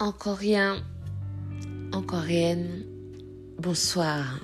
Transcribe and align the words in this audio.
encore 0.00 0.36
rien, 0.36 0.82
encore 1.92 2.20
rien. 2.20 2.58
bonsoir. 3.58 4.38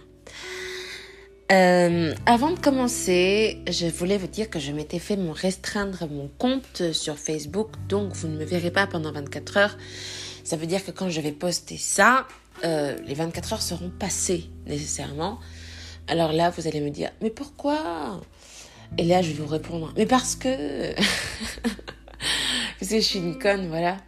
Euh, 1.53 2.15
avant 2.27 2.51
de 2.51 2.59
commencer, 2.59 3.63
je 3.69 3.87
voulais 3.87 4.17
vous 4.17 4.27
dire 4.27 4.51
que 4.51 4.59
je 4.59 4.73
m'étais 4.73 4.99
fait 4.99 5.17
restreindre 5.33 6.09
mon 6.11 6.29
compte 6.39 6.93
sur 6.93 7.19
Facebook, 7.19 7.69
donc 7.89 8.15
vous 8.15 8.29
ne 8.29 8.37
me 8.37 8.45
verrez 8.45 8.71
pas 8.71 8.87
pendant 8.87 9.13
24 9.13 9.57
heures. 9.59 9.79
Ça 10.43 10.57
veut 10.57 10.67
dire 10.67 10.85
que 10.85 10.91
quand 10.91 11.09
je 11.09 11.21
vais 11.21 11.33
poster 11.33 11.77
ça, 11.77 12.27
euh, 12.65 12.97
les 13.07 13.15
24 13.15 13.53
heures 13.53 13.63
seront 13.63 13.91
passées 13.91 14.51
nécessairement. 14.67 15.39
Alors 16.09 16.33
là, 16.33 16.51
vous 16.51 16.67
allez 16.67 16.81
me 16.81 16.91
dire, 16.91 17.11
mais 17.23 17.31
pourquoi? 17.31 18.21
Et 18.99 19.05
là, 19.05 19.23
je 19.23 19.29
vais 19.29 19.43
vous 19.43 19.47
répondre, 19.47 19.93
mais 19.97 20.07
parce 20.07 20.35
que... 20.35 20.95
parce 22.81 22.91
que 22.91 22.97
je 22.97 23.05
suis 23.05 23.21
une 23.21 23.39
conne, 23.39 23.69
voilà. 23.69 23.99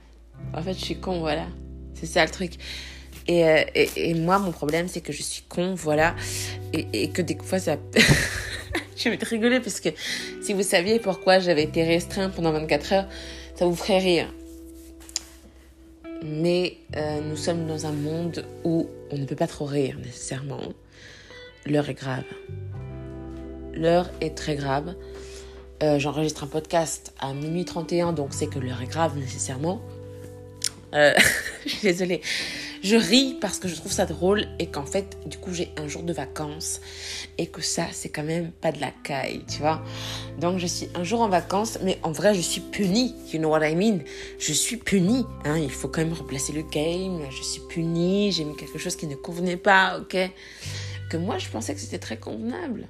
En 0.55 0.63
fait, 0.63 0.75
je 0.75 0.85
suis 0.85 0.97
con, 0.97 1.21
voilà. 1.21 1.47
C'est 1.95 2.07
ça 2.07 2.25
le 2.25 2.31
truc. 2.31 2.55
Euh, 3.29 3.65
et, 3.75 4.11
et, 4.11 4.15
moi, 4.15 4.39
mon 4.39 4.53
problème, 4.53 4.89
c'est 4.89 5.01
que 5.01 5.13
je 5.13 5.23
suis 5.23 5.43
con, 5.49 5.75
voilà. 5.75 6.15
Et, 6.73 6.87
et 6.93 7.11
que 7.11 7.23
des 7.23 7.37
fois, 7.43 7.59
ça. 7.59 7.77
je 8.97 9.09
vais 9.09 9.19
te 9.19 9.27
rigoler 9.27 9.61
parce 9.61 9.81
que 9.81 9.91
si 10.43 10.53
vous 10.53 10.63
saviez 10.63 10.99
pourquoi 10.99 11.39
j'avais 11.39 11.65
été 11.65 11.85
restreinte 11.85 12.35
pendant 12.35 12.53
24 12.53 12.93
heures, 12.93 13.09
ça 13.55 13.67
vous 13.67 13.75
ferait 13.75 13.99
rire. 13.99 14.33
Mais 16.25 16.79
euh, 16.97 17.21
nous 17.21 17.37
sommes 17.37 17.67
dans 17.67 17.87
un 17.87 17.93
monde 17.93 18.45
où 18.65 18.89
on 19.11 19.19
ne 19.19 19.27
peut 19.27 19.37
pas 19.37 19.47
trop 19.47 19.67
rire 19.67 19.97
nécessairement. 19.99 20.61
L'heure 21.67 21.89
est 21.89 21.95
grave. 21.95 22.25
L'heure 23.75 24.11
est 24.21 24.37
très 24.37 24.57
grave. 24.57 24.95
Euh, 25.83 25.99
J'enregistre 25.99 26.45
un 26.45 26.47
podcast 26.47 27.13
à 27.21 27.35
minuit 27.35 27.67
31, 27.67 28.13
donc 28.15 28.33
c'est 28.33 28.47
que 28.47 28.59
l'heure 28.59 28.81
est 28.81 28.87
grave 28.87 29.19
nécessairement. 29.19 29.83
Euh, 30.95 31.13
je 31.65 31.71
suis 31.71 31.83
désolée. 31.83 32.21
Je 32.83 32.97
ris 32.97 33.37
parce 33.41 33.59
que 33.59 33.69
je 33.69 33.75
trouve 33.75 33.91
ça 33.91 34.07
drôle 34.07 34.47
et 34.59 34.67
qu'en 34.67 34.87
fait, 34.87 35.19
du 35.27 35.39
coup, 35.39 35.53
j'ai 35.53 35.73
un 35.77 35.89
jour 35.89 36.03
de 36.03 36.13
vacances 36.13 36.81
et 37.39 37.49
que 37.49 37.61
ça, 37.61 37.87
c'est 37.91 38.11
quand 38.11 38.23
même 38.23 38.53
pas 38.53 38.71
de 38.71 38.81
la 38.81 38.91
caille, 39.03 39.43
tu 39.49 39.59
vois. 39.59 39.83
Donc, 40.39 40.59
je 40.59 40.67
suis 40.67 40.89
un 40.95 41.03
jour 41.03 41.21
en 41.21 41.29
vacances, 41.29 41.79
mais 41.83 41.99
en 42.03 42.13
vrai, 42.13 42.35
je 42.35 42.41
suis 42.41 42.61
punie. 42.61 43.15
You 43.33 43.41
know 43.41 43.49
what 43.49 43.67
I 43.67 43.75
mean? 43.75 44.01
Je 44.39 44.53
suis 44.53 44.77
punie. 44.77 45.25
Hein? 45.45 45.59
Il 45.59 45.71
faut 45.71 45.89
quand 45.89 46.03
même 46.03 46.13
replacer 46.13 46.53
le 46.53 46.63
game. 46.63 47.23
Je 47.31 47.43
suis 47.43 47.63
punie. 47.69 48.31
J'ai 48.31 48.45
mis 48.45 48.55
quelque 48.57 48.79
chose 48.79 48.95
qui 48.95 49.07
ne 49.07 49.17
convenait 49.17 49.57
pas, 49.57 49.99
ok? 49.99 50.17
Que 51.11 51.17
moi, 51.17 51.39
je 51.39 51.49
pensais 51.49 51.75
que 51.75 51.81
c'était 51.81 51.99
très 51.99 52.19
convenable. 52.19 52.89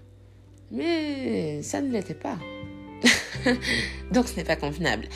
Mais 0.70 1.62
ça 1.62 1.80
ne 1.80 1.92
l'était 1.92 2.14
pas. 2.14 2.38
Donc, 4.12 4.28
ce 4.28 4.36
n'est 4.36 4.44
pas 4.44 4.56
convenable. 4.56 5.08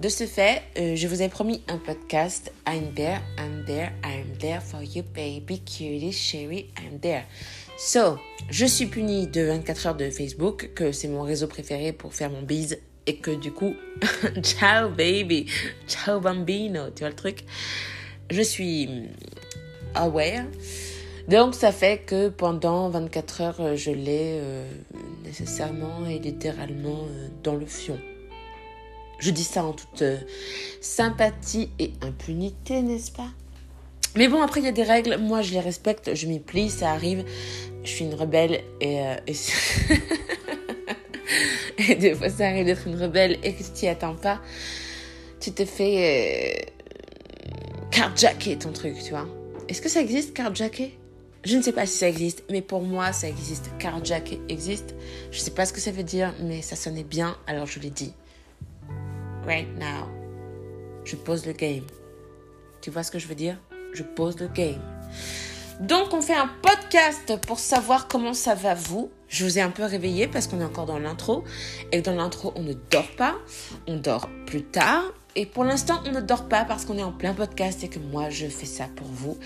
De 0.00 0.08
ce 0.08 0.24
fait, 0.24 0.62
euh, 0.78 0.96
je 0.96 1.06
vous 1.06 1.22
ai 1.22 1.28
promis 1.28 1.62
un 1.68 1.78
podcast. 1.78 2.50
I'm 2.66 2.92
there, 2.94 3.20
I'm 3.38 3.64
there, 3.66 3.92
I'm 4.04 4.36
there 4.38 4.60
for 4.60 4.82
you, 4.82 5.02
baby, 5.14 5.60
cutie, 5.60 6.12
chérie, 6.12 6.70
I'm 6.78 6.98
there. 6.98 7.24
So, 7.78 8.18
je 8.50 8.66
suis 8.66 8.86
punie 8.86 9.26
de 9.26 9.42
24 9.42 9.86
heures 9.86 9.94
de 9.94 10.10
Facebook, 10.10 10.70
que 10.74 10.92
c'est 10.92 11.08
mon 11.08 11.22
réseau 11.22 11.46
préféré 11.46 11.92
pour 11.92 12.14
faire 12.14 12.30
mon 12.30 12.42
bise, 12.42 12.78
et 13.06 13.16
que 13.16 13.30
du 13.30 13.52
coup, 13.52 13.74
ciao 14.42 14.88
baby, 14.88 15.46
ciao 15.86 16.20
bambino, 16.20 16.90
tu 16.90 17.00
vois 17.00 17.10
le 17.10 17.16
truc? 17.16 17.44
Je 18.30 18.42
suis 18.42 18.88
aware. 19.94 20.46
Donc 21.28 21.54
ça 21.54 21.70
fait 21.70 21.98
que 21.98 22.28
pendant 22.28 22.88
24 22.88 23.40
heures, 23.40 23.76
je 23.76 23.90
l'ai 23.90 24.38
euh, 24.40 24.64
nécessairement 25.24 26.06
et 26.08 26.18
littéralement 26.18 27.06
euh, 27.08 27.28
dans 27.42 27.54
le 27.54 27.66
fion. 27.66 27.98
Je 29.22 29.30
dis 29.30 29.44
ça 29.44 29.64
en 29.64 29.72
toute 29.72 30.02
euh, 30.02 30.18
sympathie 30.80 31.70
et 31.78 31.92
impunité, 32.02 32.82
n'est-ce 32.82 33.12
pas? 33.12 33.28
Mais 34.16 34.26
bon, 34.26 34.42
après, 34.42 34.58
il 34.58 34.64
y 34.64 34.68
a 34.68 34.72
des 34.72 34.82
règles. 34.82 35.16
Moi, 35.16 35.42
je 35.42 35.52
les 35.52 35.60
respecte. 35.60 36.12
Je 36.12 36.26
m'y 36.26 36.40
plie. 36.40 36.68
Ça 36.68 36.90
arrive. 36.90 37.24
Je 37.84 37.88
suis 37.88 38.04
une 38.04 38.14
rebelle 38.14 38.64
et... 38.80 39.00
Euh, 39.00 39.14
et, 41.78 41.94
des 42.00 42.16
fois, 42.16 42.30
ça 42.30 42.48
arrive 42.48 42.64
d'être 42.66 42.88
une 42.88 43.00
rebelle 43.00 43.38
et 43.44 43.54
que 43.54 43.62
tu 43.62 43.70
t'y 43.70 43.86
attends 43.86 44.16
pas. 44.16 44.40
Tu 45.40 45.52
te 45.52 45.64
fais... 45.64 46.58
Euh, 46.58 48.56
ton 48.58 48.72
truc, 48.72 48.96
tu 49.04 49.10
vois. 49.10 49.28
Est-ce 49.68 49.80
que 49.80 49.88
ça 49.88 50.00
existe, 50.00 50.34
carjacker? 50.34 50.98
Je 51.44 51.56
ne 51.56 51.62
sais 51.62 51.72
pas 51.72 51.86
si 51.86 51.96
ça 51.98 52.08
existe, 52.08 52.42
mais 52.50 52.60
pour 52.60 52.82
moi, 52.82 53.12
ça 53.12 53.28
existe. 53.28 53.70
Carjacker 53.78 54.40
existe. 54.48 54.96
Je 55.30 55.38
ne 55.38 55.42
sais 55.44 55.52
pas 55.52 55.64
ce 55.64 55.72
que 55.72 55.80
ça 55.80 55.92
veut 55.92 56.02
dire, 56.02 56.34
mais 56.40 56.60
ça 56.60 56.74
sonnait 56.74 57.04
bien, 57.04 57.36
alors 57.46 57.66
je 57.66 57.78
l'ai 57.78 57.90
dit 57.90 58.12
right 59.46 59.68
now. 59.78 60.08
Je 61.04 61.16
pose 61.16 61.46
le 61.46 61.52
game. 61.52 61.84
Tu 62.80 62.90
vois 62.90 63.02
ce 63.02 63.10
que 63.10 63.18
je 63.18 63.26
veux 63.26 63.34
dire? 63.34 63.56
Je 63.92 64.02
pose 64.02 64.38
le 64.38 64.48
game. 64.48 64.80
Donc, 65.80 66.12
on 66.14 66.20
fait 66.20 66.34
un 66.34 66.48
podcast 66.62 67.32
pour 67.46 67.58
savoir 67.58 68.06
comment 68.06 68.34
ça 68.34 68.54
va 68.54 68.74
vous. 68.74 69.10
Je 69.28 69.44
vous 69.44 69.58
ai 69.58 69.60
un 69.60 69.70
peu 69.70 69.84
réveillé 69.84 70.28
parce 70.28 70.46
qu'on 70.46 70.60
est 70.60 70.64
encore 70.64 70.86
dans 70.86 70.98
l'intro. 70.98 71.44
Et 71.90 72.02
dans 72.02 72.14
l'intro, 72.14 72.52
on 72.54 72.62
ne 72.62 72.74
dort 72.90 73.10
pas. 73.16 73.36
On 73.86 73.96
dort 73.96 74.28
plus 74.46 74.62
tard. 74.62 75.02
Et 75.34 75.46
pour 75.46 75.64
l'instant, 75.64 76.00
on 76.06 76.12
ne 76.12 76.20
dort 76.20 76.48
pas 76.48 76.64
parce 76.64 76.84
qu'on 76.84 76.98
est 76.98 77.02
en 77.02 77.12
plein 77.12 77.32
podcast 77.32 77.82
et 77.82 77.88
que 77.88 77.98
moi, 77.98 78.30
je 78.30 78.46
fais 78.46 78.66
ça 78.66 78.88
pour 78.94 79.06
vous. 79.06 79.38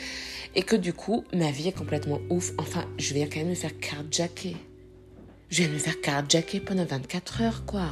Et 0.54 0.62
que 0.62 0.76
du 0.76 0.92
coup, 0.92 1.24
ma 1.32 1.50
vie 1.50 1.68
est 1.68 1.76
complètement 1.76 2.18
ouf. 2.28 2.52
Enfin, 2.58 2.84
je 2.98 3.14
viens 3.14 3.26
quand 3.26 3.38
même 3.38 3.50
me 3.50 3.54
faire 3.54 3.78
carjacker. 3.78 4.56
Je 5.48 5.62
viens 5.62 5.72
me 5.72 5.78
faire 5.78 6.00
carjacker 6.00 6.60
pendant 6.60 6.84
24 6.84 7.42
heures, 7.42 7.64
quoi. 7.66 7.88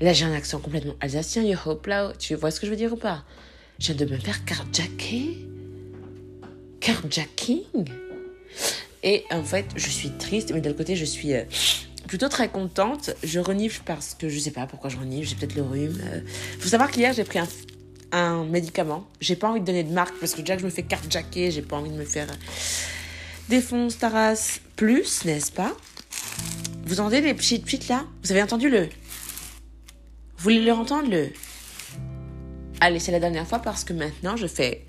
Là, 0.00 0.14
j'ai 0.14 0.24
un 0.24 0.32
accent 0.32 0.58
complètement 0.60 0.94
alsacien, 1.00 1.42
yo 1.42 1.58
hop 1.66 1.86
là. 1.86 2.12
Tu 2.18 2.34
vois 2.34 2.50
ce 2.50 2.58
que 2.58 2.66
je 2.66 2.70
veux 2.70 2.76
dire 2.76 2.92
ou 2.92 2.96
pas? 2.96 3.22
Je 3.78 3.92
viens 3.92 4.06
de 4.06 4.10
me 4.10 4.18
faire 4.18 4.44
carjacker. 4.46 5.46
Carjacking? 6.80 7.88
Et 9.02 9.24
en 9.30 9.42
fait, 9.42 9.66
je 9.76 9.88
suis 9.90 10.10
triste, 10.10 10.52
mais 10.54 10.62
d'un 10.62 10.72
côté, 10.72 10.96
je 10.96 11.04
suis 11.04 11.34
euh, 11.34 11.44
plutôt 12.06 12.28
très 12.28 12.48
contente. 12.48 13.10
Je 13.22 13.40
renifle 13.40 13.82
parce 13.84 14.14
que 14.14 14.30
je 14.30 14.38
sais 14.38 14.50
pas 14.50 14.66
pourquoi 14.66 14.88
je 14.88 14.96
renifle, 14.96 15.28
j'ai 15.28 15.36
peut-être 15.36 15.54
le 15.54 15.62
rhume. 15.62 16.00
Euh. 16.02 16.20
faut 16.58 16.68
savoir 16.68 16.90
qu'hier, 16.90 17.12
j'ai 17.12 17.24
pris 17.24 17.38
un, 17.38 17.48
un 18.12 18.44
médicament. 18.44 19.06
J'ai 19.20 19.36
pas 19.36 19.50
envie 19.50 19.60
de 19.60 19.66
donner 19.66 19.84
de 19.84 19.92
marque 19.92 20.14
parce 20.18 20.32
que 20.32 20.40
déjà 20.40 20.54
que 20.56 20.60
je 20.62 20.66
me 20.66 20.70
fais 20.70 20.82
carjacker, 20.82 21.50
j'ai 21.50 21.62
pas 21.62 21.76
envie 21.76 21.90
de 21.90 21.96
me 21.96 22.06
faire 22.06 22.30
euh, 22.30 22.34
défonce 23.50 23.98
Taras 23.98 24.60
plus, 24.76 25.26
n'est-ce 25.26 25.52
pas? 25.52 25.76
Vous 26.84 27.00
entendez 27.00 27.20
les 27.20 27.34
petites 27.34 27.64
petites 27.64 27.88
là? 27.88 28.04
Vous 28.22 28.32
avez 28.32 28.42
entendu 28.42 28.70
le 28.70 28.88
vous 30.40 30.44
voulez 30.44 30.62
le 30.62 30.72
entendre 30.72 31.10
le 31.10 31.28
Allez, 32.80 32.98
c'est 32.98 33.12
la 33.12 33.20
dernière 33.20 33.46
fois 33.46 33.58
parce 33.58 33.84
que 33.84 33.92
maintenant 33.92 34.36
je 34.36 34.46
fais. 34.46 34.86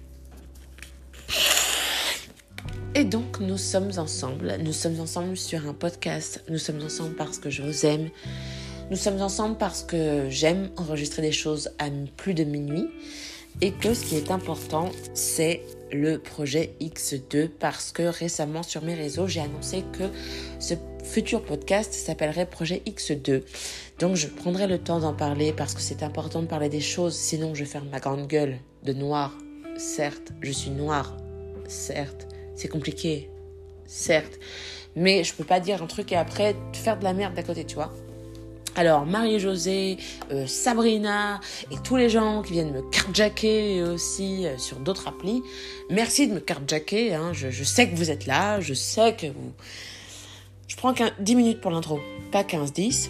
Et 2.95 3.03
donc 3.03 3.41
nous 3.41 3.57
sommes 3.57 3.91
ensemble. 3.97 4.55
Nous 4.61 4.71
sommes 4.71 5.01
ensemble 5.01 5.35
sur 5.35 5.67
un 5.67 5.73
podcast. 5.73 6.41
Nous 6.47 6.57
sommes 6.57 6.81
ensemble 6.81 7.15
parce 7.15 7.37
que 7.37 7.49
je 7.49 7.63
vous 7.63 7.85
aime. 7.85 8.09
Nous 8.91 8.95
sommes 8.95 9.21
ensemble 9.21 9.57
parce 9.57 9.83
que 9.83 10.29
j'aime 10.29 10.69
enregistrer 10.77 11.21
des 11.21 11.33
choses 11.33 11.71
à 11.79 11.89
plus 12.15 12.33
de 12.33 12.45
minuit. 12.45 12.87
Et 13.59 13.73
que 13.73 13.93
ce 13.93 14.05
qui 14.05 14.15
est 14.15 14.31
important, 14.31 14.89
c'est 15.13 15.63
le 15.91 16.17
projet 16.17 16.75
X2 16.79 17.49
parce 17.49 17.91
que 17.91 18.03
récemment 18.03 18.63
sur 18.63 18.83
mes 18.83 18.93
réseaux, 18.93 19.27
j'ai 19.27 19.41
annoncé 19.41 19.83
que 19.91 20.05
ce 20.59 20.75
futur 21.03 21.43
podcast 21.43 21.91
s'appellerait 21.93 22.45
Projet 22.45 22.81
X2. 22.85 23.41
Donc 24.01 24.15
je 24.15 24.25
prendrai 24.25 24.65
le 24.65 24.79
temps 24.79 24.99
d'en 24.99 25.13
parler 25.13 25.53
parce 25.53 25.75
que 25.75 25.79
c'est 25.79 26.01
important 26.01 26.41
de 26.41 26.47
parler 26.47 26.69
des 26.69 26.81
choses, 26.81 27.13
sinon 27.13 27.53
je 27.53 27.63
ferme 27.63 27.87
ma 27.89 27.99
grande 27.99 28.25
gueule 28.25 28.57
de 28.83 28.93
noir. 28.93 29.31
Certes, 29.77 30.31
je 30.41 30.51
suis 30.51 30.71
noire. 30.71 31.15
Certes, 31.67 32.27
c'est 32.55 32.67
compliqué. 32.67 33.29
Certes. 33.85 34.39
Mais 34.95 35.23
je 35.23 35.35
peux 35.35 35.43
pas 35.43 35.59
dire 35.59 35.83
un 35.83 35.85
truc 35.85 36.11
et 36.11 36.15
après 36.15 36.55
faire 36.73 36.97
de 36.97 37.03
la 37.03 37.13
merde 37.13 37.35
d'à 37.35 37.43
côté, 37.43 37.63
tu 37.63 37.75
vois. 37.75 37.93
Alors, 38.75 39.05
Marie-Josée, 39.05 39.97
euh, 40.31 40.47
Sabrina 40.47 41.39
et 41.69 41.75
tous 41.83 41.95
les 41.95 42.09
gens 42.09 42.41
qui 42.41 42.53
viennent 42.53 42.73
me 42.73 42.81
carjacker 42.89 43.83
aussi 43.83 44.47
euh, 44.47 44.57
sur 44.57 44.77
d'autres 44.77 45.09
applis, 45.09 45.43
merci 45.91 46.27
de 46.27 46.33
me 46.33 46.39
carjacker. 46.39 47.13
Hein. 47.13 47.33
Je, 47.33 47.51
je, 47.51 47.63
sais 47.63 47.87
que 47.87 47.95
vous 47.95 48.09
êtes 48.09 48.25
là, 48.25 48.61
je 48.61 48.73
sais 48.73 49.15
que 49.15 49.27
vous, 49.27 49.51
je 50.67 50.75
prends 50.75 50.95
10 51.19 51.35
minutes 51.35 51.61
pour 51.61 51.69
l'intro, 51.69 51.99
pas 52.31 52.41
15-10. 52.41 53.09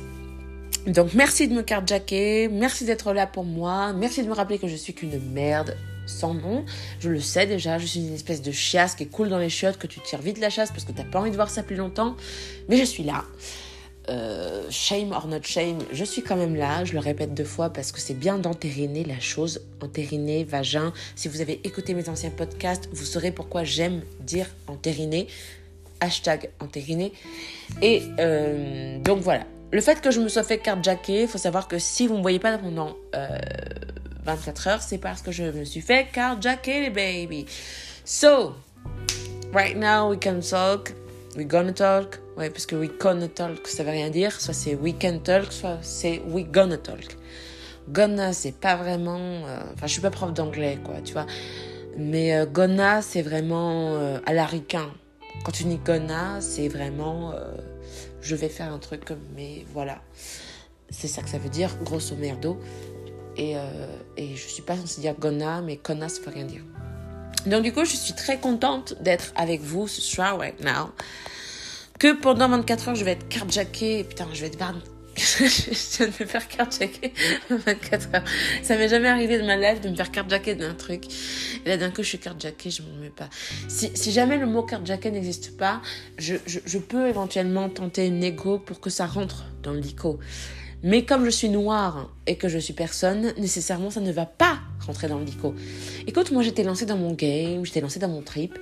Donc 0.88 1.14
merci 1.14 1.48
de 1.48 1.54
me 1.54 1.62
carjacker, 1.62 2.48
merci 2.48 2.86
d'être 2.86 3.14
là 3.14 3.28
pour 3.28 3.44
moi, 3.44 3.94
merci 3.94 4.24
de 4.24 4.28
me 4.28 4.34
rappeler 4.34 4.58
que 4.58 4.68
je 4.68 4.76
suis 4.76 4.94
qu'une 4.94 5.20
merde 5.32 5.78
sans 6.08 6.34
nom. 6.34 6.66
Je 7.00 7.10
le 7.10 7.20
sais 7.20 7.46
déjà, 7.46 7.78
je 7.78 7.86
suis 7.86 8.00
une 8.00 8.14
espèce 8.14 8.42
de 8.42 8.52
chiasse 8.52 8.96
qui 8.96 9.08
coule 9.08 9.30
dans 9.30 9.38
les 9.38 9.50
chiottes, 9.50 9.78
que 9.78 9.86
tu 9.86 10.00
tires 10.00 10.22
vite 10.22 10.40
la 10.40 10.50
chasse 10.50 10.72
parce 10.72 10.84
que 10.84 10.92
t'as 10.92 11.04
pas 11.04 11.20
envie 11.20 11.30
de 11.30 11.36
voir 11.36 11.52
ça 11.52 11.62
plus 11.62 11.76
longtemps. 11.76 12.16
Mais 12.68 12.78
je 12.78 12.84
suis 12.84 13.04
là. 13.04 13.24
Euh, 14.10 14.64
shame 14.72 15.12
or 15.12 15.28
not 15.28 15.44
shame, 15.44 15.78
je 15.94 16.04
suis 16.04 16.24
quand 16.24 16.36
même 16.36 16.56
là, 16.56 16.84
je 16.84 16.94
le 16.94 17.00
répète 17.00 17.36
deux 17.36 17.44
fois 17.44 17.70
parce 17.70 17.92
que 17.92 18.00
c'est 18.00 18.16
bien 18.16 18.40
d'entériner 18.40 19.04
la 19.04 19.20
chose, 19.20 19.62
entériner, 19.82 20.44
vagin. 20.44 20.92
Si 21.16 21.28
vous 21.28 21.42
avez 21.42 21.62
écouté 21.64 21.94
mes 21.94 22.10
anciens 22.10 22.32
podcasts, 22.32 22.90
vous 22.92 23.06
saurez 23.06 23.32
pourquoi 23.32 23.64
j'aime 23.64 24.02
dire 24.22 24.48
entériner 24.68 25.28
hashtag 26.00 26.50
entériné. 26.60 27.14
Et 27.84 28.02
euh, 28.20 28.98
donc 29.00 29.20
voilà. 29.20 29.46
Le 29.72 29.80
fait 29.82 30.02
que 30.02 30.12
je 30.12 30.20
me 30.20 30.28
sois 30.28 30.44
fait 30.44 30.58
carjacker, 30.58 31.28
faut 31.28 31.38
savoir 31.38 31.68
que 31.68 31.80
si 31.80 32.08
vous 32.08 32.14
ne 32.14 32.18
me 32.18 32.22
voyez 32.24 32.40
pas 32.40 32.58
pendant 32.58 32.96
24 34.26 34.68
heures, 34.68 34.82
c'est 34.82 34.98
parce 34.98 35.22
que 35.22 35.32
je 35.32 35.44
me 35.44 35.64
suis 35.64 35.82
fait 35.82 36.08
carjacker, 36.12 36.82
les 36.82 36.90
baby. 36.90 37.46
So, 38.04 38.54
right 39.54 39.76
now 39.78 40.10
we 40.10 40.20
can 40.20 40.40
talk, 40.42 40.94
we 41.38 41.46
gonna 41.46 41.72
talk. 41.74 42.20
Ouais, 42.38 42.50
parce 42.50 42.66
que 42.66 42.76
we 42.76 42.90
gonna 43.00 43.28
talk, 43.28 43.68
ça 43.68 43.84
veut 43.84 43.92
rien 43.92 44.10
dire. 44.10 44.40
Soit 44.40 44.54
c'est 44.54 44.76
we 44.76 44.94
can 45.00 45.20
talk, 45.20 45.52
soit 45.52 45.78
c'est 45.82 46.22
we 46.28 46.46
gonna 46.46 46.78
talk. 46.78 47.18
Gonna, 47.90 48.34
c'est 48.34 48.54
pas 48.54 48.76
vraiment. 48.76 49.20
euh, 49.20 49.60
Enfin, 49.74 49.88
je 49.88 49.94
suis 49.94 50.02
pas 50.02 50.12
prof 50.12 50.34
d'anglais, 50.34 50.80
quoi, 50.84 50.96
tu 51.04 51.14
vois. 51.14 51.26
Mais 51.98 52.36
euh, 52.36 52.46
gonna, 52.46 53.02
c'est 53.02 53.22
vraiment 53.22 53.94
euh, 53.96 54.20
à 54.26 54.34
l'aricain. 54.34 54.90
Quand 55.44 55.52
tu 55.52 55.64
dis 55.64 55.78
gonna, 55.78 56.40
c'est 56.42 56.68
vraiment. 56.68 57.34
Je 58.22 58.36
vais 58.36 58.50
faire 58.50 58.72
un 58.72 58.80
truc, 58.80 59.04
mais 59.36 59.66
voilà. 59.74 60.02
C'est 60.90 61.08
ça 61.08 61.22
que 61.22 61.30
ça 61.30 61.38
veut 61.38 61.50
dire, 61.50 61.76
grosso 61.84 62.16
merdo. 62.16 62.60
Et, 63.38 63.56
euh, 63.56 63.62
et 64.18 64.36
je 64.36 64.48
suis 64.48 64.62
pas 64.62 64.76
censée 64.76 65.02
dire 65.02 65.16
gonna, 65.18 65.62
mais 65.62 65.80
gonna, 65.84 66.10
ça 66.10 66.22
veut 66.22 66.32
rien 66.32 66.46
dire. 66.46 66.64
Donc, 67.46 67.64
du 67.64 67.74
coup, 67.74 67.86
je 67.86 67.96
suis 67.96 68.14
très 68.14 68.40
contente 68.40 69.02
d'être 69.02 69.32
avec 69.36 69.62
vous 69.62 69.88
ce 69.88 70.02
soir, 70.02 70.38
right 70.38 70.60
now. 70.64 70.92
Que 71.98 72.14
pendant 72.14 72.50
24 72.50 72.90
heures, 72.90 72.96
je 72.96 73.06
vais 73.06 73.12
être 73.12 73.28
carjackée. 73.30 74.04
Putain, 74.04 74.28
je 74.34 74.42
vais 74.42 74.48
être 74.48 74.58
je 75.38 75.98
viens 75.98 76.08
de 76.08 76.24
me 76.24 76.26
faire 76.28 76.48
carjacker 76.48 77.14
24 77.50 78.16
heures. 78.16 78.24
Ça 78.64 78.76
m'est 78.76 78.90
jamais 78.90 79.08
arrivé 79.08 79.38
de 79.38 79.46
ma 79.46 79.56
life 79.56 79.82
de 79.82 79.90
me 79.90 79.96
faire 79.96 80.12
carjacker 80.12 80.56
d'un 80.56 80.74
truc. 80.74 81.06
Et 81.66 81.70
là, 81.70 81.78
d'un 81.78 81.92
coup, 81.92 82.02
je 82.02 82.10
suis 82.10 82.18
carjackée, 82.18 82.72
je 82.72 82.82
m'en 82.82 82.94
mets 83.00 83.10
pas. 83.10 83.30
Si, 83.68 84.12
jamais 84.12 84.38
le 84.38 84.48
mot 84.48 84.64
carjacker 84.64 85.12
n'existe 85.12 85.58
pas, 85.58 85.82
je, 86.18 86.38
peux 86.80 87.08
éventuellement 87.08 87.70
tenter 87.70 88.08
une 88.08 88.24
égo 88.24 88.58
pour 88.58 88.80
que 88.80 88.90
ça 88.90 89.06
rentre 89.06 89.46
dans 89.62 89.74
le 89.74 89.80
dico. 89.80 90.20
Mais 90.84 91.06
comme 91.06 91.26
je 91.26 91.30
suis 91.30 91.50
noire 91.50 92.10
et 92.26 92.38
que 92.38 92.50
je 92.50 92.58
suis 92.58 92.74
personne, 92.74 93.34
nécessairement, 93.38 93.92
ça 93.92 94.00
ne 94.00 94.12
va 94.12 94.26
pas 94.26 94.60
rentrer 94.80 95.08
dans 95.08 95.20
le 95.20 95.26
dico. 95.26 95.54
Écoute, 96.08 96.32
moi, 96.32 96.42
j'étais 96.42 96.64
lancée 96.64 96.88
dans 96.88 96.98
mon 96.98 97.14
game, 97.14 97.64
j'étais 97.64 97.82
lancée 97.82 98.00
dans 98.00 98.10
mon 98.10 98.24
trip. 98.24 98.58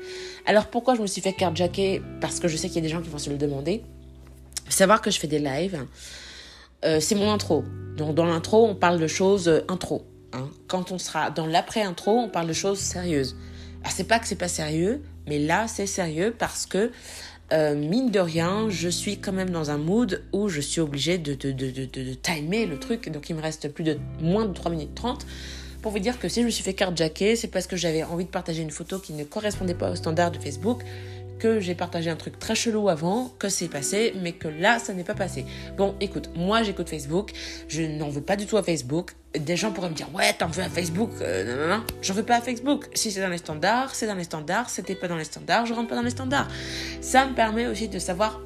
Alors, 0.45 0.67
pourquoi 0.67 0.95
je 0.95 1.01
me 1.01 1.07
suis 1.07 1.21
fait 1.21 1.31
carjacker? 1.31 2.01
Parce 2.19 2.41
que 2.41 2.50
je 2.50 2.57
sais 2.57 2.67
qu'il 2.67 2.75
y 2.75 2.79
a 2.79 2.81
des 2.81 2.89
gens 2.89 3.01
qui 3.01 3.09
vont 3.09 3.17
se 3.17 3.29
le 3.29 3.38
demander. 3.38 3.81
Savoir 4.67 5.01
que 5.01 5.09
je 5.09 5.19
fais 5.19 5.27
des 5.27 5.39
lives. 5.39 5.85
Euh, 6.86 7.00
c'est 7.00 7.16
mon 7.16 7.31
intro. 7.31 7.64
Donc 7.98 8.16
dans 8.16 8.26
l'intro, 8.26 8.68
on 8.68 8.76
parle 8.76 9.00
de 9.00 9.08
choses 9.08 9.48
euh, 9.48 9.62
intro. 9.68 10.06
hein. 10.34 10.50
Quand 10.68 10.92
on 10.92 10.98
sera 10.98 11.31
dans 11.31 11.46
l'après-intro, 11.46 12.12
on 12.12 12.30
parle 12.30 12.48
de 12.48 12.54
choses 12.54 12.80
sérieuses. 12.80 13.36
Alors 13.81 13.92
c'est 13.92 14.06
pas 14.06 14.20
que 14.20 14.28
c'est 14.28 14.36
pas 14.36 14.48
sérieux, 14.48 15.02
mais 15.28 15.40
là 15.40 15.68
c'est 15.68 15.88
sérieux 15.88 16.34
parce 16.38 16.66
que 16.66 16.92
euh, 17.52 17.76
mine 17.76 18.12
de 18.12 18.20
rien, 18.20 18.70
je 18.70 18.90
suis 18.90 19.18
quand 19.18 19.31
même 19.31 19.50
dans 19.50 19.72
un 19.72 19.78
mood 19.78 20.24
où 20.34 20.50
je 20.50 20.62
suis 20.62 20.81
obligée 20.81 21.18
de, 21.18 21.34
de, 21.34 21.52
de, 21.52 21.72
de, 21.72 22.14
timer 22.14 22.66
le 22.66 22.78
truc. 22.78 23.10
Donc 23.10 23.30
il 23.30 23.36
me 23.36 23.42
reste 23.42 23.74
plus 23.74 23.84
de 23.84 23.98
moins 24.22 24.46
de 24.46 24.54
3 24.54 24.72
minutes 24.72 24.94
30 24.96 25.26
pour 25.81 25.92
vous 25.92 26.00
dire 26.00 26.20
que 26.20 26.28
si 26.28 26.42
je 26.42 26.46
me 26.46 26.52
suis 26.52 26.64
fait 26.64 26.74
carjacker, 26.74 27.36
c'est 27.36 27.48
parce 27.48 27.66
que 27.66 27.76
j'avais 27.78 28.04
envie 28.04 28.26
de 28.26 28.30
partager 28.30 28.62
une 28.62 28.70
photo 28.70 29.00
qui 29.00 29.14
ne 29.14 29.24
correspondait 29.24 29.74
pas 29.74 29.92
au 29.92 29.96
standard 29.96 30.31
de 30.31 30.38
Facebook 30.38 30.84
que 31.39 31.59
j'ai 31.59 31.74
partagé 31.74 32.09
un 32.09 32.15
truc 32.15 32.38
très 32.38 32.53
chelou 32.53 32.89
avant, 32.89 33.33
que 33.39 33.50
c'est 33.50 33.68
passé, 33.68 34.13
mais 34.21 34.33
que 34.33 34.47
là, 34.47 34.77
ça 34.77 34.94
n'est 34.94 35.03
pas 35.03 35.15
passé. 35.15 35.45
Bon, 35.77 35.95
écoute, 36.00 36.30
moi 36.36 36.62
j'écoute 36.63 36.89
Facebook, 36.89 37.31
je 37.68 37.81
n'en 37.81 38.09
veux 38.09 38.21
pas 38.21 38.36
du 38.36 38.45
tout 38.45 38.57
à 38.57 38.63
Facebook. 38.63 39.13
Des 39.33 39.56
gens 39.56 39.71
pourraient 39.71 39.89
me 39.89 39.95
dire, 39.95 40.13
ouais, 40.13 40.33
t'en 40.33 40.47
veux 40.47 40.63
à 40.63 40.69
Facebook 40.69 41.12
euh, 41.21 41.44
Non, 41.45 41.62
non, 41.62 41.77
non, 41.77 41.83
j'en 42.01 42.13
veux 42.13 42.24
pas 42.24 42.38
à 42.38 42.41
Facebook. 42.41 42.88
Si 42.94 43.12
c'est 43.12 43.21
dans 43.21 43.30
les 43.30 43.38
standards, 43.38 43.95
c'est 43.95 44.07
dans 44.07 44.15
les 44.15 44.24
standards, 44.24 44.69
c'était 44.69 44.95
pas 44.95 45.07
dans 45.07 45.18
les 45.18 45.24
standards, 45.24 45.65
je 45.65 45.74
rentre 45.74 45.89
pas 45.89 45.95
dans 45.95 46.01
les 46.01 46.09
standards. 46.09 46.47
Ça 47.01 47.25
me 47.25 47.33
permet 47.33 47.68
aussi 47.68 47.88
de 47.88 48.00
savoir 48.00 48.42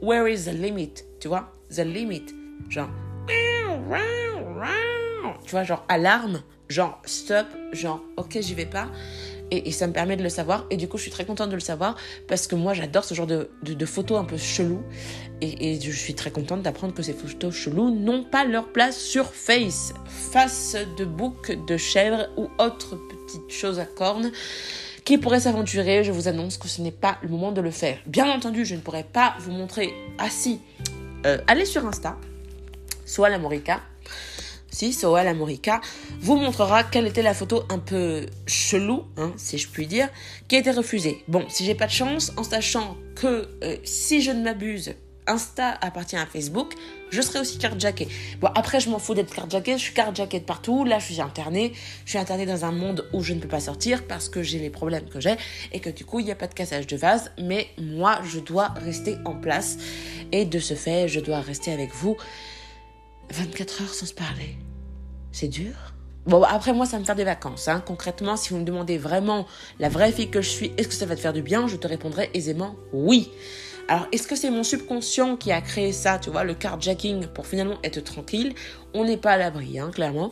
where 0.00 0.28
is 0.32 0.44
the 0.44 0.54
limit, 0.54 0.94
tu 1.20 1.28
vois? 1.28 1.52
The 1.74 1.80
limit. 1.80 2.26
Genre, 2.68 2.90
tu 5.44 5.50
vois, 5.50 5.64
genre 5.64 5.84
alarme, 5.88 6.42
genre 6.68 7.00
stop, 7.04 7.46
genre 7.72 8.00
ok, 8.16 8.38
j'y 8.40 8.54
vais 8.54 8.66
pas. 8.66 8.88
Et, 9.50 9.72
ça 9.72 9.86
me 9.86 9.92
permet 9.92 10.16
de 10.16 10.22
le 10.22 10.28
savoir. 10.28 10.66
Et 10.70 10.76
du 10.76 10.88
coup, 10.88 10.96
je 10.96 11.02
suis 11.02 11.10
très 11.10 11.24
contente 11.24 11.50
de 11.50 11.54
le 11.54 11.60
savoir 11.60 11.96
parce 12.28 12.46
que 12.46 12.54
moi, 12.54 12.74
j'adore 12.74 13.04
ce 13.04 13.14
genre 13.14 13.26
de, 13.26 13.50
de, 13.62 13.86
photos 13.86 14.18
un 14.18 14.24
peu 14.24 14.36
cheloues. 14.36 14.82
Et, 15.40 15.80
je 15.80 15.90
suis 15.90 16.14
très 16.14 16.30
contente 16.30 16.62
d'apprendre 16.62 16.94
que 16.94 17.02
ces 17.02 17.12
photos 17.12 17.54
cheloues 17.54 17.90
n'ont 17.90 18.24
pas 18.24 18.44
leur 18.44 18.68
place 18.72 18.98
sur 18.98 19.32
Face. 19.32 19.92
Face 20.06 20.76
de 20.98 21.04
bouc, 21.04 21.52
de 21.66 21.76
chèvre 21.76 22.28
ou 22.36 22.48
autre 22.58 22.96
petite 22.96 23.50
chose 23.50 23.78
à 23.78 23.86
cornes 23.86 24.30
qui 25.04 25.18
pourrait 25.18 25.40
s'aventurer. 25.40 26.04
Je 26.04 26.12
vous 26.12 26.28
annonce 26.28 26.58
que 26.58 26.68
ce 26.68 26.82
n'est 26.82 26.92
pas 26.92 27.18
le 27.22 27.28
moment 27.28 27.52
de 27.52 27.60
le 27.60 27.70
faire. 27.70 27.98
Bien 28.06 28.30
entendu, 28.30 28.64
je 28.64 28.74
ne 28.74 28.80
pourrais 28.80 29.04
pas 29.04 29.34
vous 29.40 29.52
montrer. 29.52 29.92
Si, 30.30 30.60
euh, 31.26 31.38
allez 31.46 31.64
sur 31.64 31.86
Insta, 31.86 32.16
soit 33.04 33.28
la 33.28 33.38
Morica, 33.38 33.80
si 34.80 34.94
Soal 34.94 35.28
Amorica 35.28 35.82
vous 36.20 36.36
montrera 36.36 36.84
quelle 36.84 37.06
était 37.06 37.20
la 37.20 37.34
photo 37.34 37.64
un 37.68 37.78
peu 37.78 38.24
chelou, 38.46 39.04
hein, 39.18 39.30
si 39.36 39.58
je 39.58 39.68
puis 39.68 39.86
dire, 39.86 40.08
qui 40.48 40.56
a 40.56 40.60
été 40.60 40.70
refusée. 40.70 41.22
Bon, 41.28 41.44
si 41.50 41.66
j'ai 41.66 41.74
pas 41.74 41.86
de 41.86 41.92
chance, 41.92 42.32
en 42.38 42.44
sachant 42.44 42.96
que 43.14 43.46
euh, 43.62 43.76
si 43.84 44.22
je 44.22 44.30
ne 44.30 44.42
m'abuse, 44.42 44.94
Insta 45.26 45.76
appartient 45.82 46.16
à 46.16 46.24
Facebook, 46.24 46.72
je 47.10 47.20
serai 47.20 47.40
aussi 47.40 47.58
carjacké. 47.58 48.08
Bon, 48.40 48.48
après, 48.54 48.80
je 48.80 48.88
m'en 48.88 48.98
fous 48.98 49.12
d'être 49.12 49.34
carjacké, 49.34 49.72
je 49.72 49.82
suis 49.82 49.92
carjacké 49.92 50.40
de 50.40 50.46
partout. 50.46 50.86
Là, 50.86 50.98
je 50.98 51.12
suis 51.12 51.20
internée. 51.20 51.74
Je 52.06 52.12
suis 52.12 52.18
internée 52.18 52.46
dans 52.46 52.64
un 52.64 52.72
monde 52.72 53.06
où 53.12 53.22
je 53.22 53.34
ne 53.34 53.40
peux 53.40 53.48
pas 53.48 53.60
sortir 53.60 54.06
parce 54.06 54.30
que 54.30 54.42
j'ai 54.42 54.58
les 54.58 54.70
problèmes 54.70 55.10
que 55.10 55.20
j'ai 55.20 55.36
et 55.72 55.80
que 55.80 55.90
du 55.90 56.06
coup, 56.06 56.20
il 56.20 56.24
n'y 56.24 56.32
a 56.32 56.36
pas 56.36 56.46
de 56.46 56.54
cassage 56.54 56.86
de 56.86 56.96
vase. 56.96 57.32
Mais 57.38 57.68
moi, 57.76 58.20
je 58.24 58.40
dois 58.40 58.68
rester 58.68 59.16
en 59.26 59.34
place. 59.34 59.76
Et 60.32 60.46
de 60.46 60.58
ce 60.58 60.72
fait, 60.72 61.06
je 61.06 61.20
dois 61.20 61.40
rester 61.40 61.70
avec 61.70 61.94
vous 61.94 62.16
24 63.30 63.82
heures 63.82 63.94
sans 63.94 64.06
se 64.06 64.14
parler. 64.14 64.56
C'est 65.32 65.48
dur. 65.48 65.74
Bon, 66.26 66.42
après, 66.42 66.72
moi, 66.72 66.86
ça 66.86 66.98
me 66.98 67.04
faire 67.04 67.16
des 67.16 67.24
vacances. 67.24 67.68
Hein. 67.68 67.82
Concrètement, 67.86 68.36
si 68.36 68.50
vous 68.50 68.58
me 68.58 68.64
demandez 68.64 68.98
vraiment 68.98 69.46
la 69.78 69.88
vraie 69.88 70.12
fille 70.12 70.30
que 70.30 70.42
je 70.42 70.48
suis, 70.50 70.72
est-ce 70.76 70.88
que 70.88 70.94
ça 70.94 71.06
va 71.06 71.16
te 71.16 71.20
faire 71.20 71.32
du 71.32 71.42
bien? 71.42 71.66
Je 71.66 71.76
te 71.76 71.86
répondrai 71.86 72.30
aisément 72.34 72.76
oui. 72.92 73.30
Alors, 73.88 74.06
est-ce 74.12 74.28
que 74.28 74.36
c'est 74.36 74.50
mon 74.50 74.62
subconscient 74.62 75.36
qui 75.36 75.50
a 75.50 75.60
créé 75.60 75.90
ça, 75.90 76.20
tu 76.20 76.30
vois, 76.30 76.44
le 76.44 76.54
carjacking 76.54 77.26
pour 77.26 77.46
finalement 77.46 77.78
être 77.82 78.04
tranquille? 78.04 78.54
On 78.94 79.04
n'est 79.04 79.16
pas 79.16 79.32
à 79.32 79.36
l'abri, 79.36 79.80
hein, 79.80 79.90
clairement. 79.92 80.30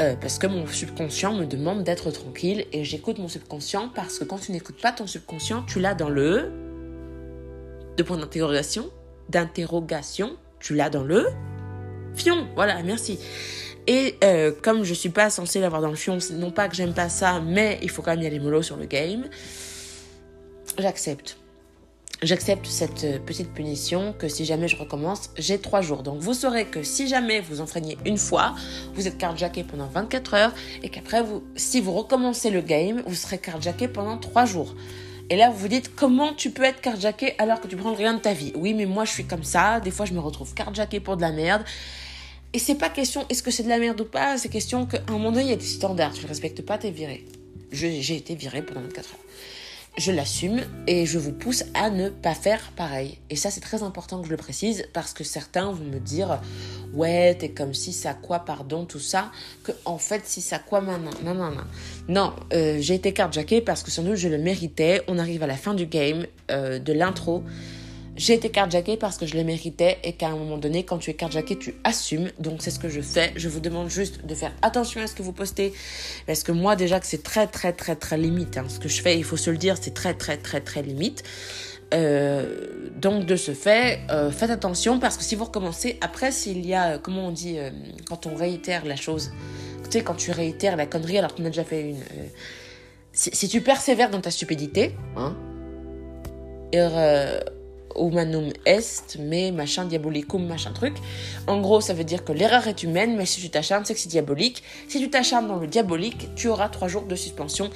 Euh, 0.00 0.16
parce 0.16 0.38
que 0.38 0.48
mon 0.48 0.66
subconscient 0.66 1.34
me 1.34 1.44
demande 1.44 1.84
d'être 1.84 2.10
tranquille 2.10 2.66
et 2.72 2.82
j'écoute 2.82 3.18
mon 3.18 3.28
subconscient 3.28 3.90
parce 3.94 4.18
que 4.18 4.24
quand 4.24 4.38
tu 4.38 4.50
n'écoutes 4.50 4.80
pas 4.80 4.90
ton 4.90 5.06
subconscient, 5.06 5.62
tu 5.62 5.78
l'as 5.78 5.94
dans 5.94 6.08
le. 6.08 6.50
Deux 7.96 8.02
points 8.02 8.18
d'interrogation. 8.18 8.90
D'interrogation. 9.28 10.36
Tu 10.58 10.74
l'as 10.74 10.90
dans 10.90 11.04
le. 11.04 11.28
Fion. 12.16 12.48
Voilà, 12.56 12.82
merci. 12.82 13.20
Et 13.88 14.16
euh, 14.22 14.52
comme 14.62 14.84
je 14.84 14.92
suis 14.92 15.08
pas 15.08 15.30
censée 15.30 15.60
l'avoir 15.60 15.80
dans 15.80 15.88
le 15.88 15.96
fion, 15.96 16.18
non 16.32 16.50
pas 16.50 16.68
que 16.68 16.76
j'aime 16.76 16.92
pas 16.92 17.08
ça, 17.08 17.40
mais 17.40 17.78
il 17.82 17.88
faut 17.88 18.02
quand 18.02 18.10
même 18.10 18.22
y 18.22 18.26
aller 18.26 18.38
mollo 18.38 18.60
sur 18.60 18.76
le 18.76 18.84
game. 18.84 19.24
J'accepte. 20.78 21.38
J'accepte 22.22 22.66
cette 22.66 23.04
euh, 23.04 23.18
petite 23.18 23.54
punition 23.54 24.12
que 24.12 24.28
si 24.28 24.44
jamais 24.44 24.68
je 24.68 24.76
recommence, 24.76 25.30
j'ai 25.38 25.58
trois 25.58 25.80
jours. 25.80 26.02
Donc 26.02 26.18
vous 26.18 26.34
saurez 26.34 26.66
que 26.66 26.82
si 26.82 27.08
jamais 27.08 27.40
vous 27.40 27.62
enfreignez 27.62 27.96
une 28.04 28.18
fois, 28.18 28.54
vous 28.92 29.08
êtes 29.08 29.16
carjacké 29.16 29.64
pendant 29.64 29.86
24 29.86 30.34
heures 30.34 30.52
et 30.82 30.90
qu'après, 30.90 31.24
si 31.56 31.80
vous 31.80 31.92
recommencez 31.92 32.50
le 32.50 32.60
game, 32.60 33.02
vous 33.06 33.14
serez 33.14 33.38
carjacké 33.38 33.88
pendant 33.88 34.18
trois 34.18 34.44
jours. 34.44 34.74
Et 35.30 35.36
là, 35.36 35.48
vous 35.48 35.58
vous 35.58 35.68
dites, 35.68 35.94
comment 35.94 36.34
tu 36.34 36.50
peux 36.50 36.64
être 36.64 36.82
carjacké 36.82 37.36
alors 37.38 37.60
que 37.60 37.68
tu 37.68 37.76
prends 37.76 37.94
rien 37.94 38.12
de 38.12 38.18
ta 38.18 38.34
vie? 38.34 38.52
Oui, 38.54 38.74
mais 38.74 38.86
moi, 38.86 39.06
je 39.06 39.12
suis 39.12 39.24
comme 39.24 39.44
ça. 39.44 39.80
Des 39.80 39.90
fois, 39.90 40.04
je 40.04 40.12
me 40.12 40.20
retrouve 40.20 40.52
carjacké 40.52 41.00
pour 41.00 41.16
de 41.16 41.22
la 41.22 41.32
merde. 41.32 41.62
Et 42.54 42.58
c'est 42.58 42.76
pas 42.76 42.88
question, 42.88 43.26
est-ce 43.28 43.42
que 43.42 43.50
c'est 43.50 43.62
de 43.62 43.68
la 43.68 43.78
merde 43.78 44.00
ou 44.00 44.04
pas 44.04 44.38
C'est 44.38 44.48
question 44.48 44.86
qu'à 44.86 45.00
un 45.08 45.12
moment 45.12 45.32
donné, 45.32 45.44
il 45.44 45.50
y 45.50 45.52
a 45.52 45.56
des 45.56 45.64
standards. 45.64 46.14
Tu 46.14 46.22
ne 46.22 46.28
respectes 46.28 46.62
pas, 46.62 46.78
t'es 46.78 46.90
viré. 46.90 47.26
J'ai 47.72 48.16
été 48.16 48.34
viré 48.34 48.62
pendant 48.62 48.80
24 48.80 49.10
heures. 49.10 49.20
Je 49.98 50.12
l'assume 50.12 50.60
et 50.86 51.06
je 51.06 51.18
vous 51.18 51.32
pousse 51.32 51.64
à 51.74 51.90
ne 51.90 52.08
pas 52.08 52.34
faire 52.34 52.70
pareil. 52.76 53.18
Et 53.30 53.36
ça, 53.36 53.50
c'est 53.50 53.60
très 53.60 53.82
important 53.82 54.20
que 54.20 54.26
je 54.26 54.30
le 54.30 54.36
précise 54.36 54.86
parce 54.92 55.12
que 55.12 55.24
certains 55.24 55.72
vont 55.72 55.84
me 55.84 55.98
dire 55.98 56.40
Ouais, 56.94 57.34
t'es 57.34 57.48
comme 57.48 57.74
si 57.74 57.92
ça 57.92 58.14
quoi, 58.14 58.38
pardon, 58.38 58.84
tout 58.84 59.00
ça. 59.00 59.32
Que 59.64 59.72
en 59.84 59.98
fait, 59.98 60.22
si 60.24 60.40
ça 60.40 60.60
quoi, 60.60 60.80
maintenant. 60.80 61.10
Non, 61.24 61.34
non, 61.34 61.50
non. 61.50 61.64
Non, 62.08 62.32
j'ai 62.52 62.94
été 62.94 63.12
carjacké 63.12 63.60
parce 63.60 63.82
que 63.82 63.90
sans 63.90 64.04
doute 64.04 64.14
je 64.14 64.28
le 64.28 64.38
méritais. 64.38 65.02
On 65.08 65.18
arrive 65.18 65.42
à 65.42 65.48
la 65.48 65.56
fin 65.56 65.74
du 65.74 65.86
game, 65.86 66.26
euh, 66.52 66.78
de 66.78 66.92
l'intro. 66.92 67.42
J'ai 68.18 68.34
été 68.34 68.50
carjacké 68.50 68.96
parce 68.96 69.16
que 69.16 69.26
je 69.26 69.36
le 69.36 69.44
méritais 69.44 69.98
et 70.02 70.12
qu'à 70.12 70.26
un 70.26 70.36
moment 70.36 70.58
donné, 70.58 70.84
quand 70.84 70.98
tu 70.98 71.10
es 71.10 71.14
carjacké, 71.14 71.56
tu 71.56 71.76
assumes. 71.84 72.30
Donc 72.40 72.62
c'est 72.62 72.72
ce 72.72 72.80
que 72.80 72.88
je 72.88 73.00
fais. 73.00 73.32
Je 73.36 73.48
vous 73.48 73.60
demande 73.60 73.88
juste 73.88 74.26
de 74.26 74.34
faire 74.34 74.52
attention 74.60 75.00
à 75.00 75.06
ce 75.06 75.14
que 75.14 75.22
vous 75.22 75.32
postez. 75.32 75.72
Parce 76.26 76.42
que 76.42 76.50
moi 76.50 76.74
déjà 76.74 76.98
que 76.98 77.06
c'est 77.06 77.22
très 77.22 77.46
très 77.46 77.72
très 77.72 77.94
très 77.94 78.18
limite. 78.18 78.58
hein. 78.58 78.64
Ce 78.68 78.80
que 78.80 78.88
je 78.88 79.00
fais, 79.00 79.16
il 79.16 79.22
faut 79.22 79.36
se 79.36 79.50
le 79.50 79.56
dire, 79.56 79.76
c'est 79.80 79.94
très 79.94 80.14
très 80.14 80.36
très 80.36 80.60
très 80.60 80.82
limite. 80.82 81.22
Euh, 81.94 82.90
donc 82.96 83.24
de 83.24 83.36
ce 83.36 83.52
fait, 83.54 84.00
euh, 84.10 84.30
faites 84.30 84.50
attention 84.50 84.98
parce 84.98 85.16
que 85.16 85.22
si 85.22 85.36
vous 85.36 85.44
recommencez, 85.44 85.96
après 86.00 86.32
s'il 86.32 86.66
y 86.66 86.74
a, 86.74 86.94
euh, 86.94 86.98
comment 87.00 87.28
on 87.28 87.30
dit, 87.30 87.56
quand 88.06 88.26
on 88.26 88.34
réitère 88.34 88.84
la 88.84 88.96
chose, 88.96 89.30
tu 89.90 90.02
quand 90.02 90.16
tu 90.16 90.32
réitères 90.32 90.76
la 90.76 90.86
connerie 90.86 91.18
alors 91.18 91.34
qu'on 91.34 91.44
a 91.44 91.50
déjà 91.50 91.64
fait 91.64 91.90
une... 91.90 92.02
si, 93.12 93.48
tu 93.48 93.62
persévères 93.62 94.10
dans 94.10 94.20
ta 94.20 94.30
stupidité, 94.30 94.94
hein, 95.16 95.34
et, 96.72 96.78
humanum 98.06 98.52
est, 98.66 99.16
mais 99.18 99.50
machin 99.50 99.84
diabolicum, 99.84 100.46
machin 100.46 100.72
truc. 100.72 100.94
En 101.46 101.60
gros, 101.60 101.80
ça 101.80 101.94
veut 101.94 102.04
dire 102.04 102.24
que 102.24 102.32
l'erreur 102.32 102.66
est 102.66 102.82
humaine, 102.82 103.16
mais 103.16 103.26
si 103.26 103.40
tu 103.40 103.50
t'acharnes, 103.50 103.84
c'est 103.84 103.94
que 103.94 104.00
c'est 104.00 104.08
diabolique. 104.08 104.62
Si 104.88 105.00
tu 105.00 105.10
t'acharnes 105.10 105.48
dans 105.48 105.56
le 105.56 105.66
diabolique, 105.66 106.28
tu 106.34 106.48
auras 106.48 106.68
trois 106.68 106.88
jours 106.88 107.04
de 107.04 107.14
suspension. 107.14 107.70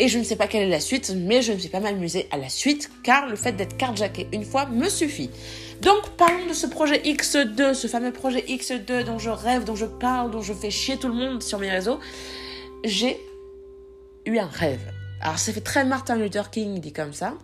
Et 0.00 0.06
je 0.06 0.18
ne 0.18 0.24
sais 0.24 0.36
pas 0.36 0.46
quelle 0.46 0.62
est 0.62 0.70
la 0.70 0.80
suite, 0.80 1.12
mais 1.16 1.42
je 1.42 1.52
ne 1.52 1.58
suis 1.58 1.68
pas 1.68 1.80
m'amuser 1.80 2.28
à 2.30 2.36
la 2.36 2.48
suite, 2.48 2.88
car 3.02 3.26
le 3.26 3.34
fait 3.34 3.52
d'être 3.52 3.76
carjacké 3.76 4.28
une 4.32 4.44
fois 4.44 4.66
me 4.66 4.88
suffit. 4.88 5.30
Donc 5.82 6.10
parlons 6.16 6.46
de 6.48 6.52
ce 6.52 6.66
projet 6.66 6.98
X2, 6.98 7.74
ce 7.74 7.86
fameux 7.88 8.12
projet 8.12 8.40
X2 8.40 9.04
dont 9.04 9.18
je 9.18 9.30
rêve, 9.30 9.64
dont 9.64 9.74
je 9.74 9.86
parle, 9.86 10.30
dont 10.30 10.42
je 10.42 10.52
fais 10.52 10.70
chier 10.70 10.96
tout 10.96 11.08
le 11.08 11.14
monde 11.14 11.42
sur 11.42 11.58
mes 11.58 11.70
réseaux. 11.70 11.98
J'ai 12.84 13.18
eu 14.24 14.38
un 14.38 14.46
rêve. 14.46 14.80
Alors 15.20 15.38
ça 15.38 15.52
fait 15.52 15.60
très 15.60 15.84
Martin 15.84 16.16
Luther 16.16 16.50
King 16.50 16.78
dit 16.80 16.92
comme 16.92 17.12
ça. 17.12 17.34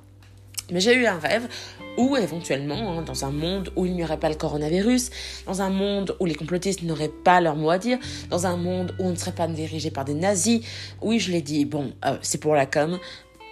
Mais 0.70 0.80
j'ai 0.80 0.94
eu 0.94 1.06
un 1.06 1.18
rêve 1.18 1.48
où 1.96 2.16
éventuellement, 2.16 2.98
hein, 2.98 3.02
dans 3.02 3.24
un 3.24 3.30
monde 3.30 3.70
où 3.76 3.86
il 3.86 3.94
n'y 3.94 4.02
aurait 4.02 4.18
pas 4.18 4.28
le 4.28 4.34
coronavirus, 4.34 5.10
dans 5.46 5.62
un 5.62 5.70
monde 5.70 6.16
où 6.20 6.26
les 6.26 6.34
complotistes 6.34 6.82
n'auraient 6.82 7.08
pas 7.08 7.40
leur 7.40 7.56
mot 7.56 7.70
à 7.70 7.78
dire, 7.78 7.98
dans 8.30 8.46
un 8.46 8.56
monde 8.56 8.94
où 8.98 9.04
on 9.04 9.10
ne 9.10 9.16
serait 9.16 9.32
pas 9.32 9.46
dirigé 9.46 9.90
par 9.90 10.04
des 10.04 10.14
nazis, 10.14 10.62
oui 11.02 11.18
je 11.18 11.30
l'ai 11.30 11.42
dit, 11.42 11.64
bon, 11.64 11.92
euh, 12.04 12.16
c'est 12.22 12.38
pour 12.38 12.54
la 12.54 12.66
com, 12.66 12.98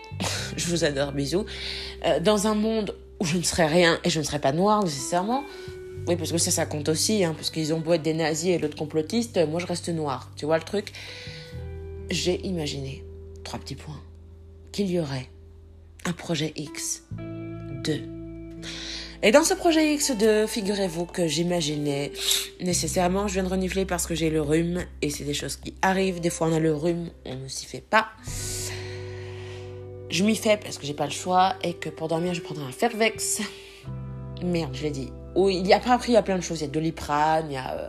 je 0.57 0.67
vous 0.67 0.85
adore, 0.85 1.13
bisous, 1.13 1.45
euh, 2.05 2.21
dans 2.21 2.47
un 2.47 2.55
monde 2.55 2.97
où 3.21 3.25
je 3.25 3.37
ne 3.37 3.43
serais 3.43 3.67
rien 3.67 3.99
et 4.05 4.11
je 4.11 4.19
ne 4.19 4.25
serais 4.25 4.41
pas 4.41 4.53
noir 4.53 4.83
nécessairement, 4.83 5.45
oui 6.09 6.17
parce 6.17 6.33
que 6.33 6.39
ça 6.39 6.51
ça 6.51 6.67
compte 6.67 6.89
aussi, 6.89 7.25
hein, 7.25 7.35
parce 7.37 7.51
qu'ils 7.51 7.73
ont 7.75 7.81
beau 7.81 7.93
être 7.93 8.03
des 8.03 8.15
nazis 8.15 8.51
et 8.51 8.59
l'autre 8.59 8.77
complotiste, 8.77 9.39
moi 9.49 9.61
je 9.61 9.67
reste 9.67 9.89
noir, 9.89 10.31
tu 10.37 10.47
vois 10.47 10.59
le 10.59 10.65
truc. 10.65 10.93
J'ai 12.11 12.45
imaginé, 12.47 13.05
trois 13.45 13.59
petits 13.59 13.77
points, 13.77 14.01
qu'il 14.73 14.91
y 14.91 14.99
aurait 14.99 15.29
un 16.05 16.13
projet 16.13 16.53
X2. 16.57 18.03
Et 19.25 19.31
dans 19.31 19.45
ce 19.45 19.55
projet 19.55 19.95
X2, 19.95 20.49
figurez-vous 20.49 21.07
que 21.07 21.29
j'imaginais 21.29 22.11
nécessairement, 22.61 23.29
je 23.29 23.35
viens 23.35 23.45
de 23.45 23.49
renifler 23.49 23.85
parce 23.85 24.07
que 24.07 24.15
j'ai 24.17 24.31
le 24.31 24.41
rhume 24.41 24.85
et 25.01 25.11
c'est 25.11 25.25
des 25.25 25.35
choses 25.35 25.57
qui 25.57 25.75
arrivent. 25.81 26.21
Des 26.21 26.31
fois 26.31 26.49
on 26.49 26.53
a 26.53 26.59
le 26.59 26.75
rhume, 26.75 27.11
on 27.25 27.37
ne 27.37 27.49
s'y 27.49 27.67
fait 27.67 27.81
pas. 27.81 28.09
Je 30.11 30.25
m'y 30.25 30.35
fais 30.35 30.57
parce 30.57 30.77
que 30.77 30.87
j'ai 30.87 30.95
pas 30.95 31.07
le 31.07 31.13
choix 31.13 31.55
et 31.63 31.75
que 31.75 31.89
pour 31.89 32.09
dormir 32.09 32.35
je 32.35 32.41
prendrai 32.41 32.65
un 32.65 32.73
Fervex. 32.73 33.43
Merde, 34.43 34.75
je 34.75 34.83
l'ai 34.83 34.91
dit. 34.91 35.11
Oui, 35.35 35.59
il 35.59 35.67
y 35.67 35.73
a 35.73 35.79
pas 35.79 35.93
appris, 35.93 36.11
il 36.11 36.15
y 36.15 36.19
a 36.19 36.23
plein 36.23 36.37
de 36.37 36.43
choses. 36.43 36.61
Il 36.61 36.65
y 36.65 36.67
a 36.67 36.71
Doliprane, 36.71 37.47
il 37.49 37.55
y 37.55 37.57
a, 37.57 37.73
euh, 37.73 37.89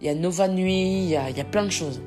il 0.00 0.06
y 0.06 0.10
a 0.10 0.14
Nova 0.14 0.48
Nuit, 0.48 1.04
il 1.04 1.10
y 1.10 1.16
a, 1.16 1.44
plein 1.44 1.64
de 1.64 1.70
choses. 1.70 2.00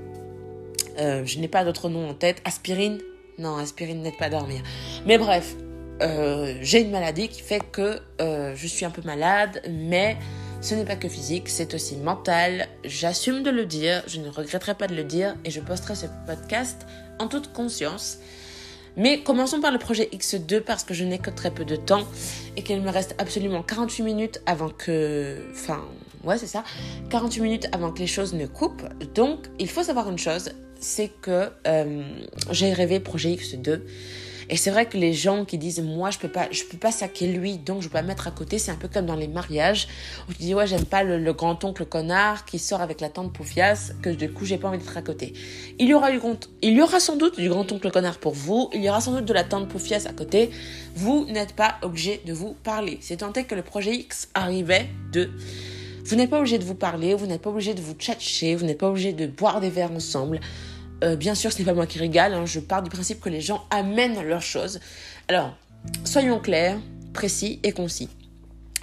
Euh, 0.97 1.23
je 1.25 1.39
n'ai 1.39 1.47
pas 1.47 1.63
d'autres 1.63 1.87
noms 1.87 2.09
en 2.09 2.13
tête. 2.13 2.41
Aspirine, 2.45 2.99
non, 3.37 3.57
aspirine 3.57 4.01
n'aide 4.01 4.17
pas 4.17 4.29
dormir. 4.29 4.61
Mais 5.05 5.17
bref, 5.17 5.55
euh, 6.01 6.57
j'ai 6.61 6.81
une 6.81 6.91
maladie 6.91 7.27
qui 7.27 7.41
fait 7.41 7.61
que 7.71 7.99
euh, 8.21 8.53
je 8.55 8.67
suis 8.67 8.85
un 8.85 8.89
peu 8.89 9.01
malade, 9.03 9.61
mais 9.69 10.17
ce 10.61 10.75
n'est 10.75 10.85
pas 10.85 10.95
que 10.95 11.07
physique, 11.07 11.49
c'est 11.49 11.73
aussi 11.73 11.97
mental. 11.97 12.67
J'assume 12.83 13.43
de 13.43 13.49
le 13.49 13.65
dire, 13.65 14.03
je 14.07 14.19
ne 14.19 14.29
regretterai 14.29 14.75
pas 14.75 14.87
de 14.87 14.95
le 14.95 15.03
dire 15.03 15.35
et 15.45 15.51
je 15.51 15.59
posterai 15.59 15.95
ce 15.95 16.07
podcast 16.25 16.85
en 17.19 17.27
toute 17.27 17.53
conscience. 17.53 18.19
Mais 18.97 19.21
commençons 19.21 19.59
par 19.59 19.71
le 19.71 19.77
projet 19.77 20.09
X2 20.13 20.61
parce 20.61 20.83
que 20.83 20.93
je 20.93 21.03
n'ai 21.03 21.19
que 21.19 21.29
très 21.29 21.51
peu 21.51 21.65
de 21.65 21.75
temps 21.75 22.03
et 22.55 22.63
qu'il 22.63 22.81
me 22.81 22.89
reste 22.89 23.15
absolument 23.17 23.61
48 23.61 24.03
minutes 24.03 24.41
avant 24.45 24.69
que... 24.69 25.37
Enfin, 25.51 25.83
ouais 26.23 26.37
c'est 26.37 26.47
ça. 26.47 26.63
48 27.09 27.41
minutes 27.41 27.67
avant 27.73 27.91
que 27.91 27.99
les 27.99 28.07
choses 28.07 28.33
ne 28.33 28.45
coupent. 28.45 28.87
Donc, 29.13 29.47
il 29.59 29.69
faut 29.69 29.83
savoir 29.83 30.09
une 30.09 30.17
chose, 30.17 30.51
c'est 30.79 31.09
que 31.21 31.49
euh, 31.67 32.03
j'ai 32.51 32.73
rêvé 32.73 32.99
projet 32.99 33.29
X2. 33.29 33.81
Et 34.49 34.57
c'est 34.57 34.69
vrai 34.69 34.85
que 34.85 34.97
les 34.97 35.13
gens 35.13 35.43
qui 35.43 35.57
disent 35.57 35.81
moi 35.81 36.11
je 36.11 36.19
peux 36.19 36.27
pas 36.27 36.47
je 36.51 36.63
peux 36.65 36.77
pas 36.77 36.91
saquer 36.91 37.27
lui 37.27 37.57
donc 37.57 37.81
je 37.81 37.87
peux 37.87 37.93
pas 37.93 38.03
mettre 38.03 38.27
à 38.27 38.31
côté 38.31 38.59
c'est 38.59 38.71
un 38.71 38.75
peu 38.75 38.87
comme 38.87 39.05
dans 39.05 39.15
les 39.15 39.27
mariages 39.27 39.87
où 40.29 40.33
tu 40.33 40.39
dis 40.39 40.53
ouais 40.53 40.67
j'aime 40.67 40.85
pas 40.85 41.03
le, 41.03 41.33
grand 41.33 41.63
oncle 41.63 41.85
connard 41.85 42.45
qui 42.45 42.59
sort 42.59 42.81
avec 42.81 43.01
la 43.01 43.09
tante 43.09 43.33
Poufias 43.33 43.91
que 44.01 44.09
du 44.09 44.31
coup 44.31 44.45
j'ai 44.45 44.57
pas 44.57 44.67
envie 44.67 44.77
d'être 44.77 44.95
à 44.95 45.01
côté. 45.01 45.33
Il 45.79 45.87
y 45.87 45.93
aura 45.93 46.11
du 46.11 46.19
il 46.61 46.73
y 46.73 46.81
aura 46.81 46.99
sans 46.99 47.15
doute 47.15 47.39
du 47.39 47.49
grand 47.49 47.69
oncle 47.71 47.89
connard 47.89 48.19
pour 48.19 48.33
vous, 48.33 48.69
il 48.73 48.83
y 48.83 48.89
aura 48.89 49.01
sans 49.01 49.13
doute 49.13 49.25
de 49.25 49.33
la 49.33 49.43
tante 49.43 49.67
Poufias 49.67 50.05
à 50.07 50.13
côté. 50.13 50.51
Vous 50.95 51.25
n'êtes 51.25 51.53
pas 51.53 51.75
obligé 51.81 52.21
de 52.25 52.33
vous 52.33 52.53
parler. 52.63 52.99
C'est 53.01 53.17
tant 53.17 53.33
est 53.33 53.45
que 53.45 53.55
le 53.55 53.63
projet 53.63 53.95
X 53.95 54.29
arrivait 54.33 54.87
de 55.11 55.29
vous 56.05 56.15
n'êtes 56.15 56.29
pas 56.29 56.37
obligé 56.37 56.59
de 56.59 56.63
vous 56.63 56.75
parler, 56.75 57.15
vous 57.15 57.25
n'êtes 57.25 57.41
pas 57.41 57.49
obligé 57.49 57.73
de 57.73 57.81
vous 57.81 57.93
tchatcher, 57.93 58.55
vous 58.55 58.65
n'êtes 58.65 58.77
pas 58.77 58.89
obligé 58.89 59.11
de 59.11 59.25
boire 59.25 59.59
des 59.59 59.71
verres 59.71 59.91
ensemble. 59.91 60.39
Euh, 61.03 61.15
bien 61.15 61.33
sûr, 61.33 61.51
ce 61.51 61.57
n'est 61.57 61.65
pas 61.65 61.73
moi 61.73 61.87
qui 61.87 61.97
régale, 61.97 62.33
hein. 62.33 62.45
je 62.45 62.59
pars 62.59 62.83
du 62.83 62.91
principe 62.91 63.19
que 63.19 63.29
les 63.29 63.41
gens 63.41 63.65
amènent 63.71 64.21
leurs 64.23 64.43
choses. 64.43 64.79
Alors, 65.27 65.57
soyons 66.03 66.39
clairs, 66.39 66.77
précis 67.11 67.59
et 67.63 67.71
concis. 67.71 68.09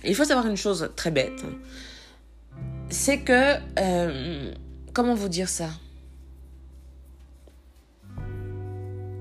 Il 0.05 0.17
faut 0.17 0.25
savoir 0.25 0.49
une 0.49 0.57
chose 0.57 0.91
très 0.97 1.13
bête. 1.13 1.45
C'est 2.91 3.21
que... 3.21 3.55
Euh, 3.79 4.53
comment 4.93 5.15
vous 5.15 5.29
dire 5.29 5.49
ça? 5.49 5.69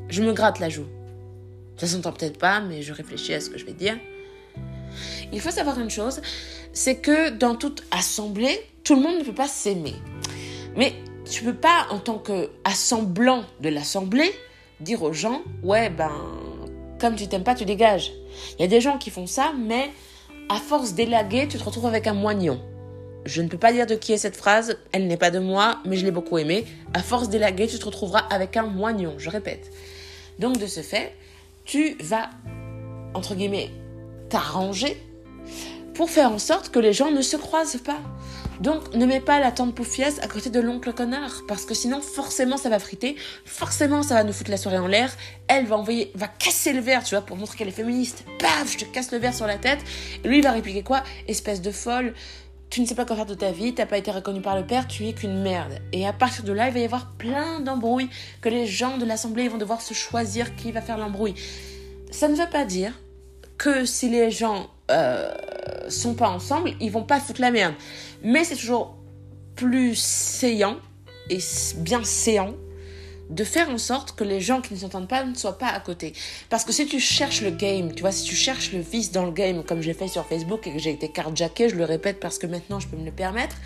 Je 0.09 0.23
me 0.23 0.33
gratte 0.33 0.59
la 0.59 0.69
joue. 0.69 0.87
Ça 1.77 1.85
s'entend 1.85 2.11
peut-être 2.11 2.39
pas, 2.39 2.61
mais 2.61 2.81
je 2.81 2.93
réfléchis 2.93 3.33
à 3.33 3.39
ce 3.39 3.49
que 3.49 3.59
je 3.59 3.65
vais 3.65 3.73
dire. 3.73 3.97
Il 5.31 5.39
faut 5.41 5.51
savoir 5.51 5.79
une 5.79 5.89
chose, 5.89 6.21
c'est 6.73 6.95
que 6.95 7.29
dans 7.29 7.55
toute 7.55 7.83
assemblée, 7.91 8.59
tout 8.83 8.95
le 8.95 9.01
monde 9.01 9.19
ne 9.19 9.23
peut 9.23 9.33
pas 9.33 9.47
s'aimer. 9.47 9.95
Mais 10.75 10.93
tu 11.29 11.43
peux 11.43 11.55
pas, 11.55 11.87
en 11.89 11.99
tant 11.99 12.19
qu'assemblant 12.19 13.43
de 13.61 13.69
l'assemblée, 13.69 14.31
dire 14.79 15.03
aux 15.03 15.13
gens, 15.13 15.41
ouais, 15.63 15.89
ben, 15.89 16.11
comme 16.99 17.15
tu 17.15 17.27
t'aimes 17.27 17.43
pas, 17.43 17.55
tu 17.55 17.65
dégages. 17.65 18.11
Il 18.57 18.61
y 18.61 18.65
a 18.65 18.67
des 18.67 18.81
gens 18.81 18.97
qui 18.97 19.09
font 19.09 19.27
ça, 19.27 19.53
mais 19.57 19.89
à 20.49 20.55
force 20.55 20.93
d'élaguer, 20.93 21.47
tu 21.47 21.57
te 21.57 21.63
retrouves 21.63 21.85
avec 21.85 22.07
un 22.07 22.13
moignon. 22.13 22.61
Je 23.25 23.41
ne 23.41 23.47
peux 23.47 23.57
pas 23.57 23.71
dire 23.71 23.85
de 23.85 23.95
qui 23.95 24.13
est 24.13 24.17
cette 24.17 24.35
phrase, 24.35 24.77
elle 24.91 25.07
n'est 25.07 25.17
pas 25.17 25.29
de 25.29 25.39
moi, 25.39 25.79
mais 25.85 25.95
je 25.95 26.05
l'ai 26.05 26.11
beaucoup 26.11 26.37
aimée. 26.37 26.65
À 26.93 27.03
force 27.03 27.29
d'élaguer, 27.29 27.67
tu 27.67 27.77
te 27.77 27.85
retrouveras 27.85 28.25
avec 28.29 28.57
un 28.57 28.63
moignon, 28.63 29.13
je 29.17 29.29
répète. 29.29 29.71
Donc 30.39 30.57
de 30.57 30.65
ce 30.65 30.81
fait, 30.81 31.13
tu 31.65 31.95
vas, 31.99 32.29
entre 33.13 33.35
guillemets, 33.35 33.69
t'arranger 34.31 34.97
pour 35.93 36.09
faire 36.09 36.31
en 36.31 36.39
sorte 36.39 36.69
que 36.69 36.79
les 36.79 36.93
gens 36.93 37.11
ne 37.11 37.21
se 37.21 37.37
croisent 37.37 37.81
pas. 37.83 37.99
Donc 38.61 38.93
ne 38.93 39.05
mets 39.05 39.19
pas 39.19 39.39
la 39.39 39.51
tante 39.51 39.75
poufiasse 39.75 40.19
à 40.19 40.27
côté 40.27 40.49
de 40.49 40.59
l'oncle 40.59 40.93
connard, 40.93 41.41
parce 41.47 41.65
que 41.65 41.73
sinon 41.73 41.99
forcément 41.99 42.57
ça 42.57 42.69
va 42.69 42.79
friter, 42.79 43.15
forcément 43.43 44.03
ça 44.03 44.13
va 44.13 44.23
nous 44.23 44.33
foutre 44.33 44.51
la 44.51 44.57
soirée 44.57 44.77
en 44.77 44.87
l'air, 44.87 45.11
elle 45.47 45.65
va 45.65 45.77
envoyer, 45.77 46.11
va 46.13 46.27
casser 46.27 46.71
le 46.71 46.79
verre, 46.79 47.03
tu 47.03 47.15
vois, 47.15 47.25
pour 47.25 47.37
montrer 47.37 47.57
qu'elle 47.57 47.67
est 47.67 47.71
féministe, 47.71 48.23
paf, 48.37 48.71
je 48.71 48.77
te 48.77 48.85
casse 48.85 49.11
le 49.11 49.17
verre 49.17 49.33
sur 49.33 49.47
la 49.47 49.57
tête, 49.57 49.79
et 50.23 50.27
lui 50.27 50.37
il 50.37 50.43
va 50.43 50.51
répliquer 50.51 50.83
quoi? 50.83 51.03
Espèce 51.27 51.61
de 51.61 51.71
folle, 51.71 52.13
tu 52.69 52.81
ne 52.81 52.85
sais 52.85 52.95
pas 52.95 53.03
quoi 53.03 53.15
faire 53.15 53.25
de 53.25 53.33
ta 53.33 53.51
vie, 53.51 53.73
t'as 53.73 53.87
pas 53.87 53.97
été 53.97 54.11
reconnu 54.11 54.41
par 54.41 54.55
le 54.55 54.65
père, 54.65 54.87
tu 54.87 55.07
es 55.07 55.13
qu'une 55.13 55.41
merde. 55.41 55.79
Et 55.91 56.07
à 56.07 56.13
partir 56.13 56.43
de 56.43 56.53
là, 56.53 56.67
il 56.67 56.73
va 56.73 56.79
y 56.79 56.85
avoir 56.85 57.13
plein 57.17 57.61
d'embrouilles, 57.61 58.09
que 58.41 58.49
les 58.49 58.67
gens 58.67 58.97
de 58.97 59.05
l'assemblée 59.05 59.47
vont 59.47 59.57
devoir 59.57 59.81
se 59.81 59.95
choisir 59.95 60.55
qui 60.55 60.71
va 60.71 60.81
faire 60.81 60.97
l'embrouille. 60.97 61.35
Ça 62.11 62.27
ne 62.27 62.35
veut 62.35 62.49
pas 62.49 62.63
dire 62.63 62.93
que 63.61 63.85
si 63.85 64.09
les 64.09 64.31
gens 64.31 64.71
euh, 64.89 65.31
sont 65.87 66.15
pas 66.15 66.29
ensemble, 66.29 66.73
ils 66.79 66.89
vont 66.89 67.03
pas 67.03 67.19
foutre 67.19 67.41
la 67.41 67.51
merde. 67.51 67.75
Mais 68.23 68.43
c'est 68.43 68.55
toujours 68.55 68.97
plus 69.55 69.93
séant 69.93 70.77
et 71.29 71.37
bien 71.77 72.03
séant 72.03 72.55
de 73.29 73.43
faire 73.43 73.69
en 73.69 73.77
sorte 73.77 74.13
que 74.15 74.23
les 74.23 74.41
gens 74.41 74.61
qui 74.61 74.73
ne 74.73 74.79
s'entendent 74.79 75.07
pas 75.07 75.23
ne 75.23 75.35
soient 75.35 75.59
pas 75.59 75.67
à 75.67 75.79
côté. 75.79 76.13
Parce 76.49 76.65
que 76.65 76.73
si 76.73 76.87
tu 76.87 76.99
cherches 76.99 77.43
le 77.43 77.51
game, 77.51 77.93
tu 77.93 78.01
vois, 78.01 78.11
si 78.11 78.23
tu 78.23 78.35
cherches 78.35 78.73
le 78.73 78.79
vice 78.79 79.11
dans 79.11 79.25
le 79.25 79.31
game, 79.31 79.63
comme 79.63 79.83
j'ai 79.83 79.93
fait 79.93 80.07
sur 80.07 80.25
Facebook 80.25 80.65
et 80.65 80.73
que 80.73 80.79
j'ai 80.79 80.91
été 80.91 81.09
carjacké, 81.09 81.69
je 81.69 81.75
le 81.75 81.85
répète 81.85 82.19
parce 82.19 82.39
que 82.39 82.47
maintenant 82.47 82.79
je 82.79 82.87
peux 82.87 82.97
me 82.97 83.05
le 83.05 83.11
permettre, 83.11 83.57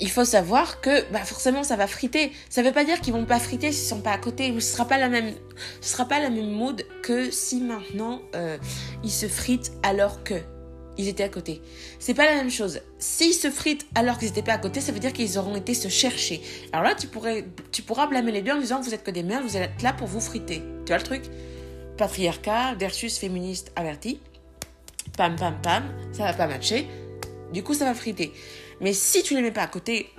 il 0.00 0.10
faut 0.10 0.24
savoir 0.24 0.80
que 0.80 1.10
bah 1.12 1.24
forcément 1.24 1.62
ça 1.62 1.76
va 1.76 1.86
friter. 1.86 2.32
Ça 2.50 2.62
veut 2.62 2.72
pas 2.72 2.84
dire 2.84 3.00
qu'ils 3.00 3.12
vont 3.12 3.24
pas 3.24 3.38
friter 3.38 3.72
s'ils 3.72 3.88
sont 3.88 4.00
pas 4.00 4.12
à 4.12 4.18
côté. 4.18 4.52
Ce 4.54 4.72
sera 4.72 4.86
pas 4.86 4.98
la 4.98 5.08
même, 5.08 5.32
ce 5.80 5.90
sera 5.90 6.06
pas 6.06 6.20
la 6.20 6.30
même 6.30 6.50
mood 6.50 6.84
que 7.02 7.30
si 7.30 7.60
maintenant 7.60 8.20
euh, 8.34 8.58
ils 9.02 9.10
se 9.10 9.26
fritent 9.26 9.72
alors 9.82 10.22
que 10.24 10.34
ils 10.98 11.08
étaient 11.08 11.24
à 11.24 11.28
côté. 11.28 11.60
C'est 11.98 12.14
pas 12.14 12.24
la 12.24 12.34
même 12.34 12.50
chose. 12.50 12.80
S'ils 12.98 13.34
se 13.34 13.50
fritent 13.50 13.86
alors 13.94 14.18
qu'ils 14.18 14.28
n'étaient 14.28 14.42
pas 14.42 14.54
à 14.54 14.58
côté, 14.58 14.80
ça 14.80 14.92
veut 14.92 14.98
dire 14.98 15.12
qu'ils 15.12 15.38
auront 15.38 15.54
été 15.56 15.74
se 15.74 15.88
chercher. 15.88 16.40
Alors 16.72 16.84
là, 16.84 16.94
tu 16.94 17.06
pourrais, 17.06 17.44
tu 17.70 17.82
pourras 17.82 18.06
blâmer 18.06 18.32
les 18.32 18.42
deux 18.42 18.52
en 18.52 18.60
disant 18.60 18.80
que 18.80 18.86
vous 18.86 18.94
êtes 18.94 19.04
que 19.04 19.10
des 19.10 19.22
merdes, 19.22 19.44
vous 19.44 19.56
êtes 19.56 19.82
là 19.82 19.92
pour 19.92 20.08
vous 20.08 20.20
friter. 20.20 20.62
Tu 20.84 20.92
vois 20.92 20.98
le 20.98 21.02
truc? 21.02 21.24
Patriarcat 21.98 22.74
versus 22.78 23.18
féministe 23.18 23.72
averti. 23.76 24.20
Pam 25.16 25.36
pam 25.36 25.60
pam, 25.62 25.84
ça 26.12 26.24
va 26.24 26.32
pas 26.32 26.46
matcher. 26.46 26.86
Du 27.52 27.62
coup, 27.62 27.74
ça 27.74 27.84
va 27.84 27.94
friter. 27.94 28.32
Mais 28.80 28.92
si 28.92 29.22
tu 29.22 29.34
les 29.34 29.42
mets 29.42 29.50
pas 29.50 29.62
à 29.62 29.66
côté 29.66 30.10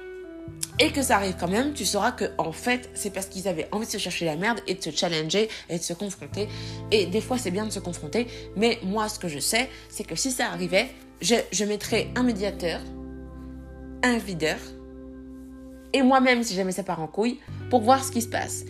et 0.80 0.92
que 0.92 1.02
ça 1.02 1.16
arrive 1.16 1.36
quand 1.40 1.48
même, 1.48 1.74
tu 1.74 1.86
sauras 1.86 2.12
que 2.12 2.26
en 2.38 2.52
fait, 2.52 2.90
c'est 2.94 3.10
parce 3.10 3.28
qu'ils 3.28 3.48
avaient 3.48 3.68
envie 3.72 3.86
de 3.86 3.92
se 3.92 3.98
chercher 3.98 4.26
la 4.26 4.36
merde 4.36 4.60
et 4.68 4.76
de 4.76 4.82
se 4.82 4.92
challenger 4.92 5.50
et 5.70 5.78
de 5.78 5.84
se 5.84 5.94
confronter. 5.94 6.48
Et 6.92 7.06
des 7.06 7.22
fois, 7.22 7.38
c'est 7.38 7.52
bien 7.52 7.66
de 7.66 7.72
se 7.72 7.80
confronter, 7.80 8.28
mais 8.56 8.80
moi, 8.84 9.10
ce 9.10 9.20
que 9.20 9.28
je 9.28 9.40
sais, 9.40 9.70
c'est 9.90 10.06
que 10.06 10.16
si 10.16 10.32
ça 10.32 10.48
arrivait, 10.48 10.90
je, 11.22 11.36
je 11.52 11.66
mettrais 11.66 12.10
un 12.16 12.24
médiateur, 12.24 12.80
un 14.04 14.18
videur, 14.18 14.60
et 15.94 16.04
moi-même, 16.04 16.44
si 16.44 16.54
jamais 16.54 16.72
ça 16.72 16.84
part 16.84 17.02
en 17.02 17.08
couille, 17.08 17.40
pour 17.70 17.82
voir 17.82 18.04
ce 18.04 18.12
qui 18.12 18.22
se 18.22 18.28
passe. 18.28 18.66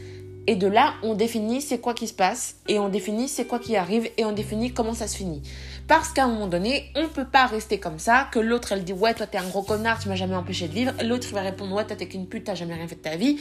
Et 0.50 0.56
de 0.56 0.67
là, 0.67 0.94
on 1.03 1.13
définit 1.13 1.62
c'est 1.62 1.79
quoi 1.79 1.94
qui 1.94 2.08
se 2.08 2.13
passe, 2.13 2.56
et 2.70 2.79
on 2.79 2.88
définit 2.88 3.27
c'est 3.27 3.46
quoi 3.46 3.60
qui 3.60 3.75
arrive, 3.75 4.10
et 4.15 4.24
on 4.24 4.32
définit 4.32 4.72
comment 4.72 4.94
ça 4.94 5.08
se 5.08 5.17
finit. 5.17 5.41
Parce 5.88 6.10
qu'à 6.10 6.25
un 6.25 6.27
moment 6.27 6.48
donné, 6.48 6.91
on 6.96 7.08
peut 7.08 7.25
pas 7.25 7.46
rester 7.46 7.79
comme 7.79 7.98
ça, 7.98 8.27
que 8.32 8.39
l'autre 8.39 8.74
elle 8.74 8.84
dit 8.84 8.91
ouais 8.91 9.13
toi 9.13 9.25
t'es 9.25 9.38
un 9.38 9.48
gros 9.48 9.63
connard, 9.63 10.00
tu 10.00 10.10
m'as 10.10 10.15
jamais 10.15 10.36
empêché 10.36 10.67
de 10.67 10.74
vivre, 10.74 10.91
l'autre 11.03 11.27
il 11.29 11.34
va 11.34 11.41
répondre 11.41 11.74
ouais 11.75 11.86
toi 11.86 11.96
t'es 11.96 12.08
qu'une 12.08 12.27
pute, 12.27 12.44
t'as 12.44 12.56
jamais 12.56 12.74
rien 12.74 12.88
fait 12.88 12.96
de 12.96 13.01
ta 13.01 13.15
vie. 13.15 13.38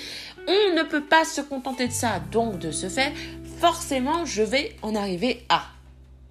On 0.46 0.76
ne 0.76 0.82
peut 0.84 1.02
pas 1.02 1.24
se 1.24 1.40
contenter 1.40 1.88
de 1.88 1.92
ça. 1.92 2.20
Donc 2.30 2.58
de 2.58 2.70
ce 2.70 2.88
fait, 2.88 3.12
forcément 3.58 4.24
je 4.24 4.42
vais 4.42 4.76
en 4.82 4.94
arriver 4.94 5.44
à 5.48 5.64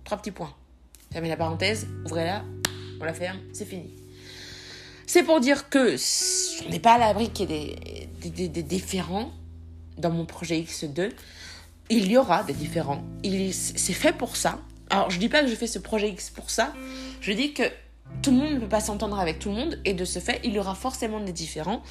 trois 0.06 0.18
petits 0.18 0.32
points. 0.32 0.54
Fermez 1.12 1.30
la 1.30 1.38
parenthèse, 1.38 1.88
ouvrez-la, 2.06 2.44
on 3.02 3.04
la 3.04 3.14
ferme, 3.14 3.40
c'est 3.52 3.66
fini. 3.66 3.90
C'est 5.08 5.24
pour 5.24 5.40
dire 5.42 5.70
que 5.70 5.96
on 6.66 6.70
n'est 6.70 6.80
pas 6.80 6.94
à 6.94 6.98
l'abri 6.98 7.30
qu'il 7.30 7.52
y 7.52 7.54
ait 7.54 8.10
des, 8.22 8.30
des, 8.30 8.48
des 8.48 8.64
différents 8.64 9.32
dans 9.98 10.12
mon 10.12 10.26
projet 10.26 10.60
X2, 10.60 11.12
il 11.90 12.10
y 12.10 12.18
aura 12.18 12.44
des 12.44 12.54
différents. 12.54 13.04
C'est 13.52 13.94
fait 13.94 14.14
pour 14.14 14.36
ça. 14.36 14.60
Alors, 14.90 15.10
je 15.10 15.20
dis 15.20 15.30
pas 15.30 15.42
que 15.42 15.48
je 15.48 15.56
fais 15.56 15.68
ce 15.68 15.80
projet 15.80 16.10
X 16.10 16.30
pour 16.30 16.50
ça. 16.50 16.74
Je 17.22 17.32
dis 17.32 17.54
que 17.54 17.64
tout 18.22 18.32
le 18.32 18.38
monde 18.38 18.54
ne 18.54 18.60
peut 18.60 18.70
pas 18.70 18.82
s'entendre 18.82 19.20
avec 19.20 19.40
tout 19.40 19.50
le 19.50 19.56
monde. 19.56 19.80
Et 19.86 19.94
de 19.94 20.06
ce 20.06 20.20
fait, 20.20 20.40
il 20.44 20.54
y 20.54 20.60
aura 20.60 20.76
forcément 20.76 21.20
des 21.20 21.32
différents. 21.32 21.82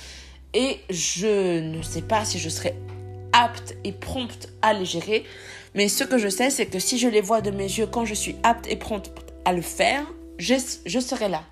Et 0.54 0.78
je 0.88 1.60
ne 1.60 1.82
sais 1.82 2.02
pas 2.02 2.24
si 2.24 2.38
je 2.38 2.48
serai 2.48 2.74
apte 3.32 3.74
et 3.82 3.92
prompte 3.92 4.50
à 4.62 4.72
les 4.72 4.84
gérer. 4.84 5.24
Mais 5.74 5.88
ce 5.88 6.04
que 6.04 6.18
je 6.18 6.28
sais, 6.28 6.50
c'est 6.50 6.66
que 6.66 6.78
si 6.78 6.98
je 6.98 7.08
les 7.08 7.20
vois 7.20 7.40
de 7.40 7.50
mes 7.50 7.64
yeux 7.64 7.86
quand 7.86 8.04
je 8.04 8.14
suis 8.14 8.36
apte 8.44 8.68
et 8.68 8.76
prompte 8.76 9.10
à 9.44 9.52
le 9.52 9.62
faire, 9.62 10.06
je, 10.38 10.54
je 10.86 11.00
serai 11.00 11.28
là. 11.28 11.42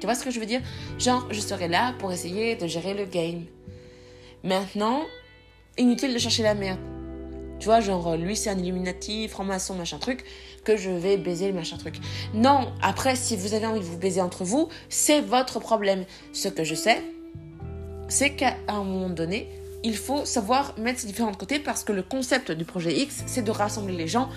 Tu 0.00 0.06
vois 0.06 0.14
ce 0.14 0.24
que 0.24 0.30
je 0.30 0.38
veux 0.38 0.46
dire? 0.46 0.60
Genre, 0.98 1.26
je 1.30 1.40
serai 1.40 1.68
là 1.68 1.94
pour 1.98 2.12
essayer 2.12 2.56
de 2.56 2.66
gérer 2.66 2.92
le 2.92 3.06
game. 3.06 3.44
Maintenant, 4.42 5.00
inutile 5.78 6.12
de 6.12 6.18
chercher 6.18 6.42
la 6.42 6.54
merde. 6.54 6.78
Tu 7.64 7.70
vois, 7.70 7.80
genre, 7.80 8.14
lui 8.14 8.36
c'est 8.36 8.50
un 8.50 8.58
Illuminati, 8.58 9.26
franc-maçon, 9.26 9.74
machin 9.74 9.96
truc, 9.96 10.22
que 10.64 10.76
je 10.76 10.90
vais 10.90 11.16
baiser 11.16 11.46
le 11.46 11.54
machin 11.54 11.78
truc. 11.78 11.94
Non, 12.34 12.70
après, 12.82 13.16
si 13.16 13.36
vous 13.36 13.54
avez 13.54 13.64
envie 13.64 13.80
de 13.80 13.86
vous 13.86 13.96
baiser 13.96 14.20
entre 14.20 14.44
vous, 14.44 14.68
c'est 14.90 15.22
votre 15.22 15.60
problème. 15.60 16.04
Ce 16.34 16.48
que 16.48 16.62
je 16.62 16.74
sais, 16.74 17.02
c'est 18.08 18.34
qu'à 18.34 18.58
un 18.68 18.84
moment 18.84 19.08
donné, 19.08 19.48
il 19.82 19.96
faut 19.96 20.26
savoir 20.26 20.74
mettre 20.78 21.00
ces 21.00 21.06
différents 21.06 21.32
côtés 21.32 21.58
parce 21.58 21.84
que 21.84 21.92
le 21.92 22.02
concept 22.02 22.52
du 22.52 22.66
projet 22.66 22.94
X, 22.98 23.22
c'est 23.24 23.40
de 23.40 23.50
rassembler 23.50 23.96
les 23.96 24.08
gens 24.08 24.28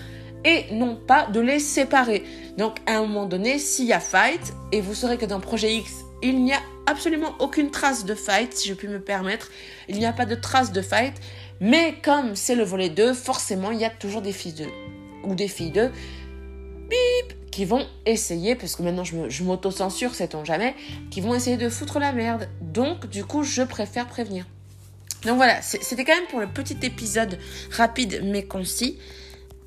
et 0.46 0.64
non 0.72 0.96
pas 0.96 1.26
de 1.26 1.40
les 1.40 1.58
séparer. 1.58 2.24
Donc, 2.56 2.78
à 2.86 2.96
un 2.96 3.02
moment 3.02 3.26
donné, 3.26 3.58
s'il 3.58 3.84
y 3.84 3.92
a 3.92 4.00
fight, 4.00 4.54
et 4.72 4.80
vous 4.80 4.94
saurez 4.94 5.18
que 5.18 5.26
dans 5.26 5.38
projet 5.38 5.74
X, 5.74 5.92
il 6.22 6.42
n'y 6.42 6.54
a 6.54 6.60
absolument 6.86 7.34
aucune 7.40 7.70
trace 7.70 8.06
de 8.06 8.14
fight, 8.14 8.54
si 8.54 8.68
je 8.68 8.74
puis 8.74 8.88
me 8.88 9.00
permettre. 9.00 9.50
Il 9.88 9.98
n'y 9.98 10.06
a 10.06 10.12
pas 10.12 10.24
de 10.24 10.34
trace 10.34 10.72
de 10.72 10.80
fight. 10.80 11.14
Mais 11.60 11.96
comme 12.02 12.36
c'est 12.36 12.54
le 12.54 12.64
volet 12.64 12.88
2, 12.88 13.14
forcément, 13.14 13.70
il 13.70 13.80
y 13.80 13.84
a 13.84 13.90
toujours 13.90 14.22
des 14.22 14.32
filles 14.32 14.52
2. 14.52 14.66
Ou 15.24 15.34
des 15.34 15.48
filles 15.48 15.72
2. 15.72 15.90
Bip 16.88 17.50
Qui 17.50 17.64
vont 17.64 17.86
essayer, 18.06 18.54
parce 18.54 18.76
que 18.76 18.82
maintenant 18.82 19.04
je 19.04 19.42
m'auto-censure, 19.42 20.14
sait-on 20.14 20.44
jamais, 20.44 20.74
qui 21.10 21.20
vont 21.20 21.34
essayer 21.34 21.56
de 21.56 21.68
foutre 21.68 21.98
la 21.98 22.12
merde. 22.12 22.48
Donc, 22.60 23.08
du 23.08 23.24
coup, 23.24 23.42
je 23.42 23.62
préfère 23.62 24.06
prévenir. 24.06 24.46
Donc 25.24 25.36
voilà, 25.36 25.60
c'était 25.62 26.04
quand 26.04 26.14
même 26.14 26.28
pour 26.28 26.40
le 26.40 26.46
petit 26.46 26.76
épisode 26.82 27.38
rapide 27.72 28.20
mais 28.24 28.44
concis. 28.44 28.98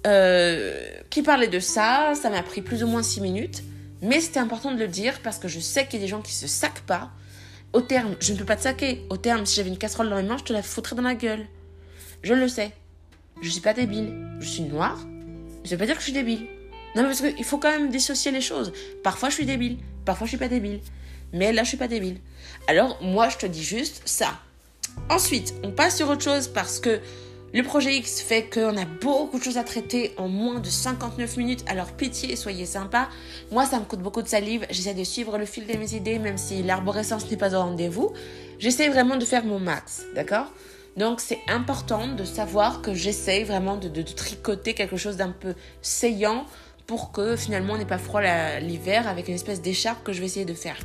Euh, 0.07 0.73
qui 1.09 1.21
parlait 1.21 1.47
de 1.47 1.59
ça. 1.59 2.13
Ça 2.19 2.29
m'a 2.29 2.41
pris 2.41 2.61
plus 2.61 2.83
ou 2.83 2.87
moins 2.87 3.03
6 3.03 3.21
minutes. 3.21 3.63
Mais 4.01 4.19
c'était 4.19 4.39
important 4.39 4.71
de 4.71 4.79
le 4.79 4.87
dire 4.87 5.19
parce 5.21 5.37
que 5.37 5.47
je 5.47 5.59
sais 5.59 5.85
qu'il 5.85 5.99
y 5.99 6.03
a 6.03 6.05
des 6.05 6.09
gens 6.09 6.21
qui 6.21 6.33
se 6.33 6.47
saquent 6.47 6.81
pas. 6.81 7.11
Au 7.73 7.81
terme, 7.81 8.15
je 8.19 8.33
ne 8.33 8.37
peux 8.37 8.45
pas 8.45 8.55
te 8.55 8.63
saquer. 8.63 9.05
Au 9.09 9.17
terme, 9.17 9.45
si 9.45 9.55
j'avais 9.55 9.69
une 9.69 9.77
casserole 9.77 10.09
dans 10.09 10.17
les 10.17 10.23
mains, 10.23 10.37
je 10.37 10.43
te 10.43 10.53
la 10.53 10.63
foutrais 10.63 10.95
dans 10.95 11.03
la 11.03 11.15
gueule. 11.15 11.45
Je 12.21 12.33
le 12.33 12.47
sais. 12.47 12.71
Je 13.41 13.49
suis 13.49 13.61
pas 13.61 13.73
débile. 13.73 14.13
Je 14.39 14.47
suis 14.47 14.63
noire. 14.63 14.99
Je 15.63 15.71
veux 15.71 15.77
pas 15.77 15.85
dire 15.85 15.95
que 15.95 16.01
je 16.01 16.05
suis 16.05 16.13
débile. 16.13 16.47
Non, 16.95 17.03
mais 17.03 17.09
parce 17.09 17.21
qu'il 17.21 17.43
faut 17.43 17.57
quand 17.57 17.71
même 17.71 17.89
dissocier 17.89 18.31
les 18.31 18.41
choses. 18.41 18.73
Parfois, 19.03 19.29
je 19.29 19.35
suis 19.35 19.45
débile. 19.45 19.77
Parfois, 20.05 20.25
je 20.25 20.31
suis 20.31 20.37
pas 20.37 20.47
débile. 20.47 20.81
Mais 21.33 21.53
là, 21.53 21.63
je 21.63 21.69
suis 21.69 21.77
pas 21.77 21.87
débile. 21.87 22.17
Alors, 22.67 23.01
moi, 23.01 23.29
je 23.29 23.37
te 23.37 23.45
dis 23.45 23.63
juste 23.63 24.01
ça. 24.05 24.39
Ensuite, 25.09 25.53
on 25.63 25.71
passe 25.71 25.97
sur 25.97 26.09
autre 26.09 26.23
chose 26.23 26.47
parce 26.47 26.79
que 26.79 26.99
le 27.53 27.63
projet 27.63 27.95
X 27.95 28.21
fait 28.21 28.43
qu'on 28.43 28.77
a 28.77 28.85
beaucoup 28.85 29.39
de 29.39 29.43
choses 29.43 29.57
à 29.57 29.63
traiter 29.63 30.13
en 30.17 30.27
moins 30.27 30.59
de 30.59 30.69
59 30.69 31.37
minutes, 31.37 31.63
alors 31.67 31.91
pitié, 31.91 32.35
soyez 32.35 32.65
sympa. 32.65 33.09
Moi, 33.51 33.65
ça 33.65 33.79
me 33.79 33.85
coûte 33.85 33.99
beaucoup 33.99 34.21
de 34.21 34.27
salive, 34.27 34.65
j'essaie 34.69 34.93
de 34.93 35.03
suivre 35.03 35.37
le 35.37 35.45
fil 35.45 35.65
de 35.65 35.77
mes 35.77 35.93
idées, 35.93 36.19
même 36.19 36.37
si 36.37 36.63
l'arborescence 36.63 37.29
n'est 37.29 37.37
pas 37.37 37.53
au 37.55 37.59
rendez-vous. 37.59 38.13
J'essaie 38.59 38.89
vraiment 38.89 39.17
de 39.17 39.25
faire 39.25 39.43
mon 39.43 39.59
max, 39.59 40.03
d'accord? 40.15 40.51
Donc, 40.97 41.21
c'est 41.21 41.39
important 41.47 42.07
de 42.07 42.23
savoir 42.23 42.81
que 42.81 42.93
j'essaie 42.93 43.43
vraiment 43.43 43.77
de, 43.77 44.01
tricoter 44.01 44.73
quelque 44.73 44.97
chose 44.97 45.17
d'un 45.17 45.31
peu 45.31 45.55
saillant 45.81 46.45
pour 46.85 47.11
que 47.11 47.37
finalement 47.37 47.73
on 47.73 47.77
n'ait 47.77 47.85
pas 47.85 47.97
froid 47.97 48.21
l'hiver 48.59 49.07
avec 49.07 49.29
une 49.29 49.35
espèce 49.35 49.61
d'écharpe 49.61 50.03
que 50.03 50.11
je 50.11 50.19
vais 50.19 50.25
essayer 50.25 50.45
de 50.45 50.53
faire. 50.53 50.77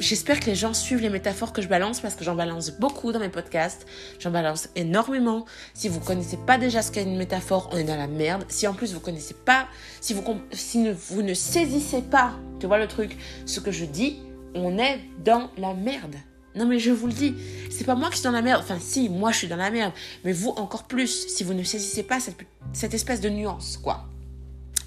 J'espère 0.00 0.40
que 0.40 0.46
les 0.46 0.56
gens 0.56 0.74
suivent 0.74 1.00
les 1.00 1.10
métaphores 1.10 1.52
que 1.52 1.62
je 1.62 1.68
balance 1.68 2.00
parce 2.00 2.16
que 2.16 2.24
j'en 2.24 2.34
balance 2.34 2.72
beaucoup 2.72 3.12
dans 3.12 3.20
mes 3.20 3.28
podcasts. 3.28 3.86
J'en 4.18 4.32
balance 4.32 4.68
énormément. 4.74 5.44
Si 5.72 5.88
vous 5.88 6.00
connaissez 6.00 6.36
pas 6.36 6.58
déjà 6.58 6.82
ce 6.82 6.90
qu'est 6.90 7.04
une 7.04 7.16
métaphore, 7.16 7.70
on 7.72 7.76
est 7.76 7.84
dans 7.84 7.96
la 7.96 8.08
merde. 8.08 8.44
Si 8.48 8.66
en 8.66 8.74
plus 8.74 8.92
vous 8.92 8.98
connaissez 8.98 9.34
pas, 9.34 9.68
si 10.00 10.12
vous, 10.12 10.24
si 10.50 10.90
vous 10.90 11.22
ne 11.22 11.32
saisissez 11.32 12.02
pas, 12.02 12.32
tu 12.58 12.66
vois 12.66 12.78
le 12.78 12.88
truc, 12.88 13.16
ce 13.46 13.60
que 13.60 13.70
je 13.70 13.84
dis, 13.84 14.18
on 14.56 14.78
est 14.78 14.98
dans 15.24 15.48
la 15.56 15.74
merde. 15.74 16.16
Non 16.54 16.66
mais 16.66 16.78
je 16.78 16.90
vous 16.90 17.06
le 17.06 17.12
dis, 17.12 17.34
c'est 17.70 17.84
pas 17.84 17.94
moi 17.94 18.10
qui 18.10 18.18
suis 18.18 18.24
dans 18.24 18.30
la 18.30 18.42
merde. 18.42 18.62
Enfin 18.62 18.78
si, 18.80 19.08
moi 19.08 19.32
je 19.32 19.38
suis 19.38 19.48
dans 19.48 19.56
la 19.56 19.70
merde, 19.70 19.92
mais 20.24 20.32
vous 20.32 20.50
encore 20.50 20.84
plus 20.84 21.26
si 21.28 21.44
vous 21.44 21.54
ne 21.54 21.62
saisissez 21.62 22.02
pas 22.02 22.20
cette, 22.20 22.36
cette 22.72 22.94
espèce 22.94 23.20
de 23.20 23.28
nuance, 23.28 23.78
quoi. 23.82 24.04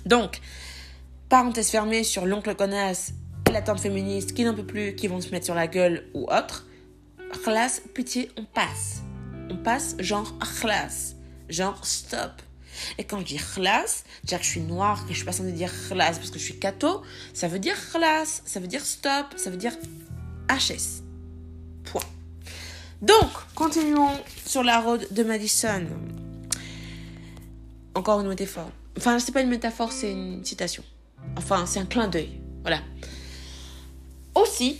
Donc, 0.05 0.39
parenthèse 1.27 1.69
fermée 1.69 2.03
sur 2.03 2.25
l'oncle 2.25 2.55
connasse 2.55 3.11
la 3.51 3.61
tante 3.61 3.79
féministe 3.79 4.33
qui 4.33 4.43
n'en 4.43 4.53
peut 4.53 4.65
plus, 4.65 4.95
qui 4.95 5.07
vont 5.07 5.21
se 5.21 5.29
mettre 5.29 5.45
sur 5.45 5.55
la 5.55 5.67
gueule 5.67 6.05
ou 6.13 6.23
autre. 6.31 6.65
Khlas, 7.43 7.81
pitié, 7.93 8.31
on 8.37 8.45
passe. 8.45 9.01
On 9.49 9.57
passe 9.57 9.95
genre 9.99 10.33
khlas. 10.39 11.15
Genre 11.49 11.85
stop. 11.85 12.41
Et 12.97 13.03
quand 13.03 13.19
je 13.19 13.25
dis 13.25 13.37
khlas, 13.37 14.03
dire 14.23 14.39
que 14.39 14.45
je 14.45 14.49
suis 14.49 14.61
noire, 14.61 15.03
que 15.05 15.11
je 15.11 15.17
suis 15.17 15.25
pas 15.25 15.31
censée 15.31 15.51
dire 15.51 15.71
khlas 15.89 16.13
parce 16.13 16.29
que 16.29 16.39
je 16.39 16.43
suis 16.43 16.59
catho, 16.59 17.01
ça 17.33 17.47
veut 17.47 17.59
dire 17.59 17.75
khlas, 17.91 18.41
ça 18.45 18.59
veut 18.59 18.67
dire 18.67 18.85
stop, 18.85 19.25
ça 19.35 19.49
veut 19.49 19.57
dire 19.57 19.73
HS. 20.49 21.06
Point. 21.91 22.01
Donc, 23.01 23.29
continuons 23.55 24.19
sur 24.45 24.63
la 24.63 24.79
road 24.79 25.07
de 25.11 25.23
Madison. 25.23 25.85
Encore 27.95 28.21
une 28.21 28.27
métaphore. 28.27 28.69
Enfin, 28.97 29.19
c'est 29.19 29.31
pas 29.31 29.41
une 29.41 29.49
métaphore, 29.49 29.91
c'est 29.91 30.11
une 30.11 30.43
citation. 30.43 30.83
Enfin, 31.35 31.65
c'est 31.65 31.79
un 31.79 31.85
clin 31.85 32.07
d'œil. 32.07 32.39
Voilà 32.61 32.79
aussi, 34.41 34.77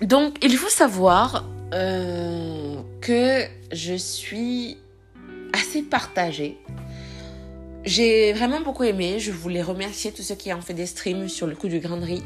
donc 0.00 0.36
il 0.42 0.56
faut 0.56 0.68
savoir 0.68 1.44
euh, 1.74 2.76
que 3.00 3.44
je 3.72 3.94
suis 3.94 4.78
assez 5.52 5.82
partagée. 5.82 6.58
J'ai 7.84 8.32
vraiment 8.32 8.60
beaucoup 8.60 8.84
aimé. 8.84 9.18
Je 9.18 9.32
voulais 9.32 9.62
remercier 9.62 10.12
tous 10.12 10.22
ceux 10.22 10.36
qui 10.36 10.52
ont 10.52 10.60
fait 10.60 10.74
des 10.74 10.86
streams 10.86 11.28
sur 11.28 11.46
le 11.46 11.56
coup 11.56 11.68
du 11.68 11.80
grain 11.80 11.96
de 11.96 12.04
riz. 12.04 12.22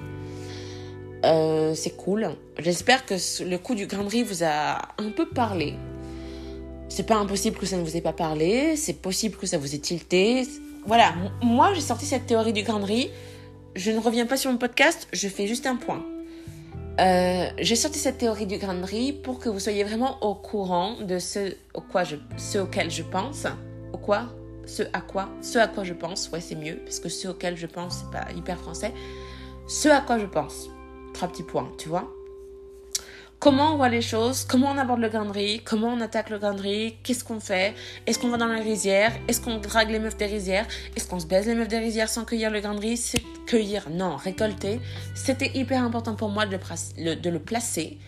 Euh, 1.24 1.74
c'est 1.74 1.96
cool. 1.96 2.30
J'espère 2.58 3.06
que 3.06 3.14
le 3.44 3.56
coup 3.58 3.74
du 3.74 3.86
riz 3.86 4.22
vous 4.22 4.44
a 4.44 4.88
un 4.98 5.10
peu 5.10 5.26
parlé. 5.26 5.74
C'est 6.88 7.06
pas 7.06 7.16
impossible 7.16 7.56
que 7.56 7.66
ça 7.66 7.76
ne 7.76 7.82
vous 7.82 7.96
ait 7.96 8.00
pas 8.00 8.12
parlé. 8.12 8.76
C'est 8.76 8.94
possible 8.94 9.36
que 9.36 9.46
ça 9.46 9.58
vous 9.58 9.74
ait 9.74 9.78
tilté. 9.78 10.46
Voilà. 10.86 11.14
Moi, 11.42 11.72
j'ai 11.74 11.80
sorti 11.80 12.06
cette 12.06 12.26
théorie 12.26 12.52
du 12.52 12.64
riz. 12.64 13.10
Je 13.74 13.90
ne 13.90 13.98
reviens 13.98 14.26
pas 14.26 14.36
sur 14.36 14.50
mon 14.50 14.58
podcast. 14.58 15.08
Je 15.12 15.28
fais 15.28 15.46
juste 15.46 15.66
un 15.66 15.76
point. 15.76 16.04
Euh, 16.98 17.48
j'ai 17.58 17.76
sorti 17.76 17.98
cette 17.98 18.18
théorie 18.18 18.46
du 18.46 18.56
grain 18.56 18.74
de 18.74 18.84
riz 18.84 19.12
pour 19.12 19.38
que 19.38 19.50
vous 19.50 19.60
soyez 19.60 19.84
vraiment 19.84 20.22
au 20.22 20.34
courant 20.34 20.96
de 21.02 21.18
ce, 21.18 21.54
au 21.74 21.82
quoi 21.82 22.04
je, 22.04 22.16
ce 22.38 22.58
auquel 22.58 22.90
je 22.90 23.02
pense. 23.02 23.46
Au 23.92 23.98
quoi? 23.98 24.28
Ce 24.64 24.82
à 24.92 25.00
quoi? 25.00 25.28
Ce 25.42 25.58
à 25.58 25.68
quoi 25.68 25.84
je 25.84 25.92
pense. 25.92 26.30
Ouais, 26.32 26.40
c'est 26.40 26.54
mieux, 26.54 26.76
parce 26.76 26.98
que 26.98 27.08
ce 27.08 27.28
auquel 27.28 27.56
je 27.56 27.66
pense, 27.66 27.98
c'est 27.98 28.18
pas 28.18 28.32
hyper 28.32 28.58
français. 28.58 28.92
Ce 29.68 29.88
à 29.88 30.00
quoi 30.00 30.18
je 30.18 30.26
pense. 30.26 30.70
Trois 31.16 31.28
petits 31.28 31.44
tu 31.78 31.88
vois 31.88 32.12
comment 33.38 33.72
on 33.72 33.76
voit 33.76 33.88
les 33.88 34.02
choses, 34.02 34.44
comment 34.44 34.70
on 34.70 34.76
aborde 34.76 35.00
le 35.00 35.08
grain 35.08 35.30
riz, 35.32 35.62
comment 35.64 35.88
on 35.88 36.00
attaque 36.02 36.28
le 36.28 36.38
grain 36.38 36.56
riz, 36.56 36.96
qu'est-ce 37.02 37.24
qu'on 37.24 37.40
fait, 37.40 37.74
est-ce 38.06 38.18
qu'on 38.18 38.28
va 38.28 38.36
dans 38.36 38.46
la 38.46 38.60
rizière, 38.60 39.12
est-ce 39.26 39.40
qu'on 39.40 39.56
drague 39.56 39.90
les 39.90 39.98
meufs 39.98 40.16
des 40.16 40.26
rizières, 40.26 40.66
est-ce 40.94 41.08
qu'on 41.08 41.20
se 41.20 41.26
baise 41.26 41.46
les 41.46 41.54
meufs 41.54 41.68
des 41.68 41.78
rizières 41.78 42.10
sans 42.10 42.24
cueillir 42.24 42.50
le 42.50 42.60
grain 42.60 42.78
riz, 42.78 42.98
c'est 42.98 43.22
cueillir, 43.46 43.88
non, 43.90 44.16
récolter. 44.16 44.78
C'était 45.14 45.52
hyper 45.54 45.82
important 45.82 46.16
pour 46.16 46.28
moi 46.28 46.44
de 46.44 47.30
le 47.30 47.38
placer 47.38 47.98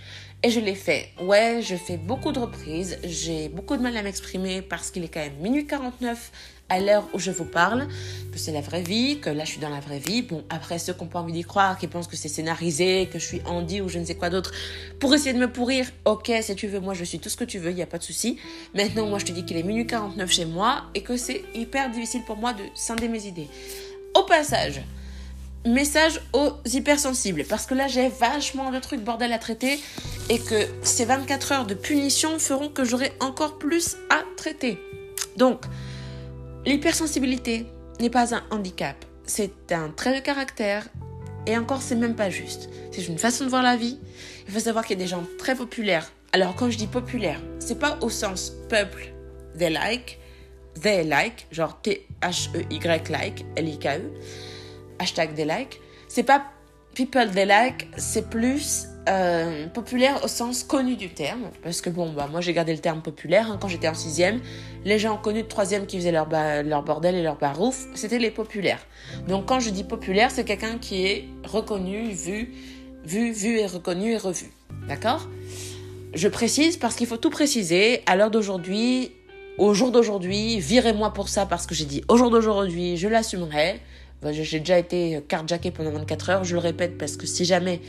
Et 0.45 0.51
je 0.51 0.61
l'ai 0.61 0.77
fait. 0.77 1.09
Ouais, 1.21 1.61
je 1.63 1.75
fais 1.75 1.97
beaucoup 1.97 2.31
de 2.31 2.39
reprises. 2.39 2.97
J'ai 3.03 3.49
beaucoup 3.49 3.77
de 3.77 3.83
mal 3.83 3.97
à 3.97 4.03
m'exprimer 4.03 4.63
parce 4.63 4.93
qu'il 4.93 5.03
est 5.03 5.09
quand 5.09 5.19
même 5.19 5.37
minuit 5.41 5.67
49 5.67 6.31
à 6.69 6.79
l'heure 6.79 7.09
où 7.13 7.19
je 7.19 7.33
vous 7.33 7.45
parle, 7.45 7.89
que 8.31 8.39
c'est 8.39 8.53
la 8.53 8.61
vraie 8.61 8.83
vie, 8.83 9.19
que 9.21 9.31
là 9.31 9.45
je 9.45 9.53
suis 9.53 9.61
dans 9.61 9.69
la 9.69 9.81
vraie 9.81 9.99
vie. 9.99 10.23
Bon, 10.23 10.45
après 10.49 10.79
ceux 10.79 10.93
qui 10.93 11.01
n'ont 11.03 11.09
pas 11.09 11.21
envie 11.21 11.33
d'y 11.33 11.43
croire, 11.43 11.77
qui 11.77 11.89
pensent 11.89 12.07
que 12.07 12.17
c'est 12.17 12.29
scénarisé, 12.29 13.09
que 13.13 13.19
je 13.19 13.25
suis 13.25 13.41
Andy 13.47 13.81
ou 13.81 13.89
je 13.89 13.99
ne 13.99 14.05
sais 14.05 14.15
quoi 14.15 14.31
d'autre, 14.31 14.53
pour 15.01 15.13
essayer 15.13 15.33
de 15.33 15.39
me 15.39 15.51
pourrir, 15.51 15.91
ok, 16.05 16.31
si 16.43 16.55
tu 16.55 16.69
veux, 16.69 16.79
moi 16.79 16.95
je 16.95 17.03
suis 17.05 17.19
tout 17.19 17.31
ce 17.31 17.37
que 17.37 17.45
tu 17.45 17.59
veux, 17.59 17.71
il 17.71 17.77
n'y 17.77 17.83
a 17.83 17.87
pas 17.87 17.99
de 17.99 18.05
souci. 18.05 18.39
Maintenant, 18.75 19.07
moi 19.07 19.19
je 19.19 19.25
te 19.25 19.33
dis 19.33 19.45
qu'il 19.45 19.57
est 19.57 19.63
minuit 19.63 19.87
49 19.87 20.31
chez 20.31 20.45
moi 20.45 20.85
et 20.95 21.03
que 21.03 21.17
c'est 21.17 21.43
hyper 21.55 21.91
difficile 21.91 22.23
pour 22.25 22.37
moi 22.37 22.53
de 22.53 22.63
scinder 22.75 23.09
mes 23.09 23.27
idées. 23.27 23.49
Au 24.15 24.23
passage, 24.23 24.83
message 25.73 26.21
aux 26.33 26.53
hypersensibles, 26.67 27.45
parce 27.45 27.67
que 27.67 27.75
là 27.75 27.89
j'ai 27.89 28.09
vachement 28.09 28.71
de 28.71 28.79
trucs 28.79 29.01
bordel 29.01 29.33
à 29.33 29.39
traiter 29.39 29.79
et 30.29 30.39
que 30.39 30.67
ces 30.83 31.05
24 31.05 31.53
heures 31.53 31.67
de 31.67 31.75
punition 31.75 32.39
feront 32.39 32.69
que 32.69 32.85
j'aurai 32.85 33.13
encore 33.21 33.59
plus 33.59 33.97
à 34.11 34.23
traiter. 34.37 34.79
Donc, 35.37 35.65
L'hypersensibilité 36.69 37.65
n'est 37.99 38.11
pas 38.11 38.35
un 38.35 38.43
handicap, 38.51 39.03
c'est 39.25 39.73
un 39.73 39.89
trait 39.89 40.21
de 40.21 40.23
caractère 40.23 40.87
et 41.47 41.57
encore 41.57 41.81
c'est 41.81 41.95
même 41.95 42.15
pas 42.15 42.29
juste. 42.29 42.69
C'est 42.93 43.07
une 43.07 43.17
façon 43.17 43.45
de 43.45 43.49
voir 43.49 43.63
la 43.63 43.75
vie. 43.77 43.99
Il 44.47 44.53
faut 44.53 44.61
savoir 44.61 44.85
qu'il 44.85 44.99
y 44.99 45.01
a 45.01 45.03
des 45.03 45.09
gens 45.09 45.25
très 45.39 45.55
populaires. 45.55 46.13
Alors 46.35 46.55
quand 46.57 46.69
je 46.69 46.77
dis 46.77 46.87
populaire, 46.87 47.41
c'est 47.59 47.79
pas 47.79 47.97
au 48.03 48.11
sens 48.11 48.53
peuple, 48.69 49.15
they 49.59 49.71
like, 49.71 50.19
they 50.83 51.05
like, 51.05 51.47
genre 51.53 51.81
T-H-E-Y 51.81 53.09
like, 53.09 53.47
L-I-K-E, 53.57 54.03
hashtag 54.99 55.35
they 55.35 55.45
like. 55.45 55.81
C'est 56.09 56.23
pas 56.23 56.43
people 56.95 57.31
they 57.31 57.47
like, 57.47 57.89
c'est 57.97 58.29
plus 58.29 58.89
euh, 59.09 59.67
populaire 59.69 60.23
au 60.25 60.29
sens 60.29 60.65
connu 60.65 60.97
du 60.97 61.11
terme, 61.11 61.51
parce 61.63 61.81
que 61.81 61.91
bon, 61.91 62.13
bah 62.13 62.29
moi 62.31 62.41
j'ai 62.41 62.53
gardé 62.53 62.73
le 62.73 62.81
terme 62.81 63.01
populaire 63.03 63.51
hein, 63.51 63.59
quand 63.61 63.69
j'étais 63.69 63.89
en 63.89 63.95
sixième. 63.95 64.41
Les 64.85 64.99
gens 64.99 65.17
connus 65.17 65.45
de 65.45 65.49
troisième 65.49 65.87
qui 65.87 65.97
faisaient 65.97 66.13
leur, 66.13 66.29
leur 66.65 66.83
bordel 66.83 67.15
et 67.15 67.23
leur 67.23 67.37
barouf, 67.37 67.87
c'était 67.95 68.19
les 68.19 68.31
populaires. 68.31 68.85
Donc 69.29 69.47
quand 69.47 69.61
je 69.61 69.71
dis 69.71 69.85
populaire, 69.85 70.31
c'est 70.31 70.45
quelqu'un 70.45 70.79
qui 70.79 71.07
est 71.07 71.29
reconnu, 71.45 72.11
vu, 72.11 72.53
vu, 73.05 73.33
vu 73.33 73.59
et 73.59 73.67
reconnu 73.67 74.13
et 74.13 74.19
revu. 74.19 74.51
D'accord? 74.89 75.29
Je 76.15 76.29
précise 76.29 76.77
parce 76.77 76.97
qu'il 76.97 77.07
faut 77.07 77.17
tout 77.17 77.31
préciser. 77.31 78.03
À 78.07 78.17
l'heure 78.17 78.31
d'aujourd'hui, 78.31 79.13
au 79.59 79.75
jour 79.75 79.91
d'aujourd'hui, 79.91 80.59
virez-moi 80.59 81.13
pour 81.13 81.29
ça 81.29 81.47
parce 81.47 81.67
que 81.67 81.75
j'ai 81.75 81.85
dit 81.85 82.03
au 82.09 82.17
jour 82.17 82.31
d'aujourd'hui, 82.31 82.97
je 82.97 83.09
l'assumerai. 83.09 83.81
J'ai 84.31 84.59
déjà 84.59 84.79
été 84.79 85.23
carjacké 85.29 85.71
pendant 85.71 85.91
24 85.91 86.31
heures, 86.31 86.45
je 86.45 86.55
le 86.55 86.61
répète 86.61 86.99
parce 86.99 87.17
que 87.17 87.27
si 87.27 87.45
jamais 87.45 87.81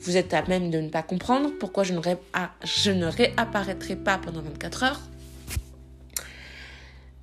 vous 0.00 0.16
êtes 0.16 0.34
à 0.34 0.42
même 0.46 0.70
de 0.70 0.78
ne 0.80 0.88
pas 0.88 1.02
comprendre 1.02 1.50
pourquoi 1.58 1.84
je 1.84 1.92
ne, 1.92 2.00
ah, 2.32 2.52
je 2.64 2.90
ne 2.90 3.06
réapparaîtrai 3.06 3.96
pas 3.96 4.18
pendant 4.18 4.42
24 4.42 4.82
heures. 4.84 5.00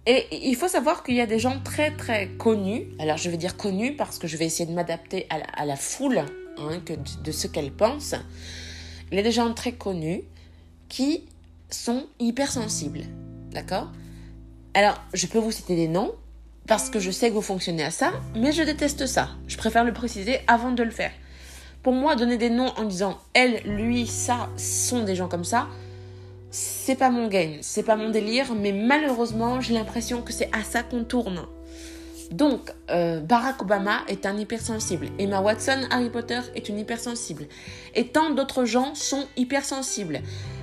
Et 0.05 0.49
il 0.49 0.55
faut 0.55 0.67
savoir 0.67 1.03
qu'il 1.03 1.15
y 1.15 1.21
a 1.21 1.25
des 1.25 1.39
gens 1.39 1.61
très 1.63 1.91
très 1.91 2.27
connus. 2.27 2.87
Alors 2.99 3.17
je 3.17 3.29
vais 3.29 3.37
dire 3.37 3.55
connus 3.55 3.95
parce 3.95 4.19
que 4.19 4.27
je 4.27 4.35
vais 4.35 4.45
essayer 4.45 4.65
de 4.65 4.73
m'adapter 4.73 5.27
à, 5.29 5.65
la, 5.65 5.75
foule 5.77 6.19
hein, 6.57 6.81
que 6.85 6.93
de, 7.23 7.31
ce 7.31 7.47
qu'elle 7.47 7.71
pense. 7.71 8.13
Il 9.11 9.15
y 9.15 9.19
a 9.19 9.23
des 9.23 9.31
gens 9.31 9.53
très 9.53 9.71
connus 9.71 10.23
qui 10.89 11.23
sont 11.69 12.05
hypersensibles. 12.19 13.03
D'accord? 13.51 13.91
Alors 14.73 15.01
je 15.13 15.25
peux 15.27 15.39
vous 15.39 15.51
citer 15.51 15.75
des 15.75 15.87
noms 15.87 16.11
parce 16.67 16.89
que 16.89 16.99
je 16.99 17.11
sais 17.11 17.29
que 17.29 17.33
vous 17.33 17.41
fonctionnez 17.41 17.83
à 17.83 17.91
ça, 17.91 18.11
mais 18.35 18.51
je 18.51 18.63
déteste 18.63 19.05
ça. 19.05 19.29
Je 19.47 19.57
préfère 19.57 19.83
le 19.83 19.93
préciser 19.93 20.39
avant 20.47 20.71
de 20.71 20.83
le 20.83 20.91
faire. 20.91 21.11
Pour 21.81 21.93
moi, 21.93 22.15
donner 22.15 22.37
des 22.37 22.49
noms 22.49 22.71
en 22.77 22.85
disant 22.85 23.17
elle, 23.33 23.61
lui, 23.65 24.07
ça 24.07 24.49
sont 24.55 25.03
des 25.03 25.15
gens 25.15 25.27
comme 25.27 25.43
ça, 25.43 25.67
c'est 26.51 26.95
pas 26.95 27.09
mon 27.09 27.27
game, 27.27 27.57
c'est 27.61 27.83
pas 27.83 27.95
mon 27.95 28.09
délire, 28.09 28.53
mais 28.55 28.71
malheureusement, 28.71 29.59
j'ai 29.59 29.73
l'impression 29.73 30.21
que 30.21 30.31
c'est 30.31 30.49
à 30.55 30.63
ça 30.63 30.83
qu'on 30.83 31.03
tourne. 31.03 31.41
Donc, 32.31 32.71
euh, 32.89 33.19
Barack 33.19 33.61
Obama 33.61 34.01
est 34.07 34.25
un 34.25 34.37
hypersensible. 34.37 35.07
Emma 35.19 35.41
Watson, 35.41 35.87
Harry 35.91 36.09
Potter 36.09 36.39
est 36.55 36.69
une 36.69 36.79
hypersensible. 36.79 37.47
Et 37.95 38.07
tant 38.07 38.31
d'autres 38.31 38.65
gens 38.65 38.95
sont 38.95 39.25
hypersensibles. 39.35 40.21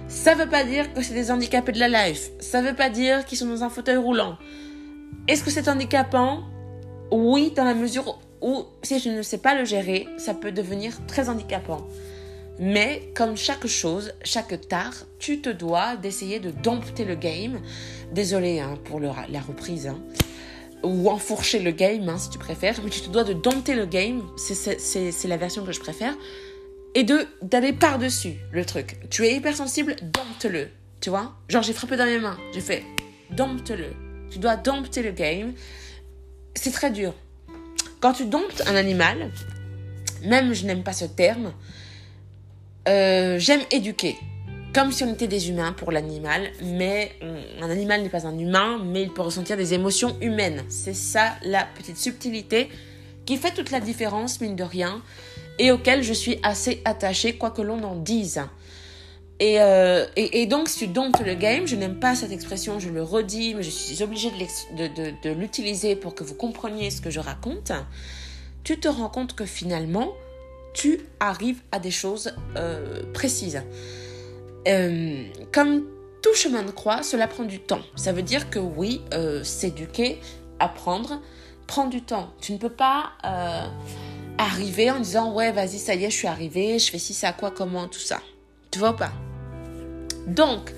Ça 0.09 0.35
veut 0.35 0.49
pas 0.49 0.65
dire 0.65 0.93
que 0.93 1.03
c'est 1.03 1.15
des 1.15 1.31
handicapés 1.31 1.73
de 1.73 1.79
la 1.79 2.09
life. 2.09 2.31
Ça 2.41 2.63
veut 2.63 2.75
pas 2.75 2.91
dire 2.91 3.25
qu'ils 3.25 3.39
sont 3.39 3.47
dans 3.47 3.63
un 3.63 3.69
fauteuil 3.69 3.97
roulant. 3.97 4.37
Est-ce 5.31 5.45
que 5.45 5.51
c'est 5.53 5.69
handicapant? 5.69 6.43
Oui, 7.13 7.53
dans 7.55 7.63
la 7.63 7.75
mesure 7.75 8.19
ou 8.41 8.65
si 8.83 8.99
je 8.99 9.11
ne 9.11 9.23
sais 9.23 9.39
pas 9.39 9.55
le 9.55 9.65
gérer, 9.65 10.09
ça 10.19 10.35
peut 10.35 10.51
devenir 10.51 11.07
très 11.07 11.29
handicapant. 11.29 11.87
Mais 12.59 13.13
comme 13.15 13.37
chaque 13.37 13.69
chose, 13.69 14.13
chaque 14.25 14.61
tard, 14.67 14.93
tu 15.21 15.41
te 15.41 15.49
dois 15.49 15.95
d'essayer 15.95 16.41
de 16.41 16.51
dompter 16.51 17.05
le 17.05 17.15
game. 17.15 17.61
Désolé 18.11 18.59
hein, 18.59 18.77
pour 18.87 18.99
la 18.99 19.41
reprise. 19.41 19.87
Hein. 19.87 20.01
Ou 20.83 21.09
enfourcher 21.09 21.61
le 21.61 21.71
game, 21.71 22.09
hein, 22.09 22.19
si 22.19 22.31
tu 22.31 22.39
préfères. 22.39 22.81
Mais 22.83 22.91
tu 22.91 23.01
te 23.01 23.09
dois 23.09 23.23
de 23.23 23.33
dompter 23.33 23.75
le 23.75 23.87
game. 23.87 24.25
C'est 24.37 25.29
la 25.29 25.37
version 25.37 25.65
que 25.65 25.71
je 25.71 25.79
préfère. 25.79 26.15
Et 26.97 27.05
de 27.05 27.25
d'aller 27.41 27.73
par-dessus 27.73 28.35
le 28.51 28.65
truc. 28.65 28.99
Tu 29.11 29.25
es 29.27 29.37
hypersensible, 29.37 29.95
dompte-le. 30.03 30.71
Tu 31.01 31.09
vois? 31.09 31.37
Genre, 31.49 31.63
j'ai 31.63 31.73
frappé 31.73 31.97
dans 31.97 32.07
mes 32.07 32.19
mains. 32.19 32.37
J'ai 32.53 32.61
fait 32.61 32.83
dompte-le. 33.31 34.10
Tu 34.31 34.39
dois 34.39 34.57
dompter 34.57 35.03
le 35.03 35.13
game. 35.13 35.53
C'est 36.55 36.73
très 36.73 36.91
dur. 36.91 37.15
Quand 38.01 38.13
tu 38.13 38.25
domptes 38.25 38.63
un 38.67 38.77
animal, 38.77 39.31
même 40.25 40.53
je 40.53 40.65
n'aime 40.65 40.83
pas 40.83 40.93
ce 40.93 41.05
terme, 41.05 41.53
euh, 42.89 43.39
j'aime 43.39 43.61
éduquer. 43.71 44.17
Comme 44.73 44.93
si 44.93 45.03
on 45.03 45.13
était 45.13 45.27
des 45.27 45.51
humains 45.51 45.73
pour 45.73 45.91
l'animal, 45.91 46.49
mais 46.63 47.13
un 47.61 47.69
animal 47.69 48.03
n'est 48.03 48.09
pas 48.09 48.27
un 48.27 48.39
humain, 48.39 48.79
mais 48.85 49.03
il 49.03 49.11
peut 49.13 49.23
ressentir 49.23 49.57
des 49.57 49.75
émotions 49.75 50.17
humaines. 50.21 50.63
C'est 50.69 50.95
ça 50.95 51.35
la 51.43 51.65
petite 51.65 51.97
subtilité 51.97 52.69
qui 53.27 53.37
fait 53.37 53.53
toute 53.53 53.73
la 53.73 53.81
différence, 53.81 54.41
mine 54.41 54.55
de 54.55 54.63
rien, 54.63 55.03
et 55.59 55.73
auquel 55.73 56.03
je 56.03 56.13
suis 56.13 56.39
assez 56.43 56.83
attachée, 56.85 57.37
quoi 57.37 57.51
que 57.51 57.63
l'on 57.63 57.83
en 57.83 57.97
dise. 57.97 58.41
Euh, 59.43 60.07
et, 60.17 60.43
et, 60.43 60.47
donc, 60.47 60.69
si 60.69 60.81
tu 60.81 60.87
domptes 60.87 61.21
le 61.21 61.35
game, 61.35 61.67
je 61.67 61.77
n'aime 61.77 61.99
pas 61.99 62.15
cette 62.15 62.33
expression, 62.33 62.79
je 62.79 62.91
le 62.91 63.03
redis, 63.03 63.55
mais 63.55 63.63
je 63.63 63.71
suis 63.71 64.03
obligée 64.03 64.31
de, 64.31 65.31
l'utiliser 65.31 65.97
pour 65.97 66.15
que 66.15 66.25
vous 66.25 66.35
compreniez 66.35 66.91
ce 66.91 67.01
que 67.01 67.11
je 67.11 67.21
raconte. 67.21 67.73
Tu 68.65 68.79
te 68.79 68.89
rends 68.89 69.09
compte 69.09 69.35
que 69.35 69.47
finalement, 69.47 70.13
tu 70.75 71.01
arrives 71.21 71.63
à 71.73 71.79
des 71.79 71.91
choses 71.91 72.35
euh, 72.57 73.03
précises. 73.15 73.63
Euh, 74.69 75.25
comme 75.53 75.87
tout 76.23 76.35
chemin 76.35 76.63
de 76.63 76.71
croix, 76.71 77.03
cela 77.03 77.27
prend 77.27 77.45
du 77.45 77.61
temps. 77.61 77.81
Ça 77.97 78.13
veut 78.13 78.23
dire 78.23 78.51
que 78.51 78.59
oui, 78.59 79.01
s'éduquer, 79.43 80.21
apprendre, 80.59 81.23
prend 81.67 81.87
du 81.87 82.03
temps. 82.03 82.29
Tu 82.43 82.53
ne 82.53 82.59
peux 82.59 82.69
pas 82.69 83.13
arriver 84.37 84.91
en 84.91 85.01
disant 85.01 85.33
ouais, 85.33 85.51
vas-y, 85.51 85.79
ça 85.79 85.95
y 85.95 86.05
est, 86.05 86.11
je 86.11 86.17
suis 86.17 86.29
arrivé, 86.29 86.79
je 86.79 86.91
fais 86.91 86.99
ci, 86.99 87.15
ça, 87.15 87.33
quoi, 87.33 87.51
comment, 87.51 87.89
tout 87.89 88.01
ça. 88.01 88.21
Tu 88.71 88.79
vois 88.79 88.97
pas? 88.97 89.13
Donc, 90.27 90.73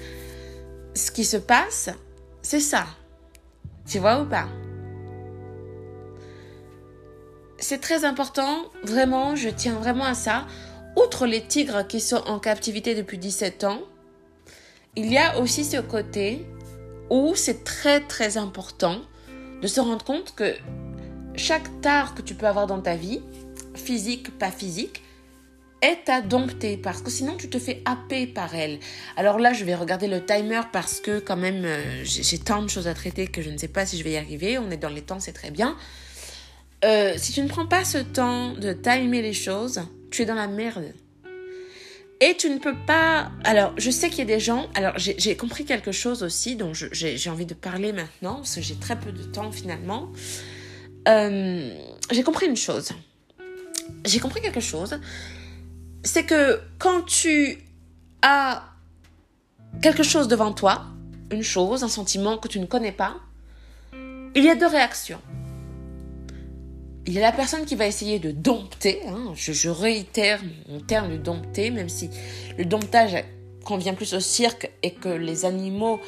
ce 0.95 1.11
qui 1.11 1.25
se 1.25 1.37
passe, 1.37 1.91
c'est 2.43 2.61
ça. 2.61 2.87
Tu 3.87 3.99
vois 3.99 4.21
ou 4.21 4.27
pas? 4.27 4.49
C'est 7.59 7.81
très 7.81 8.05
important, 8.05 8.65
vraiment, 8.83 9.37
je 9.37 9.49
tiens 9.49 9.75
vraiment 9.75 10.05
à 10.05 10.15
ça. 10.15 10.47
Outre 10.97 11.27
les 11.27 11.43
tigres 11.43 11.87
qui 11.87 12.01
sont 12.01 12.23
en 12.27 12.39
captivité 12.39 12.95
depuis 12.95 13.19
17 13.19 13.65
ans, 13.65 13.81
il 14.97 15.11
y 15.11 15.17
a 15.17 15.39
aussi 15.41 15.65
ce 15.65 15.79
côté 15.79 16.45
où 17.09 17.35
c'est 17.35 17.65
très 17.65 18.01
très 18.01 18.37
important 18.37 18.97
de 19.63 19.67
se 19.67 19.81
rendre 19.81 20.05
compte 20.05 20.35
que 20.35 20.55
chaque 21.35 21.81
tard 21.81 22.15
que 22.15 22.23
tu 22.23 22.35
peux 22.35 22.47
avoir 22.47 22.67
dans 22.67 22.81
ta 22.81 22.97
vie, 22.97 23.23
physique, 23.75 24.37
pas 24.39 24.51
physique, 24.51 25.02
est 25.83 26.09
à 26.09 26.23
dompter 26.23 26.77
parce 26.77 27.03
que 27.03 27.11
sinon 27.11 27.37
tu 27.37 27.51
te 27.51 27.59
fais 27.59 27.83
happer 27.85 28.27
par 28.27 28.55
elle. 28.55 28.79
Alors 29.17 29.39
là, 29.39 29.53
je 29.53 29.65
vais 29.65 29.75
regarder 29.75 30.07
le 30.07 30.25
timer 30.25 30.61
parce 30.73 31.01
que 31.01 31.19
quand 31.19 31.37
même 31.37 31.65
euh, 31.65 32.03
j'ai 32.05 32.39
tant 32.39 32.63
de 32.63 32.71
choses 32.71 32.89
à 32.89 32.95
traiter 32.95 33.27
que 33.27 33.43
je 33.43 33.51
ne 33.51 33.59
sais 33.59 33.69
pas 33.69 33.85
si 33.85 33.99
je 33.99 34.05
vais 34.05 34.13
y 34.13 34.17
arriver. 34.17 34.59
On 34.59 34.71
est 34.71 34.77
dans 34.77 34.89
les 34.89 35.03
temps, 35.03 35.21
c'est 35.21 35.33
très 35.33 35.51
bien. 35.51 35.77
Euh, 36.85 37.15
si 37.17 37.33
tu 37.33 37.43
ne 37.43 37.49
prends 37.49 37.67
pas 37.67 37.85
ce 37.85 37.99
temps 37.99 38.53
de 38.53 38.73
timer 38.73 39.23
les 39.23 39.33
choses, 39.33 39.83
tu 40.11 40.23
es 40.23 40.25
dans 40.25 40.35
la 40.35 40.49
merde. 40.49 40.93
Et 42.21 42.37
tu 42.37 42.49
ne 42.51 42.59
peux 42.59 42.77
pas... 42.87 43.33
Alors, 43.43 43.73
je 43.79 43.91
sais 43.91 44.09
qu'il 44.09 44.21
y 44.21 44.23
a 44.23 44.27
des 44.27 44.39
gens... 44.39 44.69
Alors, 44.77 44.93
j'ai 44.97 45.37
compris 45.37 45.65
quelque 45.65 45.91
chose 45.91 46.23
aussi 46.23 46.55
dont 46.55 46.73
j'ai 46.73 47.31
envie 47.31 47.47
de 47.47 47.55
parler 47.55 47.93
maintenant, 47.93 48.37
parce 48.37 48.55
que 48.55 48.61
j'ai 48.61 48.77
très 48.77 48.97
peu 48.99 49.11
de 49.11 49.25
temps 49.25 49.51
finalement. 49.51 50.09
Euh, 51.09 51.77
j'ai 52.13 52.23
compris 52.23 52.47
une 52.47 52.57
chose. 52.57 52.91
J'ai 54.05 54.21
compris 54.21 54.41
quelque 54.41 54.61
chose 54.61 55.01
c'est 56.03 56.25
que 56.25 56.61
quand 56.79 57.03
tu 57.03 57.59
as 58.23 58.65
quelque 59.81 60.03
chose 60.03 60.29
devant 60.29 60.53
toi, 60.53 60.85
une 61.31 61.43
chose, 61.43 61.83
un 61.83 61.89
sentiment 61.89 62.39
que 62.39 62.49
tu 62.49 62.61
ne 62.61 62.67
connais 62.67 62.93
pas, 62.93 63.17
il 64.35 64.45
y 64.45 64.51
a 64.51 64.55
deux 64.55 64.67
réactions. 64.67 65.21
il 67.07 67.13
y 67.13 67.19
a 67.19 67.21
la 67.21 67.33
personne 67.33 67.65
qui 67.65 67.75
va 67.75 67.87
essayer 67.87 68.19
de 68.19 68.31
dompter, 68.31 69.01
hein, 69.09 69.33
je, 69.35 69.69
réitère 69.69 70.41
mon 70.69 70.81
terme 70.81 71.11
de 71.11 71.17
dompter, 71.17 71.71
même 71.71 71.89
si 71.89 72.11
le 72.57 72.65
domptage 72.65 73.17
convient 73.65 73.95
plus 73.95 74.15
au 74.15 74.21
cirque 74.21 74.71
et 74.83 74.93
que 74.93 75.09
les 75.09 75.45
animaux 75.45 76.01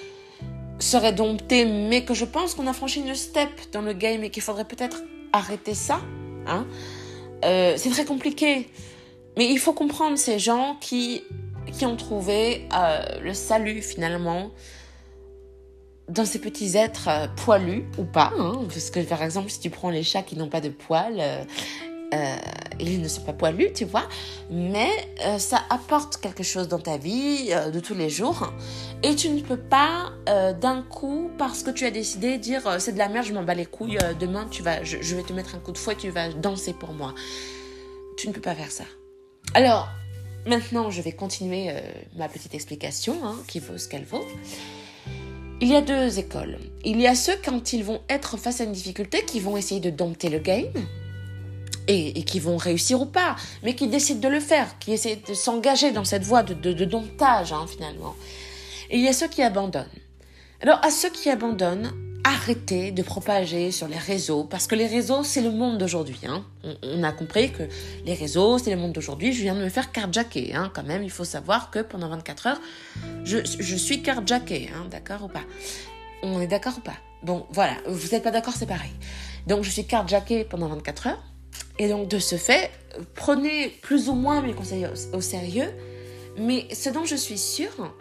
seraient 0.78 1.12
domptés, 1.12 1.64
mais 1.64 2.04
que 2.04 2.14
je 2.14 2.24
pense 2.24 2.54
qu'on 2.54 2.66
a 2.66 2.72
franchi 2.72 3.00
une 3.00 3.14
step 3.14 3.50
dans 3.72 3.83
le 3.83 3.92
game 3.92 4.22
et 4.24 4.30
qu'il 4.30 4.42
faudrait 4.42 4.64
peut-être 4.64 5.02
arrêter 5.33 5.74
ça. 5.74 6.00
Hein. 6.46 6.66
Euh, 7.44 7.74
c'est 7.76 7.90
très 7.90 8.04
compliqué, 8.04 8.68
mais 9.37 9.51
il 9.51 9.59
faut 9.59 9.73
comprendre 9.73 10.16
ces 10.16 10.38
gens 10.38 10.77
qui, 10.81 11.23
qui 11.73 11.87
ont 11.87 11.97
trouvé 11.97 12.68
euh, 12.75 13.20
le 13.20 13.35
salut 13.35 13.83
finalement 13.83 14.51
dans 16.09 16.25
ces 16.25 16.38
petits 16.38 16.77
êtres 16.77 17.09
euh, 17.09 17.27
poilus 17.44 17.85
ou 17.99 18.05
pas, 18.05 18.33
hein, 18.38 18.64
parce 18.68 18.90
que 18.90 19.01
par 19.01 19.23
exemple 19.23 19.51
si 19.51 19.61
tu 19.61 19.70
prends 19.70 19.90
les 19.90 20.03
chats 20.03 20.23
qui 20.23 20.37
n'ont 20.37 20.49
pas 20.49 20.61
de 20.61 20.68
poils, 20.68 21.18
euh, 21.18 21.44
euh, 22.14 22.37
ils 22.79 23.01
ne 23.01 23.09
sont 23.09 23.23
pas 23.23 23.33
poilus, 23.33 23.73
tu 23.73 23.85
vois, 23.85 24.07
mais 24.51 24.90
ça 25.38 25.62
apporte 25.70 26.18
quelque 26.18 26.42
chose 26.44 26.68
dans 26.68 26.79
ta 26.79 26.97
vie 26.97 27.51
de 27.73 27.81
tous 27.81 27.94
les 27.94 28.09
jours, 28.09 28.53
et 29.03 29.16
tu 29.16 29.31
ne 29.31 29.40
peux 29.40 29.57
pas 29.57 30.12
d'un 30.61 30.83
coup, 30.83 31.31
parce 31.38 31.62
que 31.64 31.70
tu 31.70 31.87
as 31.87 31.90
décidé, 31.90 32.38
dire 32.38 32.62
c'est 32.79 32.92
de 32.92 32.99
la 32.99 33.09
merde, 33.09 33.27
je 33.27 33.33
m'en 33.33 33.42
bats 33.42 33.55
les 33.55 33.66
couilles, 33.66 33.99
demain 34.20 34.47
tu 34.49 34.62
vas, 34.62 34.85
je, 34.85 34.97
vais 35.16 35.23
te 35.23 35.33
mettre 35.33 35.57
un 35.57 35.59
coup 35.59 35.73
de 35.73 35.79
fouet, 35.79 35.97
tu 35.97 36.11
vas 36.11 36.29
danser 36.29 36.73
pour 36.73 36.92
moi. 36.92 37.14
Tu 38.16 38.29
ne 38.29 38.33
peux 38.33 38.40
pas 38.40 38.55
faire 38.55 38.70
ça. 38.70 38.85
Alors, 39.52 39.88
maintenant 40.46 40.90
je 40.90 41.02
vais 41.02 41.12
continuer 41.12 41.70
ma 42.16 42.28
petite 42.28 42.54
explication, 42.54 43.16
hein, 43.24 43.37
qui 43.46 43.61
vaut 43.61 43.78
ce 43.78 43.88
qu'elle 43.88 44.04
vaut. 44.04 44.24
Il 45.61 45.68
y 45.68 45.76
a 45.76 45.80
deux 45.80 46.18
écoles. 46.18 46.59
Il 46.85 47.00
y 47.00 47.07
a 47.07 47.14
ceux 47.14 47.37
quand 47.42 47.72
ils 47.72 47.85
vont 47.85 48.00
être 48.09 48.37
face 48.37 48.61
à 48.61 48.64
une 48.64 48.72
difficulté 48.72 49.24
qui 49.24 49.40
vont 49.40 49.57
essayer 49.57 49.80
de 49.80 49.90
dompter 49.90 50.28
le 50.28 50.38
game 50.38 50.72
et, 51.87 52.22
qui 52.24 52.40
vont 52.40 52.57
réussir 52.57 53.00
ou 53.00 53.07
pas, 53.07 53.37
mais 53.62 53.74
qui 53.74 53.88
décident 53.88 54.20
de 54.20 54.28
le 54.28 54.40
faire, 54.40 54.78
qui 54.78 54.92
essaient 54.92 55.20
de 55.26 55.35
s'engager 55.35 55.92
dans 55.92 56.04
cette 56.04 56.24
voie 56.24 56.42
de, 56.42 56.54
de, 56.54 56.85
domptage 56.85 57.52
hein, 57.52 57.66
finalement. 57.66 58.14
Et 58.90 58.98
il 58.98 59.04
y 59.04 59.09
a 59.09 59.12
ceux 59.12 59.28
qui 59.28 59.42
abandonnent. 59.42 59.87
Alors 60.61 60.85
à 60.85 60.90
ceux 60.90 61.11
qui 61.11 61.30
abandonnent, 61.30 61.92
arrêter 62.25 62.91
de 62.91 63.03
propager 63.03 63.71
sur 63.71 63.87
les 63.87 63.99
réseaux, 63.99 64.45
parce 64.45 64.67
que 64.67 64.75
les 64.75 64.87
réseaux, 64.87 65.23
c'est 65.23 65.43
le 65.43 65.51
monde 65.51 65.77
d'aujourd'hui. 65.77 66.19
Hein. 66.27 66.45
On, 66.83 67.03
a 67.03 67.13
compris 67.13 67.53
que 67.53 67.65
les 68.07 68.15
réseaux, 68.15 68.59
c'est 68.59 68.71
le 68.71 68.79
monde 68.79 68.93
d'aujourd'hui. 68.93 69.35
Je 69.35 69.43
viens 69.43 69.55
de 69.55 69.61
me 69.61 69.69
faire 69.69 69.93
carjacker, 69.93 70.55
hein. 70.55 70.73
quand 70.75 70.83
même. 70.83 71.03
Il 71.03 71.11
faut 71.11 71.25
savoir 71.25 71.71
que 71.71 71.81
pendant 71.81 72.09
24 72.09 72.47
heures, 72.47 72.61
je, 73.25 73.77
suis 73.77 74.03
carjacké, 74.03 74.71
hein, 74.75 74.87
d'accord 74.91 75.25
ou 75.25 75.29
pas? 75.29 75.43
On 76.23 76.41
est 76.41 76.47
d'accord 76.47 76.75
ou 76.79 76.81
pas? 76.81 76.97
Bon, 77.23 77.47
voilà, 77.51 77.75
vous 77.87 78.09
n'êtes 78.09 78.23
pas 78.23 78.31
d'accord, 78.31 78.55
c'est 78.57 78.67
pareil. 78.67 78.93
Donc, 79.47 79.63
je 79.63 79.71
suis 79.71 79.85
carjacké 79.85 80.45
pendant 80.45 80.69
24 80.69 81.09
heures. 81.09 81.23
Et 81.79 81.89
donc, 81.89 82.09
de 82.09 82.19
ce 82.19 82.37
fait, 82.37 82.71
prenez 83.15 83.69
plus 83.69 84.09
ou 84.09 84.15
moins 84.15 84.41
mes 84.41 84.55
conseils 84.55 84.87
au, 85.13 85.21
sérieux. 85.21 85.71
Mais 86.39 86.67
ce 86.73 86.89
dont 86.89 87.05
je 87.05 87.17
suis 87.17 87.39
sûre, 87.39 87.95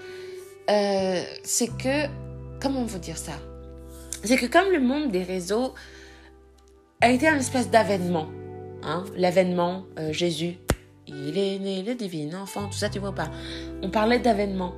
euh, 0.70 1.24
c'est 1.44 1.76
que... 1.78 2.08
Comment 2.62 2.86
vous 2.86 3.00
dire 3.00 3.18
ça? 3.18 3.34
C'est 4.24 4.38
que 4.38 4.46
comme 4.46 4.72
le 4.72 4.80
monde 4.80 5.12
des 5.12 5.24
réseaux 5.24 5.74
a 7.02 7.10
été 7.10 7.28
un 7.28 7.38
espèce 7.38 7.70
d'avènement, 7.70 8.28
hein, 8.82 9.04
l'avènement, 9.16 9.84
euh, 10.00 10.14
Jésus, 10.14 10.58
il 11.08 11.38
est 11.38 11.60
né 11.60 11.84
le 11.84 11.96
divin 11.96 12.42
enfant, 12.42 12.68
tout 12.68 12.78
ça, 12.78 12.90
tu 12.90 13.00
vois 13.00 13.14
pas. 13.14 13.30
On 13.82 13.90
parlait 13.90 14.20
d'avènement. 14.20 14.74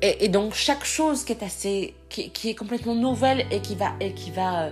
Et, 0.00 0.28
donc 0.28 0.54
chaque 0.54 0.84
chose 0.84 1.24
qui 1.24 1.32
est 1.32 1.42
assez, 1.42 1.94
qui, 2.08 2.30
est 2.48 2.54
complètement 2.54 2.94
nouvelle 2.94 3.44
et 3.50 3.60
qui 3.60 3.74
va, 3.74 3.94
et 4.00 4.14
qui 4.14 4.30
va, 4.30 4.66
euh, 4.66 4.70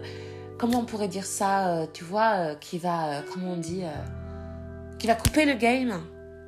comment 0.57 0.81
on 0.81 0.85
pourrait 0.85 1.09
dire 1.09 1.27
ça, 1.27 1.69
euh, 1.69 1.87
tu 1.93 2.05
vois, 2.05 2.55
qui 2.61 2.79
va, 2.79 3.23
comment 3.33 3.55
on 3.55 3.57
dit, 3.57 3.83
qui 5.01 5.09
va 5.09 5.17
couper 5.17 5.45
le 5.45 5.55
game, 5.55 6.01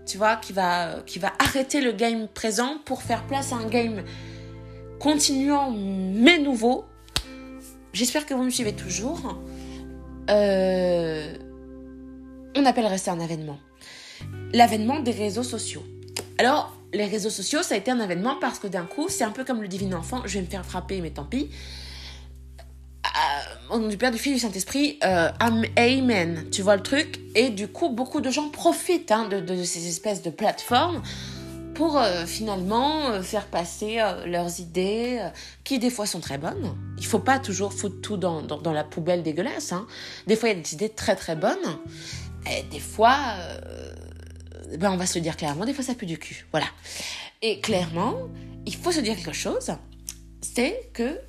tu 0.07 0.17
vois, 0.17 0.37
qui 0.37 0.53
va, 0.53 1.01
qui 1.07 1.19
va 1.19 1.33
arrêter 1.41 1.81
le 1.81 1.91
game 1.91 2.29
présent 2.29 2.79
pour 2.85 3.03
faire 3.03 3.27
place 3.27 3.53
à 3.53 3.57
un 3.57 3.67
game 3.67 4.05
continuant 5.01 5.73
mais 5.73 6.39
nouveau 6.39 6.85
J'espère 7.99 8.27
que 8.27 8.35
vous 8.35 8.45
me 8.45 8.51
suivez 8.51 8.75
toujours. 8.75 9.43
Euh, 10.31 11.35
on 12.55 12.65
appellerait 12.65 12.97
ça 12.97 13.11
un 13.11 13.19
avènement. 13.19 13.59
L'avènement 14.53 15.01
des 15.01 15.11
réseaux 15.11 15.43
sociaux. 15.43 15.83
Alors, 16.39 16.77
les 16.93 17.07
réseaux 17.07 17.29
sociaux, 17.29 17.65
ça 17.65 17.75
a 17.75 17.79
été 17.79 17.91
un 17.91 17.99
avènement 17.99 18.37
parce 18.41 18.61
que 18.61 18.69
d'un 18.69 18.85
coup, 18.85 19.09
c'est 19.09 19.25
un 19.25 19.33
peu 19.33 19.45
comme 19.45 19.63
le 19.63 19.67
divin 19.67 19.97
enfant. 19.97 20.23
Je 20.27 20.35
vais 20.35 20.43
me 20.43 20.47
faire 20.47 20.65
frapper, 20.65 21.01
mais 21.01 21.11
tant 21.11 21.25
pis. 21.25 21.51
Euh, 23.05 23.75
au 23.75 23.79
nom 23.81 23.89
du 23.89 23.97
Père, 23.97 24.13
du 24.13 24.19
Fils, 24.19 24.35
du 24.35 24.39
Saint-Esprit, 24.39 25.01
euh, 25.03 25.31
Amen. 25.77 26.45
Tu 26.53 26.63
vois 26.63 26.77
le 26.77 26.85
truc? 26.85 27.19
Et 27.35 27.51
du 27.51 27.67
coup, 27.67 27.89
beaucoup 27.89 28.21
de 28.21 28.31
gens 28.31 28.49
profitent 28.51 29.11
hein, 29.11 29.29
de, 29.29 29.65
ces 29.65 29.89
espèces 29.89 30.23
de 30.23 30.31
plateformes 30.31 31.03
pour 31.79 31.97
euh, 31.97 32.27
finalement 32.27 33.11
euh, 33.11 33.23
faire 33.23 33.47
passer 33.47 34.01
euh, 34.01 34.27
leurs 34.27 34.59
idées, 34.59 35.23
qui 35.63 35.79
des 35.79 35.91
fois 35.91 36.07
sont 36.07 36.19
très 36.19 36.37
bonnes. 36.37 36.77
Il 36.99 37.07
faut 37.07 37.21
pas 37.21 37.39
toujours 37.39 37.73
foutre 37.73 38.01
tout 38.01 38.17
dans, 38.17 38.43
dans, 38.43 38.73
la 38.73 38.83
poubelle 38.83 39.23
dégueulasse. 39.23 39.71
Hein. 39.71 39.87
Des 40.27 40.35
fois, 40.35 40.49
il 40.49 40.57
y 40.57 40.59
a 40.59 40.63
des 40.63 40.75
idées 40.75 40.89
très 40.89 41.15
très 41.15 41.37
bonnes. 41.37 41.79
Et 42.51 42.65
des 42.65 42.81
fois, 42.81 43.17
ben, 44.77 44.91
on 44.91 44.97
va 44.97 45.07
se 45.07 45.21
dire 45.21 45.37
clairement, 45.37 45.65
des 45.67 45.73
fois 45.73 45.85
ça 45.85 45.95
pue 45.95 46.07
du 46.07 46.19
cul. 46.19 46.47
Voilà. 46.51 46.67
Et 47.43 47.61
clairement, 47.61 48.17
il 48.67 48.75
faut 48.75 48.91
se 48.91 49.01
dire 49.01 49.15
quelque 49.15 49.33
chose. 49.33 49.71
C'est 50.41 50.91
que 50.93 51.21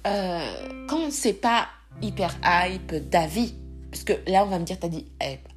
quand 0.88 0.98
on 0.98 1.06
ne 1.08 1.12
sait 1.12 1.34
pas 1.34 1.68
hyper 2.02 2.36
hype 2.44 3.08
d'avis, 3.10 3.54
parce 3.92 4.04
que 4.04 4.14
là, 4.28 4.44
on 4.46 4.48
va 4.48 4.60
me 4.60 4.66
dire, 4.66 4.78
t'as 4.80 4.88
dit 4.88 5.06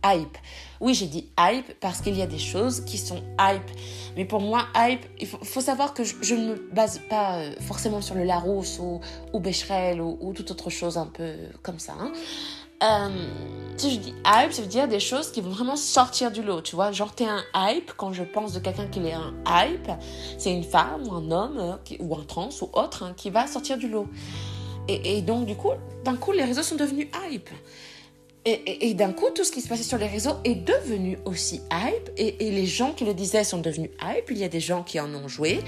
hype. 0.04 0.36
Oui, 0.82 0.94
j'ai 0.94 1.06
dit 1.06 1.28
hype 1.38 1.78
parce 1.78 2.00
qu'il 2.00 2.16
y 2.16 2.22
a 2.22 2.26
des 2.26 2.40
choses 2.40 2.84
qui 2.84 2.98
sont 2.98 3.22
hype. 3.38 3.70
Mais 4.16 4.24
pour 4.24 4.40
moi, 4.40 4.64
hype, 4.74 5.06
il 5.20 5.28
faut, 5.28 5.60
savoir 5.60 5.94
que 5.94 6.02
je, 6.02 6.34
ne 6.34 6.48
me 6.48 6.56
base 6.72 7.00
pas 7.08 7.38
euh, 7.38 7.54
forcément 7.60 8.00
sur 8.00 8.16
le 8.16 8.24
Larousse 8.24 8.80
ou, 8.80 9.00
ou 9.32 9.38
Becherel 9.38 10.00
ou, 10.00 10.32
toute 10.34 10.50
autre 10.50 10.70
chose 10.70 10.98
un 10.98 11.06
peu 11.06 11.34
comme 11.62 11.78
ça. 11.78 11.94
Hein. 12.00 12.10
Euh, 12.82 13.28
si 13.76 13.92
je 13.92 14.00
dis 14.00 14.14
hype, 14.26 14.52
ça 14.52 14.60
veut 14.60 14.66
dire 14.66 14.88
des 14.88 14.98
choses 14.98 15.30
qui 15.30 15.40
vont 15.40 15.50
vraiment 15.50 15.76
sortir 15.76 16.32
du 16.32 16.42
lot, 16.42 16.62
tu 16.62 16.74
vois. 16.74 16.90
Genre, 16.90 17.14
t'es 17.14 17.26
un 17.26 17.44
hype, 17.54 17.92
quand 17.96 18.12
je 18.12 18.24
pense 18.24 18.52
de 18.52 18.58
quelqu'un 18.58 18.88
qui 18.88 18.98
est 19.06 19.12
un 19.12 19.32
hype, 19.46 19.88
c'est 20.36 20.52
une 20.52 20.64
femme 20.64 21.06
ou 21.06 21.12
un 21.12 21.30
homme 21.30 21.58
euh, 21.60 21.96
ou 22.00 22.16
un 22.16 22.24
trans 22.24 22.48
ou 22.60 22.68
autre 22.72 23.04
hein, 23.04 23.14
qui 23.16 23.30
va 23.30 23.46
sortir 23.46 23.78
du 23.78 23.88
lot. 23.88 24.08
Et, 24.88 25.18
et 25.18 25.22
donc, 25.22 25.46
du 25.46 25.54
coup, 25.54 25.70
d'un 26.04 26.16
coup, 26.16 26.32
les 26.32 26.42
réseaux 26.42 26.64
sont 26.64 26.74
devenus 26.74 27.06
hype. 27.30 27.50
Et, 28.44 28.94
d'un 28.94 29.12
coup, 29.12 29.30
tout 29.32 29.44
ce 29.44 29.52
qui 29.52 29.60
se 29.60 29.68
passait 29.68 29.84
sur 29.84 29.98
les 29.98 30.08
réseaux 30.08 30.34
est 30.44 30.56
devenu 30.56 31.16
aussi 31.24 31.60
hype. 31.70 32.10
Et, 32.16 32.50
les 32.50 32.66
gens 32.66 32.92
qui 32.92 33.04
le 33.04 33.14
disaient 33.14 33.44
sont 33.44 33.58
devenus 33.58 33.90
hype. 34.02 34.30
Il 34.30 34.38
y 34.38 34.44
a 34.44 34.48
des 34.48 34.60
gens 34.60 34.82
qui 34.82 34.98
en 34.98 35.14
ont 35.14 35.28
joué. 35.28 35.60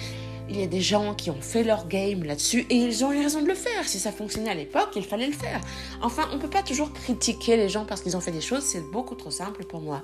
Il 0.49 0.59
y 0.59 0.63
a 0.63 0.67
des 0.67 0.81
gens 0.81 1.15
qui 1.15 1.31
ont 1.31 1.41
fait 1.41 1.63
leur 1.63 1.87
game 1.87 2.25
là-dessus. 2.25 2.67
Et 2.71 2.75
ils 2.75 3.05
ont 3.05 3.13
eu 3.13 3.23
raison 3.23 3.43
de 3.43 3.47
le 3.47 3.55
faire. 3.55 3.87
Si 3.87 4.01
ça 4.01 4.11
fonctionnait 4.11 4.51
à 4.51 4.55
l'époque, 4.55 4.91
il 4.97 5.05
fallait 5.05 5.29
le 5.29 5.33
faire. 5.33 5.61
Enfin, 6.03 6.29
on 6.33 6.37
ne 6.37 6.41
peut 6.41 6.51
pas 6.51 6.65
toujours 6.65 6.93
critiquer 6.93 7.57
les 7.57 7.69
gens 7.69 7.85
parce 7.85 8.01
qu'ils 8.01 8.17
ont 8.17 8.21
fait 8.21 8.33
des 8.33 8.41
choses. 8.41 8.65
C'est 8.65 8.83
beaucoup 8.91 9.15
trop 9.15 9.31
simple 9.31 9.65
pour 9.65 9.81
moi. 9.81 10.03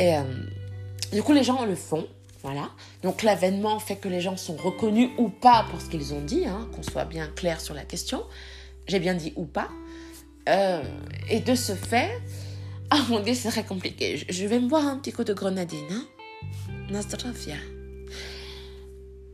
Et 0.00 0.16
euh, 0.16 0.22
du 1.12 1.22
coup, 1.22 1.32
les 1.32 1.44
gens 1.44 1.64
le 1.64 1.76
font. 1.76 2.06
Voilà. 2.42 2.70
Donc 3.02 3.22
l'avènement 3.22 3.78
fait 3.78 3.96
que 3.96 4.08
les 4.08 4.20
gens 4.20 4.36
sont 4.36 4.56
reconnus 4.56 5.10
ou 5.18 5.28
pas 5.28 5.66
pour 5.70 5.80
ce 5.80 5.86
qu'ils 5.88 6.14
ont 6.14 6.20
dit. 6.20 6.46
Hein, 6.46 6.68
Qu'on 6.74 6.82
soit 6.82 7.04
bien 7.04 7.28
clair 7.28 7.60
sur 7.60 7.74
la 7.74 7.84
question. 7.84 8.24
J'ai 8.88 8.98
bien 8.98 9.14
dit 9.14 9.32
ou 9.36 9.44
pas. 9.44 9.68
Euh, 10.48 10.82
et 11.28 11.40
de 11.40 11.54
ce 11.54 11.74
fait, 11.74 12.10
ah 12.90 13.04
mon 13.08 13.20
dieu, 13.20 13.34
c'est 13.34 13.50
très 13.50 13.64
compliqué. 13.64 14.24
Je, 14.28 14.46
vais 14.46 14.58
me 14.58 14.68
boire 14.68 14.86
un 14.86 14.96
petit 14.96 15.12
coup 15.12 15.24
de 15.24 15.34
grenadine. 15.34 15.86
Hein? 15.90 16.06
Nostrovia. 16.90 17.56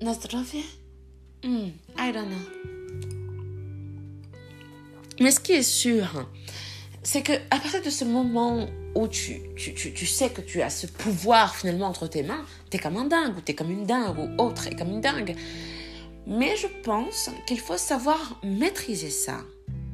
Nostrovia? 0.03 0.62
Hmm, 1.45 1.69
I 1.99 2.12
don't 2.12 2.27
know. 2.27 2.77
Mais 5.21 5.31
ce 5.31 5.40
qui 5.40 5.53
est 5.53 5.62
sûr, 5.62 6.29
c'est 7.03 7.23
que 7.23 7.33
à 7.51 7.59
partir 7.59 7.83
de 7.83 7.88
ce 7.88 8.05
moment 8.05 8.69
où 8.95 9.09
tu, 9.09 9.40
tu, 9.57 9.75
tu, 9.75 9.95
tu, 9.95 10.07
sais 10.07 10.31
que 10.31 10.42
tu 10.42 10.61
as 10.61 10.71
ce 10.71 10.87
pouvoir 10.87 11.57
finalement 11.57 11.87
entre 11.87 12.07
tes 12.07 12.23
mains, 12.23 12.45
t'es 12.69 12.79
comme 12.79 12.97
un 12.97 13.05
dingue, 13.05 13.37
ou 13.37 13.40
t'es 13.40 13.55
comme 13.55 13.71
une 13.71 13.87
dingue, 13.87 14.19
ou 14.19 14.42
autre 14.42 14.66
est 14.66 14.77
comme 14.77 14.90
une 14.90 15.01
dingue. 15.01 15.35
Mais 16.27 16.57
je 16.57 16.66
pense 16.83 17.31
qu'il 17.47 17.61
faut 17.61 17.79
savoir 17.79 18.38
maîtriser 18.42 19.11
ça. 19.11 19.38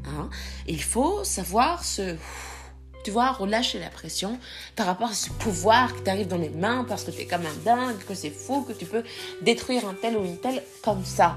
Hein. 0.07 0.29
Il 0.67 0.83
faut 0.83 1.25
savoir 1.25 1.85
se, 1.85 2.17
tu 3.05 3.11
vois, 3.11 3.33
relâcher 3.33 3.79
la 3.79 3.91
pression 3.91 4.39
par 4.77 4.87
rapport 4.87 5.11
à 5.11 5.15
ce 5.15 5.31
pouvoir 5.31 5.95
qui 5.95 6.03
t'arrive 6.03 6.29
dans 6.29 6.39
les 6.39 6.51
mains 6.51 6.85
parce 6.89 7.05
que 7.05 7.11
tu 7.11 7.23
es 7.23 7.27
comme 7.27 7.47
un 7.47 7.65
dingue, 7.65 7.99
que 8.07 8.15
c'est 8.15 8.31
fou, 8.31 8.63
que 8.63 8.73
tu 8.73 8.85
peux 8.85 9.03
détruire 9.43 9.87
un 9.89 9.95
tel 9.95 10.17
ou 10.17 10.25
une 10.25 10.39
telle 10.39 10.63
comme 10.83 11.05
ça. 11.05 11.37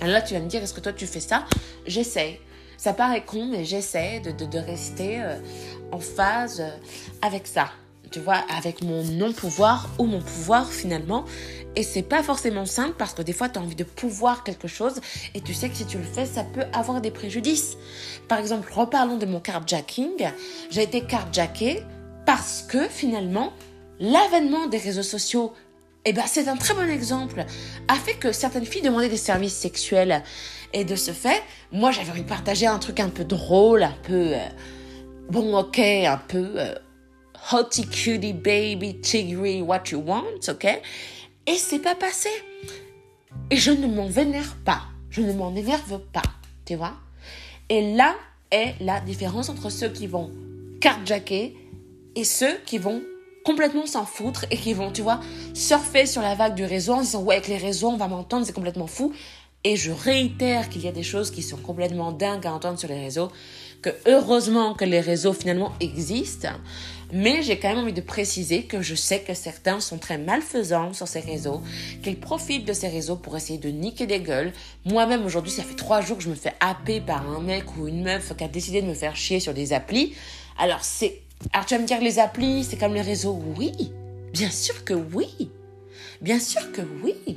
Alors 0.00 0.14
là, 0.14 0.22
tu 0.22 0.34
vas 0.34 0.40
me 0.40 0.48
dire, 0.48 0.62
est-ce 0.62 0.74
que 0.74 0.80
toi 0.80 0.92
tu 0.92 1.06
fais 1.06 1.20
ça? 1.20 1.44
J'essaie. 1.86 2.40
Ça 2.76 2.92
paraît 2.92 3.24
con, 3.24 3.46
mais 3.46 3.64
j'essaie 3.64 4.18
de, 4.18 4.32
de, 4.32 4.58
rester 4.58 5.22
euh, 5.22 5.36
en 5.92 6.00
phase 6.00 6.60
euh, 6.60 6.70
avec 7.20 7.46
ça. 7.46 7.70
Tu 8.10 8.18
vois, 8.18 8.42
avec 8.54 8.82
mon 8.82 9.04
non-pouvoir 9.04 9.88
ou 10.00 10.06
mon 10.06 10.20
pouvoir 10.20 10.68
finalement. 10.68 11.24
Et 11.74 11.82
c'est 11.82 12.02
pas 12.02 12.22
forcément 12.22 12.66
simple 12.66 12.94
parce 12.98 13.14
que 13.14 13.22
des 13.22 13.32
fois, 13.32 13.48
tu 13.48 13.58
as 13.58 13.62
envie 13.62 13.74
de 13.74 13.84
pouvoir 13.84 14.44
quelque 14.44 14.68
chose 14.68 15.00
et 15.34 15.40
tu 15.40 15.54
sais 15.54 15.68
que 15.68 15.76
si 15.76 15.86
tu 15.86 15.98
le 15.98 16.04
fais, 16.04 16.26
ça 16.26 16.44
peut 16.44 16.64
avoir 16.72 17.00
des 17.00 17.10
préjudices. 17.10 17.76
Par 18.28 18.38
exemple, 18.38 18.70
reparlons 18.72 19.16
de 19.16 19.26
mon 19.26 19.40
carjacking. 19.40 20.30
J'ai 20.70 20.82
été 20.82 21.02
carjacké 21.02 21.82
parce 22.26 22.62
que 22.62 22.88
finalement, 22.88 23.52
l'avènement 24.00 24.66
des 24.66 24.78
réseaux 24.78 25.02
sociaux, 25.02 25.52
eh 26.04 26.12
ben, 26.12 26.24
c'est 26.26 26.48
un 26.48 26.56
très 26.56 26.74
bon 26.74 26.90
exemple, 26.90 27.44
a 27.88 27.94
fait 27.94 28.14
que 28.14 28.32
certaines 28.32 28.66
filles 28.66 28.82
demandaient 28.82 29.08
des 29.08 29.16
services 29.16 29.54
sexuels. 29.54 30.22
Et 30.72 30.84
de 30.84 30.96
ce 30.96 31.12
fait, 31.12 31.42
moi, 31.70 31.90
j'avais 31.90 32.10
envie 32.10 32.22
de 32.22 32.28
partager 32.28 32.66
un 32.66 32.78
truc 32.78 32.98
un 32.98 33.08
peu 33.08 33.24
drôle, 33.24 33.82
un 33.82 33.94
peu, 34.02 34.34
euh, 34.34 34.48
bon, 35.30 35.56
ok, 35.56 35.78
un 35.78 36.20
peu, 36.28 36.54
euh, 36.56 36.74
cutie 37.90 38.32
baby, 38.32 39.00
tigri, 39.00 39.62
what 39.62 39.82
you 39.90 40.02
want, 40.04 40.48
ok? 40.48 40.80
Et 41.46 41.56
c'est 41.56 41.80
pas 41.80 41.94
passé. 41.94 42.28
Et 43.50 43.56
je 43.56 43.70
ne 43.70 43.86
m'en 43.86 44.06
vénère 44.06 44.56
pas. 44.64 44.82
Je 45.10 45.20
ne 45.20 45.32
m'en 45.32 45.54
énerve 45.54 46.00
pas. 46.12 46.22
Tu 46.64 46.76
vois? 46.76 46.94
Et 47.68 47.94
là 47.94 48.14
est 48.50 48.74
la 48.80 49.00
différence 49.00 49.48
entre 49.48 49.70
ceux 49.70 49.88
qui 49.88 50.06
vont 50.06 50.30
carjacker 50.80 51.56
et 52.14 52.24
ceux 52.24 52.54
qui 52.66 52.78
vont 52.78 53.02
complètement 53.44 53.86
s'en 53.86 54.04
foutre 54.04 54.44
et 54.50 54.56
qui 54.56 54.72
vont, 54.72 54.92
tu 54.92 55.02
vois, 55.02 55.20
surfer 55.54 56.06
sur 56.06 56.22
la 56.22 56.34
vague 56.34 56.54
du 56.54 56.64
réseau 56.64 56.92
en 56.92 57.00
disant 57.00 57.22
ouais 57.22 57.36
avec 57.36 57.48
les 57.48 57.56
réseaux 57.56 57.88
on 57.88 57.96
va 57.96 58.08
m'entendre, 58.08 58.46
c'est 58.46 58.52
complètement 58.52 58.86
fou. 58.86 59.12
Et 59.64 59.76
je 59.76 59.92
réitère 59.92 60.68
qu'il 60.68 60.84
y 60.84 60.88
a 60.88 60.92
des 60.92 61.02
choses 61.04 61.30
qui 61.30 61.42
sont 61.42 61.56
complètement 61.56 62.10
dingues 62.10 62.46
à 62.46 62.52
entendre 62.52 62.78
sur 62.78 62.88
les 62.88 63.00
réseaux, 63.00 63.30
que 63.80 63.90
heureusement 64.06 64.74
que 64.74 64.84
les 64.84 65.00
réseaux 65.00 65.32
finalement 65.32 65.72
existent, 65.80 66.48
mais 67.12 67.42
j'ai 67.42 67.58
quand 67.58 67.68
même 67.68 67.78
envie 67.78 67.92
de 67.92 68.00
préciser 68.00 68.64
que 68.64 68.80
je 68.80 68.94
sais 68.94 69.20
que 69.20 69.34
certains 69.34 69.80
sont 69.80 69.98
très 69.98 70.18
malfaisants 70.18 70.94
sur 70.94 71.06
ces 71.06 71.20
réseaux, 71.20 71.60
qu'ils 72.02 72.18
profitent 72.18 72.64
de 72.64 72.72
ces 72.72 72.88
réseaux 72.88 73.16
pour 73.16 73.36
essayer 73.36 73.58
de 73.58 73.68
niquer 73.68 74.06
des 74.06 74.20
gueules. 74.20 74.52
Moi-même, 74.86 75.24
aujourd'hui, 75.24 75.52
ça 75.52 75.62
fait 75.62 75.76
trois 75.76 76.00
jours 76.00 76.16
que 76.16 76.24
je 76.24 76.30
me 76.30 76.34
fais 76.34 76.54
happer 76.60 77.00
par 77.00 77.28
un 77.30 77.40
mec 77.40 77.76
ou 77.76 77.86
une 77.86 78.02
meuf 78.02 78.34
qui 78.34 78.44
a 78.44 78.48
décidé 78.48 78.80
de 78.80 78.86
me 78.86 78.94
faire 78.94 79.14
chier 79.14 79.40
sur 79.40 79.52
des 79.52 79.72
applis. 79.72 80.14
Alors, 80.58 80.82
c'est. 80.82 81.20
Alors, 81.52 81.66
tu 81.66 81.74
vas 81.74 81.80
me 81.80 81.86
dire, 81.86 82.00
les 82.00 82.18
applis, 82.18 82.64
c'est 82.64 82.78
comme 82.78 82.94
les 82.94 83.02
réseaux. 83.02 83.38
Oui, 83.56 83.72
bien 84.32 84.50
sûr 84.50 84.82
que 84.84 84.94
oui. 84.94 85.50
Bien 86.22 86.38
sûr 86.38 86.72
que 86.72 86.82
oui. 87.02 87.36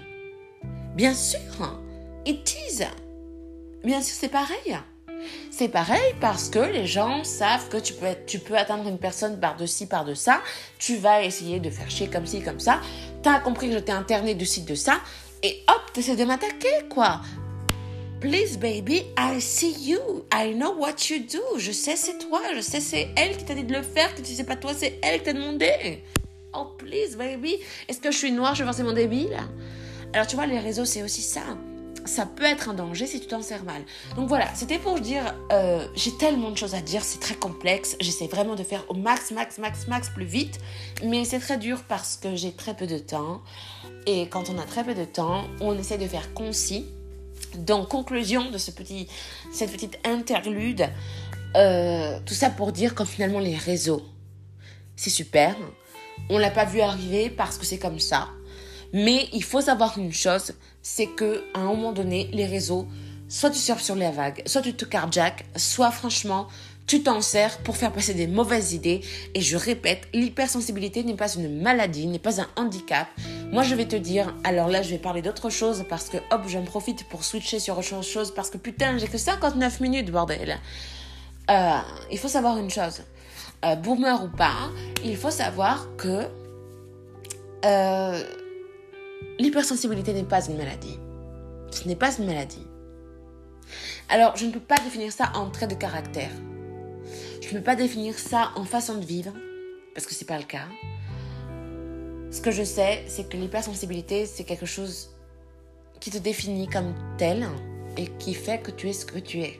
Bien 0.95 1.13
sûr. 1.13 1.39
It 2.25 2.55
is. 2.69 2.83
Bien 3.83 4.01
sûr, 4.01 4.15
c'est 4.19 4.29
pareil. 4.29 4.77
C'est 5.51 5.69
pareil 5.69 6.15
parce 6.19 6.49
que 6.49 6.59
les 6.59 6.87
gens 6.87 7.23
savent 7.23 7.69
que 7.69 7.77
tu 7.77 7.93
peux, 8.39 8.57
atteindre 8.57 8.87
une 8.87 8.97
personne 8.97 9.39
par-de-ci, 9.39 9.85
par-de 9.85 10.15
ça. 10.15 10.41
Tu 10.79 10.95
vas 10.97 11.23
essayer 11.23 11.59
de 11.59 11.69
faire 11.69 11.89
chier 11.89 12.07
comme 12.07 12.25
ci, 12.25 12.41
comme 12.41 12.59
ça. 12.59 12.81
T'as 13.21 13.39
compris 13.39 13.67
que 13.67 13.75
je 13.75 13.79
t'ai 13.79 13.91
interné 13.91 14.33
de 14.33 14.43
ci, 14.43 14.63
de 14.63 14.73
ça. 14.73 14.99
Et 15.43 15.63
hop, 15.67 15.93
t'essaies 15.93 16.15
de 16.15 16.25
m'attaquer, 16.25 16.87
quoi. 16.89 17.21
Please, 18.21 18.57
baby, 18.57 19.03
I 19.17 19.39
see 19.39 19.91
you. 19.91 20.25
I 20.33 20.53
know 20.55 20.73
what 20.79 20.95
you 21.11 21.19
do. 21.31 21.59
Je 21.59 21.71
sais, 21.71 21.95
c'est 21.95 22.17
toi. 22.17 22.41
Je 22.55 22.61
sais, 22.61 22.79
c'est 22.79 23.09
elle 23.15 23.37
qui 23.37 23.45
t'a 23.45 23.53
dit 23.53 23.63
de 23.63 23.73
le 23.73 23.83
faire. 23.83 24.15
Que 24.15 24.21
tu 24.21 24.33
sais 24.33 24.45
pas 24.45 24.55
toi, 24.55 24.73
c'est 24.73 24.99
elle 25.03 25.19
qui 25.19 25.25
t'a 25.25 25.33
demandé. 25.33 26.03
Oh, 26.55 26.65
please, 26.77 27.15
baby. 27.17 27.57
Est-ce 27.87 27.99
que 27.99 28.11
je 28.11 28.17
suis 28.17 28.31
noire, 28.31 28.53
je 28.53 28.57
suis 28.57 28.65
forcément 28.65 28.93
débile 28.93 29.37
Alors, 30.11 30.25
tu 30.25 30.35
vois, 30.35 30.47
les 30.47 30.59
réseaux, 30.59 30.85
c'est 30.85 31.03
aussi 31.03 31.21
ça 31.21 31.43
ça 32.05 32.25
peut 32.25 32.43
être 32.43 32.69
un 32.69 32.73
danger 32.73 33.07
si 33.07 33.19
tu 33.19 33.27
t'en 33.27 33.41
sers 33.41 33.63
mal. 33.63 33.83
Donc 34.15 34.27
voilà, 34.27 34.47
c'était 34.53 34.79
pour 34.79 34.99
dire, 34.99 35.35
euh, 35.51 35.87
j'ai 35.95 36.15
tellement 36.17 36.51
de 36.51 36.57
choses 36.57 36.75
à 36.75 36.81
dire, 36.81 37.03
c'est 37.03 37.19
très 37.19 37.35
complexe, 37.35 37.95
j'essaie 37.99 38.27
vraiment 38.27 38.55
de 38.55 38.63
faire 38.63 38.85
au 38.89 38.93
max, 38.93 39.31
max, 39.31 39.57
max, 39.57 39.87
max 39.87 40.09
plus 40.09 40.25
vite, 40.25 40.59
mais 41.03 41.25
c'est 41.25 41.39
très 41.39 41.57
dur 41.57 41.83
parce 41.87 42.17
que 42.17 42.35
j'ai 42.35 42.53
très 42.53 42.75
peu 42.75 42.87
de 42.87 42.97
temps, 42.97 43.41
et 44.05 44.27
quand 44.29 44.49
on 44.49 44.57
a 44.57 44.63
très 44.63 44.83
peu 44.83 44.93
de 44.93 45.05
temps, 45.05 45.45
on 45.61 45.77
essaie 45.77 45.97
de 45.97 46.07
faire 46.07 46.33
concis. 46.33 46.85
Donc 47.55 47.89
conclusion 47.89 48.51
de 48.51 48.57
ce 48.57 48.71
petit, 48.71 49.07
cette 49.51 49.71
petite 49.71 49.97
interlude, 50.03 50.89
euh, 51.55 52.19
tout 52.25 52.33
ça 52.33 52.49
pour 52.49 52.71
dire 52.71 52.95
qu'en 52.95 53.05
finalement 53.05 53.39
les 53.39 53.55
réseaux, 53.55 54.03
c'est 54.95 55.09
super, 55.09 55.55
on 56.29 56.37
l'a 56.37 56.51
pas 56.51 56.65
vu 56.65 56.81
arriver 56.81 57.29
parce 57.29 57.57
que 57.57 57.65
c'est 57.65 57.79
comme 57.79 57.99
ça. 57.99 58.29
Mais 58.93 59.27
il 59.33 59.43
faut 59.43 59.61
savoir 59.61 59.97
une 59.97 60.13
chose, 60.13 60.53
c'est 60.87 61.07
que 61.07 61.43
à 61.55 61.61
un 61.61 61.65
moment 61.65 61.93
donné, 61.93 62.29
les 62.31 62.45
réseaux, 62.45 62.87
soit 63.27 63.49
tu 63.49 63.57
surfes 63.57 63.81
sur 63.81 63.95
les 63.95 64.11
vagues, 64.11 64.43
soit 64.45 64.61
tu 64.61 64.75
te 64.75 64.85
carjack, 64.85 65.43
soit 65.55 65.89
franchement, 65.89 66.47
tu 66.85 67.01
t'en 67.01 67.21
sers 67.21 67.57
pour 67.63 67.75
faire 67.75 67.91
passer 67.91 68.13
des 68.13 68.27
mauvaises 68.27 68.73
idées. 68.73 69.01
Et 69.33 69.41
je 69.41 69.57
répète, 69.57 70.07
l'hypersensibilité 70.13 71.03
n'est 71.03 71.15
pas 71.15 71.33
une 71.33 71.59
maladie, 71.59 72.05
n'est 72.05 72.19
pas 72.19 72.39
un 72.39 72.47
handicap. 72.55 73.07
Moi, 73.51 73.63
je 73.63 73.73
vais 73.73 73.87
te 73.87 73.95
dire, 73.95 74.35
alors 74.43 74.67
là, 74.67 74.83
je 74.83 74.91
vais 74.91 74.99
parler 74.99 75.23
d'autre 75.23 75.49
chose 75.49 75.85
parce 75.89 76.07
que 76.07 76.17
hop, 76.29 76.43
j'en 76.47 76.61
profite 76.61 77.09
pour 77.09 77.23
switcher 77.23 77.57
sur 77.57 77.79
autre 77.79 78.03
chose 78.03 78.31
parce 78.31 78.51
que 78.51 78.59
putain, 78.59 78.99
j'ai 78.99 79.07
que 79.07 79.17
59 79.17 79.79
minutes, 79.79 80.11
bordel. 80.11 80.59
Euh, 81.49 81.79
il 82.11 82.19
faut 82.19 82.27
savoir 82.27 82.59
une 82.59 82.69
chose. 82.69 83.01
Euh, 83.65 83.75
boomer 83.75 84.23
ou 84.23 84.27
pas, 84.27 84.69
il 85.03 85.17
faut 85.17 85.31
savoir 85.31 85.87
que 85.97 86.27
euh, 87.65 88.23
L'hypersensibilité 89.39 90.13
n'est 90.13 90.23
pas 90.23 90.45
une 90.45 90.57
maladie. 90.57 90.99
Ce 91.71 91.87
n'est 91.87 91.95
pas 91.95 92.15
une 92.17 92.25
maladie. 92.25 92.65
Alors, 94.09 94.35
je 94.35 94.45
ne 94.45 94.51
peux 94.51 94.59
pas 94.59 94.77
définir 94.77 95.11
ça 95.11 95.31
en 95.35 95.49
trait 95.49 95.67
de 95.67 95.75
caractère. 95.75 96.31
Je 97.41 97.47
ne 97.49 97.59
peux 97.59 97.63
pas 97.63 97.75
définir 97.75 98.17
ça 98.17 98.51
en 98.55 98.63
façon 98.63 98.95
de 98.95 99.05
vivre, 99.05 99.33
parce 99.93 100.05
que 100.05 100.13
ce 100.13 100.23
n'est 100.23 100.27
pas 100.27 100.37
le 100.37 100.45
cas. 100.45 100.67
Ce 102.31 102.41
que 102.41 102.51
je 102.51 102.63
sais, 102.63 103.03
c'est 103.07 103.29
que 103.29 103.37
l'hypersensibilité, 103.37 104.25
c'est 104.25 104.43
quelque 104.43 104.65
chose 104.65 105.11
qui 105.99 106.11
te 106.11 106.17
définit 106.17 106.67
comme 106.67 106.93
tel 107.17 107.47
et 107.97 108.07
qui 108.19 108.33
fait 108.33 108.59
que 108.59 108.71
tu 108.71 108.89
es 108.89 108.93
ce 108.93 109.05
que 109.05 109.19
tu 109.19 109.41
es. 109.41 109.59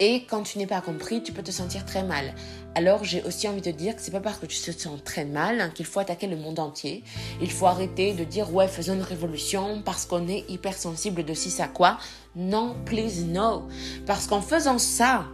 Et 0.00 0.24
quand 0.26 0.42
tu 0.42 0.58
n'es 0.58 0.66
pas 0.66 0.80
compris, 0.80 1.22
tu 1.22 1.32
peux 1.32 1.42
te 1.42 1.50
sentir 1.50 1.84
très 1.84 2.04
mal. 2.04 2.34
Alors 2.78 3.02
j'ai 3.02 3.24
aussi 3.24 3.48
envie 3.48 3.60
de 3.60 3.72
dire 3.72 3.96
que 3.96 4.00
c'est 4.00 4.12
pas 4.12 4.20
parce 4.20 4.38
que 4.38 4.46
tu 4.46 4.56
te 4.60 4.70
sens 4.70 5.02
très 5.02 5.24
mal 5.24 5.72
qu'il 5.74 5.84
faut 5.84 5.98
attaquer 5.98 6.28
le 6.28 6.36
monde 6.36 6.60
entier. 6.60 7.02
Il 7.42 7.50
faut 7.50 7.66
arrêter 7.66 8.12
de 8.12 8.22
dire 8.22 8.54
ouais 8.54 8.68
faisons 8.68 8.94
une 8.94 9.02
révolution 9.02 9.82
parce 9.84 10.06
qu'on 10.06 10.28
est 10.28 10.48
hypersensible 10.48 11.24
de 11.24 11.34
ci 11.34 11.60
à 11.60 11.66
quoi. 11.66 11.98
Non, 12.36 12.76
please 12.84 13.24
no. 13.24 13.66
Parce 14.06 14.28
qu'en 14.28 14.40
faisant 14.40 14.78
ça, 14.78 15.26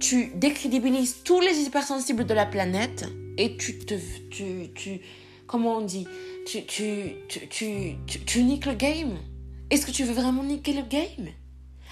tu 0.00 0.32
décrédibilises 0.36 1.16
tous 1.22 1.38
les 1.38 1.54
hypersensibles 1.66 2.24
de 2.24 2.32
la 2.32 2.46
planète 2.46 3.10
et 3.36 3.58
tu 3.58 3.78
te 3.80 3.96
tu 4.30 4.72
tu 4.74 5.02
comment 5.46 5.76
on 5.76 5.80
dit? 5.82 6.08
Tu 6.46 6.64
tu 6.64 7.16
tu, 7.28 7.46
tu, 8.06 8.20
tu 8.24 8.42
niques 8.42 8.64
le 8.64 8.72
game. 8.72 9.18
Est-ce 9.68 9.84
que 9.84 9.90
tu 9.90 10.04
veux 10.04 10.14
vraiment 10.14 10.42
niquer 10.42 10.72
le 10.72 10.82
game? 10.88 11.28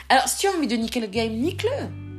Alors, 0.09 0.27
si 0.29 0.39
tu 0.39 0.47
as 0.47 0.53
envie 0.53 0.67
de 0.67 0.77
niquer 0.77 1.01
le 1.01 1.09
game, 1.09 1.35
nique-le. 1.35 2.12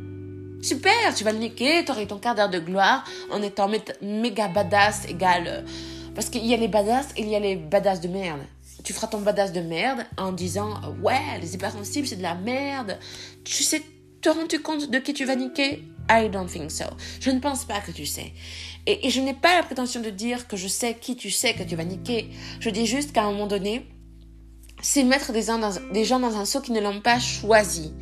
Super, 0.63 1.13
tu 1.13 1.25
vas 1.25 1.33
le 1.33 1.39
niquer, 1.39 1.83
tu 1.83 1.91
auras 1.91 2.05
ton 2.05 2.19
quart 2.19 2.35
d'heure 2.35 2.49
de 2.49 2.59
gloire 2.59 3.03
en 3.29 3.41
étant 3.41 3.69
méga 4.01 4.47
badass 4.47 5.05
égal. 5.09 5.43
Euh, 5.45 5.61
parce 6.15 6.29
qu'il 6.29 6.45
y 6.45 6.53
a 6.53 6.57
les 6.57 6.69
badass 6.69 7.09
et 7.17 7.21
il 7.21 7.27
y 7.27 7.35
a 7.35 7.39
les 7.39 7.57
badass 7.57 7.99
de 7.99 8.07
merde. 8.07 8.39
Tu 8.81 8.93
feras 8.93 9.07
ton 9.07 9.19
badass 9.19 9.51
de 9.51 9.59
merde 9.59 10.05
en 10.17 10.31
disant 10.31 10.79
Ouais, 11.01 11.37
les 11.41 11.53
hypersensibles, 11.53 12.07
c'est 12.07 12.15
de 12.15 12.21
la 12.21 12.35
merde. 12.35 12.97
Tu 13.43 13.61
sais, 13.61 13.81
te 14.21 14.29
rends-tu 14.29 14.59
compte 14.59 14.89
de 14.89 14.99
qui 14.99 15.13
tu 15.13 15.25
vas 15.25 15.35
niquer? 15.35 15.83
I 16.09 16.29
don't 16.29 16.47
think 16.47 16.71
so. 16.71 16.85
Je 17.19 17.29
ne 17.29 17.41
pense 17.41 17.65
pas 17.65 17.81
que 17.81 17.91
tu 17.91 18.05
sais. 18.05 18.31
Et, 18.85 19.05
et 19.07 19.09
je 19.09 19.19
n'ai 19.19 19.33
pas 19.33 19.57
la 19.57 19.63
prétention 19.63 19.99
de 19.99 20.09
dire 20.11 20.47
que 20.47 20.55
je 20.55 20.69
sais 20.69 20.95
qui 20.95 21.17
tu 21.17 21.29
sais 21.29 21.55
que 21.55 21.63
tu 21.63 21.75
vas 21.75 21.83
niquer. 21.83 22.29
Je 22.61 22.69
dis 22.69 22.85
juste 22.85 23.11
qu'à 23.11 23.23
un 23.23 23.31
moment 23.31 23.47
donné, 23.47 23.85
c'est 24.83 25.03
mettre 25.03 25.31
des 25.31 25.41
gens, 25.41 25.57
dans, 25.57 25.71
des 25.93 26.03
gens 26.03 26.19
dans 26.19 26.35
un 26.35 26.45
seau 26.45 26.59
qui 26.59 26.73
ne 26.73 26.81
l'ont 26.81 27.01
pas 27.01 27.17
choisi. 27.17 27.93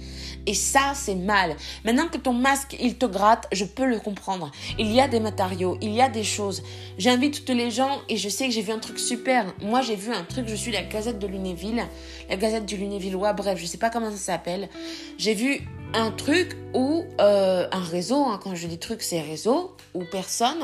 Et 0.47 0.53
ça, 0.53 0.93
c'est 0.95 1.15
mal. 1.15 1.55
Maintenant 1.85 2.07
que 2.07 2.17
ton 2.17 2.33
masque, 2.33 2.75
il 2.79 2.97
te 2.97 3.05
gratte, 3.05 3.47
je 3.51 3.65
peux 3.65 3.85
le 3.85 3.99
comprendre. 3.99 4.51
Il 4.79 4.91
y 4.91 4.99
a 4.99 5.07
des 5.07 5.19
matériaux, 5.19 5.77
il 5.81 5.91
y 5.91 6.01
a 6.01 6.09
des 6.09 6.23
choses. 6.23 6.63
J'invite 6.97 7.45
tous 7.45 7.53
les 7.53 7.71
gens 7.71 8.01
et 8.09 8.17
je 8.17 8.29
sais 8.29 8.47
que 8.47 8.53
j'ai 8.53 8.61
vu 8.61 8.71
un 8.71 8.79
truc 8.79 8.99
super. 8.99 9.45
Moi, 9.61 9.81
j'ai 9.81 9.95
vu 9.95 10.11
un 10.13 10.23
truc, 10.23 10.47
je 10.47 10.55
suis 10.55 10.71
la 10.71 10.83
Gazette 10.83 11.19
de 11.19 11.27
Lunéville, 11.27 11.83
la 12.29 12.37
Gazette 12.37 12.65
du 12.65 12.77
Lunévillois, 12.77 13.33
bref, 13.33 13.59
je 13.59 13.65
sais 13.65 13.77
pas 13.77 13.89
comment 13.89 14.11
ça 14.11 14.17
s'appelle. 14.17 14.69
J'ai 15.17 15.33
vu 15.33 15.61
un 15.93 16.11
truc 16.11 16.55
où, 16.73 17.05
euh, 17.19 17.67
un 17.71 17.83
réseau, 17.83 18.25
hein, 18.25 18.39
quand 18.41 18.55
je 18.55 18.67
dis 18.67 18.77
truc, 18.77 19.01
c'est 19.01 19.21
réseau, 19.21 19.75
ou 19.93 20.03
personne, 20.11 20.63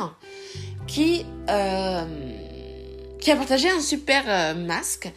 qui, 0.88 1.26
euh, 1.50 2.06
qui 3.20 3.32
a 3.32 3.36
partagé 3.36 3.70
un 3.70 3.82
super 3.82 4.24
euh, 4.28 4.56
masque 4.56 5.12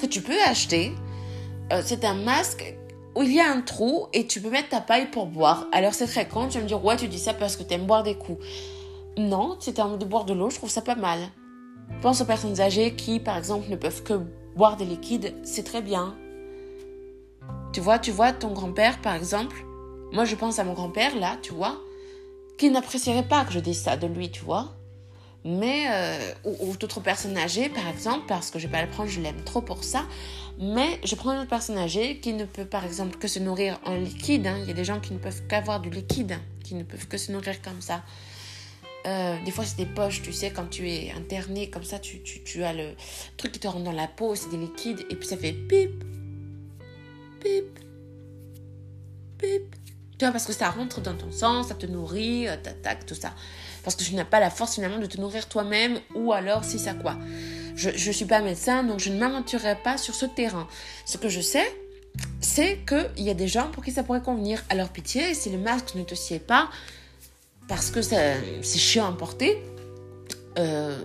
que 0.00 0.06
tu 0.06 0.20
peux 0.20 0.40
acheter. 0.46 0.92
C'est 1.86 2.04
un 2.04 2.12
masque 2.12 2.74
où 3.14 3.22
il 3.22 3.32
y 3.32 3.40
a 3.40 3.50
un 3.50 3.60
trou 3.60 4.06
et 4.12 4.26
tu 4.26 4.40
peux 4.40 4.50
mettre 4.50 4.70
ta 4.70 4.80
paille 4.80 5.10
pour 5.10 5.26
boire. 5.26 5.66
Alors 5.72 5.94
c'est 5.94 6.06
très 6.06 6.26
con, 6.26 6.48
tu 6.48 6.58
vas 6.58 6.62
me 6.62 6.68
dire 6.68 6.84
ouais 6.84 6.96
tu 6.96 7.08
dis 7.08 7.18
ça 7.18 7.34
parce 7.34 7.56
que 7.56 7.62
tu 7.62 7.74
aimes 7.74 7.86
boire 7.86 8.02
des 8.02 8.14
coups. 8.14 8.44
Non, 9.18 9.56
si 9.60 9.74
tu 9.74 9.80
envie 9.80 9.98
de 9.98 10.04
boire 10.04 10.24
de 10.24 10.32
l'eau, 10.32 10.48
je 10.50 10.56
trouve 10.56 10.70
ça 10.70 10.80
pas 10.82 10.94
mal. 10.94 11.20
Pense 12.00 12.20
aux 12.20 12.24
personnes 12.24 12.60
âgées 12.60 12.94
qui 12.94 13.20
par 13.20 13.36
exemple 13.36 13.68
ne 13.68 13.76
peuvent 13.76 14.02
que 14.02 14.14
boire 14.56 14.76
des 14.76 14.86
liquides, 14.86 15.34
c'est 15.42 15.64
très 15.64 15.82
bien. 15.82 16.16
Tu 17.72 17.80
vois, 17.80 17.98
tu 17.98 18.10
vois 18.10 18.32
ton 18.32 18.52
grand-père 18.52 19.00
par 19.00 19.14
exemple. 19.14 19.64
Moi 20.12 20.24
je 20.24 20.34
pense 20.34 20.58
à 20.58 20.64
mon 20.64 20.72
grand-père 20.72 21.16
là, 21.16 21.36
tu 21.42 21.52
vois, 21.52 21.78
qui 22.58 22.70
n'apprécierait 22.70 23.28
pas 23.28 23.44
que 23.44 23.52
je 23.52 23.60
dise 23.60 23.80
ça 23.80 23.96
de 23.96 24.06
lui, 24.06 24.30
tu 24.30 24.44
vois. 24.44 24.68
mais 25.44 25.84
euh, 25.90 26.32
ou, 26.44 26.76
d'autres 26.76 27.00
personnes 27.00 27.36
âgées 27.36 27.68
par 27.68 27.88
exemple 27.88 28.24
parce 28.28 28.50
que 28.50 28.58
je 28.58 28.66
vais 28.66 28.72
pas 28.72 28.82
le 28.82 28.90
prendre 28.90 29.10
je 29.10 29.20
l'aime 29.20 29.42
trop 29.44 29.60
pour 29.60 29.82
ça 29.82 30.04
mais 30.58 31.00
je 31.04 31.14
prends 31.14 31.32
une 31.32 31.40
autre 31.40 31.48
personne 31.48 31.78
âgée 31.78 32.18
qui 32.18 32.32
ne 32.32 32.44
peut 32.44 32.64
par 32.64 32.84
exemple 32.84 33.18
que 33.18 33.28
se 33.28 33.38
nourrir 33.38 33.80
en 33.84 33.94
liquide 33.94 34.46
hein. 34.46 34.58
il 34.62 34.68
y 34.68 34.70
a 34.70 34.74
des 34.74 34.84
gens 34.84 35.00
qui 35.00 35.12
ne 35.12 35.18
peuvent 35.18 35.42
qu'avoir 35.48 35.80
du 35.80 35.90
liquide 35.90 36.38
qui 36.62 36.74
ne 36.74 36.84
peuvent 36.84 37.08
que 37.08 37.18
se 37.18 37.32
nourrir 37.32 37.60
comme 37.62 37.80
ça 37.80 38.02
euh, 39.06 39.36
des 39.44 39.50
fois 39.50 39.64
c'est 39.64 39.76
des 39.76 39.86
poches 39.86 40.22
tu 40.22 40.32
sais 40.32 40.50
quand 40.50 40.68
tu 40.68 40.88
es 40.88 41.12
interné 41.12 41.70
comme 41.70 41.84
ça 41.84 41.98
tu 41.98 42.64
as 42.64 42.72
le 42.72 42.94
truc 43.36 43.52
qui 43.52 43.60
te 43.60 43.68
rentre 43.68 43.84
dans 43.84 43.92
la 43.92 44.08
peau 44.08 44.34
c'est 44.34 44.50
des 44.50 44.58
liquides 44.58 45.04
et 45.10 45.16
puis 45.16 45.26
ça 45.26 45.36
fait 45.36 45.52
pip 45.52 46.04
pip 47.40 47.78
pip 49.38 49.76
tu 50.18 50.24
vois 50.24 50.32
parce 50.32 50.46
que 50.46 50.52
ça 50.52 50.70
rentre 50.70 51.00
dans 51.00 51.16
ton 51.16 51.32
sang 51.32 51.62
ça 51.62 51.74
te 51.74 51.86
nourrit 51.86 52.48
euh, 52.48 52.56
t'attaque 52.62 53.06
tout 53.06 53.14
ça 53.14 53.34
parce 53.82 53.96
que 53.96 54.04
tu 54.04 54.14
n'as 54.14 54.24
pas 54.24 54.40
la 54.40 54.50
force 54.50 54.74
finalement 54.74 54.98
de 54.98 55.06
te 55.06 55.20
nourrir 55.20 55.48
toi-même 55.48 55.98
ou 56.14 56.32
alors 56.32 56.64
si 56.64 56.78
ça 56.78 56.94
quoi. 56.94 57.16
Je 57.74 57.90
ne 57.90 58.12
suis 58.12 58.24
pas 58.24 58.40
médecin, 58.40 58.84
donc 58.84 59.00
je 59.00 59.10
ne 59.10 59.18
m'aventurerai 59.18 59.76
pas 59.76 59.96
sur 59.96 60.14
ce 60.14 60.26
terrain. 60.26 60.68
Ce 61.06 61.18
que 61.18 61.28
je 61.28 61.40
sais, 61.40 61.66
c'est 62.40 62.80
qu'il 62.86 63.24
y 63.24 63.30
a 63.30 63.34
des 63.34 63.48
gens 63.48 63.68
pour 63.70 63.84
qui 63.84 63.92
ça 63.92 64.02
pourrait 64.02 64.22
convenir. 64.22 64.62
Alors 64.68 64.88
pitié, 64.88 65.34
si 65.34 65.50
le 65.50 65.58
masque 65.58 65.94
ne 65.94 66.02
te 66.02 66.14
sied 66.14 66.38
pas, 66.38 66.68
parce 67.68 67.90
que 67.90 68.02
c'est 68.02 68.42
chiant 68.62 69.08
à 69.08 69.12
porter, 69.12 69.62
euh, 70.58 70.98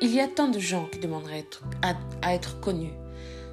il 0.00 0.14
y 0.14 0.20
a 0.20 0.28
tant 0.28 0.48
de 0.48 0.58
gens 0.58 0.86
qui 0.86 0.98
demanderaient 0.98 1.46
à, 1.82 1.94
à 2.22 2.34
être 2.34 2.60
connus. 2.60 2.92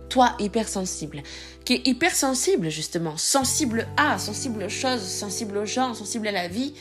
Toi, 0.10 0.36
hypersensible, 0.39 1.24
qui 1.66 1.74
est 1.74 1.88
hypersensible 1.88 2.70
justement, 2.70 3.18
sensible 3.18 3.88
à, 3.97 4.20
sensible 4.20 4.64
aux 4.64 4.70
choses, 4.70 5.01
sensible 5.01 5.58
aux 5.58 5.66
gens, 5.66 5.95
sensible 5.95 6.28
à 6.28 6.32
la 6.32 6.47
vie, 6.47 6.76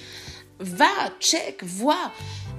va, 0.61 0.87
check, 1.19 1.63
vois. 1.65 2.13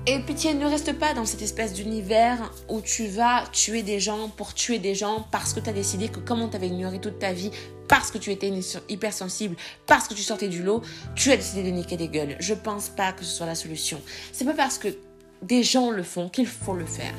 Et 0.05 0.19
pitié, 0.19 0.53
ne 0.53 0.65
reste 0.65 0.99
pas 0.99 1.13
dans 1.13 1.25
cette 1.25 1.41
espèce 1.41 1.71
d'univers 1.71 2.51
où 2.67 2.81
tu 2.81 3.07
vas 3.07 3.45
tuer 3.53 3.83
des 3.83 4.01
gens 4.01 4.27
pour 4.27 4.53
tuer 4.53 4.77
des 4.77 4.95
gens 4.95 5.25
parce 5.31 5.53
que 5.53 5.61
tu 5.61 5.69
as 5.69 5.73
décidé 5.73 6.09
que 6.09 6.19
comme 6.19 6.41
on 6.41 6.49
t'avait 6.49 6.67
ignoré 6.67 6.99
toute 6.99 7.19
ta 7.19 7.31
vie, 7.31 7.51
parce 7.87 8.11
que 8.11 8.17
tu 8.17 8.29
étais 8.31 8.51
hypersensible, 8.89 9.55
parce 9.87 10.09
que 10.09 10.13
tu 10.13 10.21
sortais 10.21 10.49
du 10.49 10.61
lot, 10.61 10.81
tu 11.15 11.31
as 11.31 11.37
décidé 11.37 11.63
de 11.63 11.69
niquer 11.69 11.95
des 11.95 12.09
gueules. 12.09 12.35
Je 12.41 12.53
pense 12.53 12.89
pas 12.89 13.13
que 13.13 13.23
ce 13.23 13.33
soit 13.33 13.45
la 13.45 13.55
solution. 13.55 14.01
C'est 14.33 14.43
pas 14.43 14.53
parce 14.53 14.77
que 14.77 14.89
des 15.41 15.63
gens 15.63 15.89
le 15.89 16.03
font 16.03 16.27
qu'il 16.27 16.47
faut 16.47 16.75
le 16.75 16.85
faire. 16.85 17.15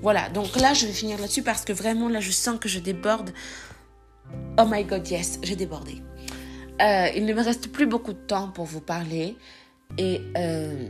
Voilà, 0.00 0.30
donc 0.30 0.56
là 0.56 0.72
je 0.72 0.86
vais 0.86 0.92
finir 0.92 1.18
là-dessus 1.18 1.42
parce 1.42 1.66
que 1.66 1.74
vraiment 1.74 2.08
là 2.08 2.20
je 2.20 2.30
sens 2.30 2.58
que 2.58 2.68
je 2.68 2.78
déborde. 2.78 3.30
Oh 4.58 4.64
my 4.66 4.84
god, 4.84 5.06
yes, 5.06 5.38
j'ai 5.42 5.56
débordé. 5.56 5.96
Euh, 6.80 7.08
il 7.14 7.26
ne 7.26 7.34
me 7.34 7.42
reste 7.42 7.70
plus 7.72 7.86
beaucoup 7.86 8.14
de 8.14 8.18
temps 8.18 8.48
pour 8.48 8.64
vous 8.64 8.80
parler. 8.80 9.36
Et 9.98 10.20
euh, 10.36 10.88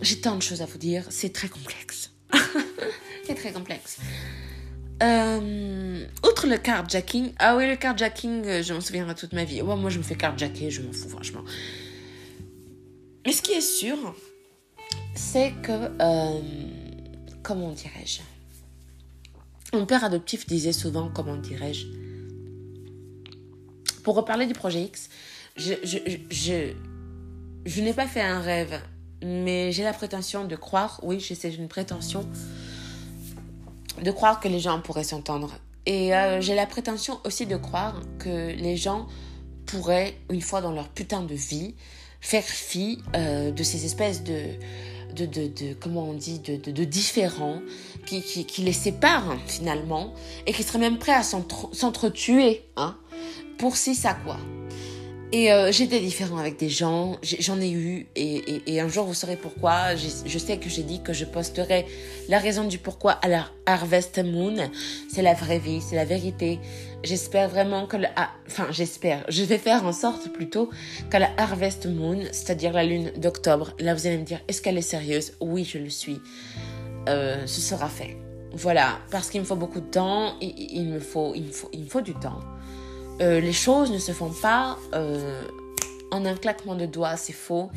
j'ai 0.00 0.20
tant 0.20 0.36
de 0.36 0.42
choses 0.42 0.62
à 0.62 0.66
vous 0.66 0.78
dire, 0.78 1.04
c'est 1.10 1.32
très 1.32 1.48
complexe. 1.48 2.10
c'est 3.24 3.34
très 3.34 3.52
complexe. 3.52 3.98
Euh, 5.02 6.04
outre 6.24 6.46
le 6.46 6.56
carjacking, 6.56 7.32
ah 7.38 7.56
oui, 7.56 7.68
le 7.68 7.76
carjacking, 7.76 8.44
euh, 8.46 8.62
je 8.62 8.74
m'en 8.74 8.80
souviendrai 8.80 9.14
toute 9.14 9.32
ma 9.32 9.44
vie. 9.44 9.62
Ouais, 9.62 9.76
moi, 9.76 9.90
je 9.90 9.98
me 9.98 10.02
fais 10.02 10.16
carjacker, 10.16 10.70
je 10.70 10.82
m'en 10.82 10.92
fous, 10.92 11.08
franchement. 11.08 11.44
Mais 13.24 13.32
ce 13.32 13.42
qui 13.42 13.52
est 13.52 13.60
sûr, 13.60 14.14
c'est 15.14 15.52
que, 15.62 15.90
comment 17.42 17.72
dirais-je? 17.72 18.20
Mon 19.72 19.84
père 19.84 20.02
adoptif 20.02 20.46
disait 20.46 20.72
souvent, 20.72 21.10
comment 21.14 21.36
dirais-je? 21.36 21.86
Pour 24.02 24.16
reparler 24.16 24.46
du 24.46 24.54
projet 24.54 24.82
X, 24.84 25.10
je, 25.56 25.74
je, 25.82 25.98
je, 26.30 26.72
je 27.66 27.80
n'ai 27.82 27.92
pas 27.92 28.06
fait 28.06 28.22
un 28.22 28.40
rêve, 28.40 28.80
mais 29.22 29.72
j'ai 29.72 29.84
la 29.84 29.92
prétention 29.92 30.44
de 30.44 30.56
croire, 30.56 31.00
oui, 31.02 31.20
j'ai 31.20 31.54
une 31.54 31.68
prétention 31.68 32.26
de 34.02 34.10
croire 34.10 34.40
que 34.40 34.48
les 34.48 34.60
gens 34.60 34.80
pourraient 34.80 35.04
s'entendre. 35.04 35.58
Et 35.86 36.14
euh, 36.14 36.40
j'ai 36.40 36.54
la 36.54 36.66
prétention 36.66 37.18
aussi 37.24 37.46
de 37.46 37.56
croire 37.56 38.00
que 38.18 38.52
les 38.52 38.76
gens 38.76 39.06
pourraient, 39.66 40.14
une 40.30 40.40
fois 40.40 40.60
dans 40.60 40.72
leur 40.72 40.88
putain 40.88 41.22
de 41.22 41.34
vie, 41.34 41.74
faire 42.20 42.44
fi 42.44 43.00
euh, 43.14 43.50
de 43.50 43.62
ces 43.62 43.84
espèces 43.84 44.22
de, 44.22 44.42
de, 45.16 45.26
de, 45.26 45.74
comment 45.74 46.04
on 46.04 46.14
dit, 46.14 46.40
de, 46.40 46.84
différents 46.84 47.60
qui, 48.06 48.44
les 48.58 48.72
séparent 48.72 49.36
finalement 49.46 50.14
et 50.46 50.52
qui 50.52 50.62
seraient 50.62 50.78
même 50.78 50.98
prêts 50.98 51.14
à 51.14 51.22
s'entretuer 51.22 52.64
hein, 52.76 52.96
pour 53.58 53.76
si 53.76 53.94
ça 53.94 54.14
quoi. 54.14 54.38
Et 55.30 55.52
euh, 55.52 55.70
j'étais 55.72 56.00
différent 56.00 56.38
avec 56.38 56.58
des 56.58 56.70
gens, 56.70 57.18
j'en 57.22 57.60
ai 57.60 57.70
eu, 57.70 58.06
et, 58.16 58.80
un 58.80 58.88
jour 58.88 59.04
vous 59.04 59.12
saurez 59.12 59.36
pourquoi. 59.36 59.94
Je 59.94 60.38
sais 60.38 60.56
que 60.56 60.70
j'ai 60.70 60.82
dit 60.82 61.02
que 61.02 61.12
je 61.12 61.26
posterai 61.26 61.84
la 62.30 62.38
raison 62.38 62.64
du 62.64 62.78
pourquoi 62.78 63.12
à 63.12 63.28
la 63.28 63.44
Harvest 63.66 64.18
Moon. 64.24 64.56
C'est 65.12 65.20
la 65.20 65.34
vraie 65.34 65.58
vie, 65.58 65.82
c'est 65.82 65.96
la 65.96 66.06
vérité. 66.06 66.58
J'espère 67.04 67.50
vraiment 67.50 67.86
que 67.86 67.98
la... 67.98 68.10
Enfin, 68.46 68.68
j'espère. 68.70 69.22
Je 69.28 69.44
vais 69.44 69.58
faire 69.58 69.84
en 69.84 69.92
sorte 69.92 70.32
plutôt 70.32 70.70
qu'à 71.10 71.18
la 71.18 71.28
Harvest 71.36 71.84
Moon, 71.84 72.20
c'est-à-dire 72.32 72.72
la 72.72 72.84
lune 72.84 73.12
d'octobre, 73.18 73.74
là 73.78 73.94
vous 73.94 74.06
allez 74.06 74.18
me 74.18 74.24
dire, 74.24 74.40
est-ce 74.48 74.62
qu'elle 74.62 74.78
est 74.78 74.82
sérieuse? 74.82 75.34
Oui, 75.40 75.64
je 75.64 75.76
le 75.76 75.90
suis. 75.90 76.20
Euh, 77.06 77.46
ce 77.46 77.60
sera 77.60 77.90
fait. 77.90 78.16
Voilà, 78.52 78.98
parce 79.10 79.28
qu'il 79.28 79.42
me 79.42 79.46
faut 79.46 79.56
beaucoup 79.56 79.80
de 79.80 79.90
temps, 79.90 80.36
il, 80.40 80.86
me 80.86 81.00
faut, 81.00 81.34
il, 81.34 81.42
me 81.44 81.52
faut, 81.52 81.68
il 81.74 81.80
me 81.80 81.88
faut 81.88 82.00
du 82.00 82.14
temps. 82.14 82.40
Euh, 83.20 83.40
les 83.40 83.52
choses 83.52 83.90
ne 83.90 83.98
se 83.98 84.12
font 84.12 84.30
pas 84.30 84.78
euh, 84.94 85.42
en 86.10 86.24
un 86.24 86.36
claquement 86.36 86.76
de 86.76 86.86
doigts, 86.86 87.16
c'est 87.16 87.32
faux. 87.32 87.70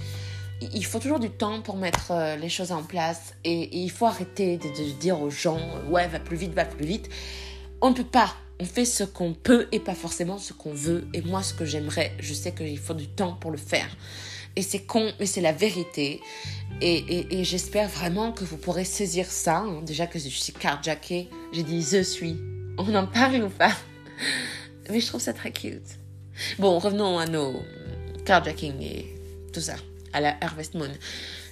Il 0.62 0.86
faut 0.86 1.00
toujours 1.00 1.20
du 1.20 1.32
temps 1.32 1.62
pour 1.62 1.78
mettre 1.78 2.12
euh, 2.12 2.36
les 2.36 2.50
choses 2.50 2.72
en 2.72 2.84
place 2.84 3.34
et, 3.44 3.76
il 3.76 3.90
faut 3.90 4.06
arrêter 4.06 4.58
de, 4.58 5.00
dire 5.00 5.20
aux 5.20 5.32
gens 5.32 5.60
ouais 5.90 6.08
va 6.08 6.20
plus 6.20 6.38
vite, 6.38 6.54
va 6.54 6.66
plus 6.66 6.86
vite. 6.86 7.10
On 7.82 7.90
ne 7.90 7.96
peut 7.96 8.04
pas. 8.04 8.36
On 8.60 8.66
fait 8.66 8.86
ce 8.86 9.04
qu'on 9.04 9.34
peut 9.34 9.68
et 9.72 9.80
pas 9.80 9.96
forcément 9.96 10.38
ce 10.38 10.54
qu'on 10.54 10.74
veut. 10.74 11.08
Et 11.16 11.22
moi, 11.22 11.42
ce 11.42 11.56
que 11.56 11.66
j'aimerais, 11.66 12.14
je 12.20 12.36
sais 12.36 12.52
qu'il 12.52 12.78
faut 12.78 12.94
du 12.94 13.08
temps 13.08 13.34
pour 13.34 13.50
le 13.50 13.58
faire. 13.58 13.88
Et 14.56 14.62
c'est 14.62 14.82
con, 14.82 15.12
mais 15.20 15.26
c'est 15.26 15.42
la 15.42 15.54
vérité. 15.54 16.22
Et, 16.80 17.44
j'espère 17.44 17.90
vraiment 17.90 18.32
que 18.32 18.44
vous 18.44 18.58
pourrez 18.58 18.86
saisir 18.86 19.26
ça. 19.26 19.58
Hein. 19.58 19.82
Déjà 19.82 20.06
que 20.06 20.20
je 20.20 20.30
suis 20.30 20.54
carjackée, 20.54 21.28
j'ai 21.54 21.64
dit 21.64 21.82
je 21.82 22.04
suis. 22.04 22.38
On 22.78 22.94
en 22.94 23.08
parle 23.08 23.44
ou 23.44 23.50
pas? 23.50 23.72
Mais 24.90 25.00
je 25.00 25.08
trouve 25.08 25.22
ça 25.22 25.34
très 25.34 25.52
cute. 25.52 26.00
Bon, 26.60 26.80
revenons 26.80 27.20
à 27.20 27.26
nos 27.26 27.62
carjacking 28.26 28.82
et 28.82 29.16
tout 29.54 29.62
ça, 29.62 29.76
à 30.14 30.22
la 30.22 30.36
Harvest 30.42 30.76
Moon. 30.76 30.92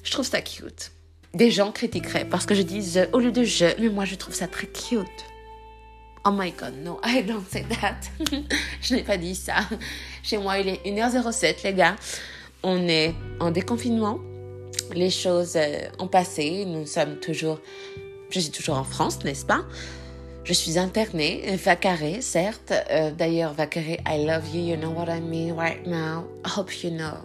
Je 0.04 0.12
trouve 0.12 0.26
ça 0.26 0.42
cute. 0.42 0.92
Des 1.34 1.52
gens 1.52 1.72
critiqueraient 1.72 2.26
parce 2.26 2.46
que 2.46 2.56
je 2.56 2.62
dis 2.62 2.96
au 3.14 3.20
lieu 3.20 3.32
de 3.32 3.44
je, 3.44 3.66
mais 3.80 3.90
moi 3.90 4.06
je 4.06 4.16
trouve 4.16 4.34
ça 4.34 4.48
très 4.48 4.68
cute. 4.68 5.08
Oh 6.26 6.32
my 6.32 6.52
god, 6.52 6.74
no, 6.84 7.00
I 7.04 7.24
don't 7.24 7.46
say 7.50 7.64
that. 7.80 8.02
je 8.82 8.96
n'ai 8.96 9.04
pas 9.04 9.18
dit 9.18 9.36
ça. 9.36 9.56
Chez 10.22 10.38
moi, 10.38 10.60
il 10.60 10.68
est 10.68 10.82
1h07, 10.86 11.64
les 11.64 11.74
gars. 11.74 11.96
On 12.62 12.88
est 12.90 13.16
en 13.40 13.52
déconfinement. 13.52 14.20
Les 14.94 15.12
choses 15.12 15.56
euh, 15.56 15.88
ont 15.98 16.08
passé. 16.08 16.66
Nous 16.66 16.86
sommes 16.86 17.20
toujours. 17.20 17.60
Je 18.32 18.40
suis 18.42 18.52
toujours 18.52 18.78
en 18.78 18.84
France, 18.84 19.24
n'est-ce 19.24 19.46
pas? 19.46 19.64
Je 20.44 20.54
suis 20.54 20.80
internée, 20.80 21.56
vacarée, 21.58 22.22
certes. 22.22 22.74
Euh, 22.90 23.12
D'ailleurs, 23.12 23.54
vacarée, 23.54 24.00
I 24.08 24.26
love 24.26 24.48
you, 24.54 24.62
you 24.62 24.78
know 24.78 24.90
what 24.92 25.08
I 25.10 25.22
mean 25.22 25.54
right 25.54 25.86
now. 25.86 26.28
Hope 26.46 26.84
you 26.84 26.90
know. 26.90 27.18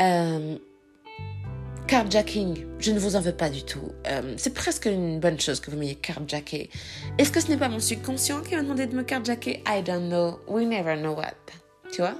Euh, 0.00 0.56
carjacking, 1.86 2.66
je 2.78 2.92
ne 2.92 2.98
vous 2.98 3.16
en 3.16 3.20
veux 3.20 3.34
pas 3.34 3.50
du 3.50 3.64
tout. 3.64 3.92
Euh, 4.06 4.34
c'est 4.36 4.54
presque 4.54 4.86
une 4.86 5.20
bonne 5.20 5.38
chose 5.38 5.60
que 5.60 5.70
vous 5.70 5.76
m'ayez 5.76 5.96
carjacké. 5.96 6.70
Est-ce 7.18 7.30
que 7.30 7.40
ce 7.40 7.48
n'est 7.48 7.56
pas 7.56 7.68
mon 7.68 7.80
subconscient 7.80 8.42
qui 8.42 8.54
m'a 8.56 8.62
demandé 8.62 8.86
de 8.86 8.96
me 8.96 9.02
carjacker? 9.02 9.62
I 9.66 9.82
don't 9.82 10.08
know. 10.08 10.40
We 10.48 10.66
never 10.66 10.96
know 10.96 11.14
what. 11.14 11.34
Tu 11.92 12.00
vois? 12.00 12.14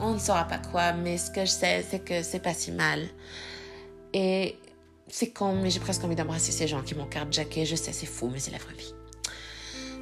On 0.00 0.14
ne 0.14 0.18
saura 0.18 0.44
pas 0.44 0.58
quoi, 0.58 0.92
mais 0.92 1.18
ce 1.18 1.30
que 1.30 1.40
je 1.40 1.50
sais, 1.50 1.84
c'est 1.88 2.04
que 2.04 2.22
c'est 2.22 2.40
pas 2.40 2.54
si 2.54 2.72
mal. 2.72 3.02
Et 4.12 4.56
c'est 5.08 5.30
con, 5.30 5.54
mais 5.60 5.70
j'ai 5.70 5.80
presque 5.80 6.02
envie 6.04 6.16
d'embrasser 6.16 6.52
ces 6.52 6.66
gens 6.68 6.82
qui 6.82 6.94
m'ont 6.94 7.06
carjacké. 7.06 7.64
Je 7.64 7.76
sais, 7.76 7.92
c'est 7.92 8.06
fou, 8.06 8.30
mais 8.32 8.38
c'est 8.38 8.52
la 8.52 8.58
vraie 8.58 8.74
vie. 8.74 8.94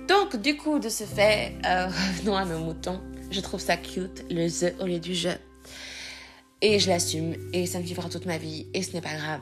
Donc, 0.08 0.36
du 0.36 0.56
coup, 0.56 0.78
de 0.78 0.88
ce 0.88 1.04
fait, 1.04 1.54
euh, 1.64 1.86
revenons 2.16 2.36
à 2.36 2.44
nos 2.44 2.58
moutons. 2.58 3.00
Je 3.30 3.40
trouve 3.40 3.60
ça 3.60 3.76
cute, 3.76 4.24
le 4.30 4.48
the 4.48 4.80
au 4.80 4.86
lieu 4.86 4.98
du 4.98 5.14
je. 5.14 5.30
Et 6.60 6.78
je 6.78 6.88
l'assume, 6.88 7.34
et 7.52 7.66
ça 7.66 7.78
me 7.78 7.84
vivra 7.84 8.08
toute 8.08 8.26
ma 8.26 8.38
vie, 8.38 8.66
et 8.72 8.82
ce 8.82 8.92
n'est 8.92 9.00
pas 9.00 9.14
grave. 9.14 9.40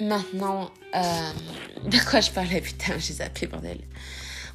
Maintenant, 0.00 0.70
euh, 0.94 1.00
de 1.90 2.10
quoi 2.10 2.20
je 2.20 2.30
parlais 2.30 2.60
Putain, 2.60 2.98
j'ai 2.98 3.14
zappé, 3.14 3.46
bordel. 3.46 3.78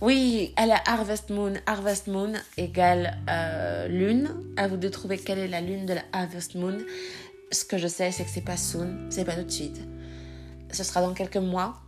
Oui, 0.01 0.53
à 0.55 0.65
la 0.65 0.81
Harvest 0.85 1.29
Moon. 1.29 1.53
Harvest 1.65 2.07
Moon 2.07 2.33
égale 2.57 3.17
euh, 3.29 3.87
lune. 3.87 4.29
À 4.57 4.67
vous 4.67 4.77
de 4.77 4.89
trouver 4.89 5.17
quelle 5.17 5.39
est 5.39 5.47
la 5.47 5.61
lune 5.61 5.85
de 5.85 5.93
la 5.93 6.03
Harvest 6.11 6.55
Moon. 6.55 6.77
Ce 7.51 7.63
que 7.63 7.77
je 7.77 7.87
sais, 7.87 8.11
c'est 8.11 8.23
que 8.23 8.29
c'est 8.29 8.41
pas 8.41 8.57
soon, 8.57 9.07
c'est 9.09 9.23
pas 9.23 9.35
tout 9.35 9.43
de 9.43 9.51
suite. 9.51 9.79
Ce 10.71 10.83
sera 10.83 11.01
dans 11.01 11.13
quelques 11.13 11.37
mois. 11.37 11.82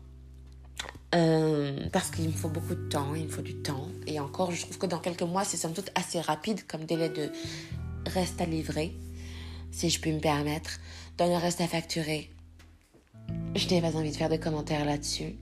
Euh, 1.15 1.87
parce 1.93 2.09
qu'il 2.09 2.27
me 2.27 2.33
faut 2.33 2.49
beaucoup 2.49 2.75
de 2.75 2.89
temps, 2.89 3.15
il 3.15 3.23
me 3.23 3.29
faut 3.29 3.41
du 3.41 3.55
temps. 3.55 3.87
Et 4.05 4.19
encore, 4.19 4.51
je 4.51 4.61
trouve 4.61 4.77
que 4.77 4.85
dans 4.85 4.99
quelques 4.99 5.21
mois, 5.21 5.45
c'est 5.45 5.57
somme 5.57 5.73
toute 5.73 5.91
assez 5.95 6.19
rapide 6.19 6.67
comme 6.67 6.83
délai 6.83 7.09
de 7.09 7.31
reste 8.07 8.41
à 8.41 8.45
livrer, 8.45 8.93
si 9.71 9.89
je 9.89 9.99
puis 9.99 10.11
me 10.11 10.19
permettre. 10.19 10.79
Dans 11.17 11.27
le 11.27 11.37
reste 11.37 11.61
à 11.61 11.67
facturer, 11.67 12.29
je 13.55 13.67
n'ai 13.69 13.81
pas 13.81 13.95
envie 13.95 14.11
de 14.11 14.17
faire 14.17 14.29
de 14.29 14.35
commentaires 14.35 14.83
là-dessus. 14.83 15.35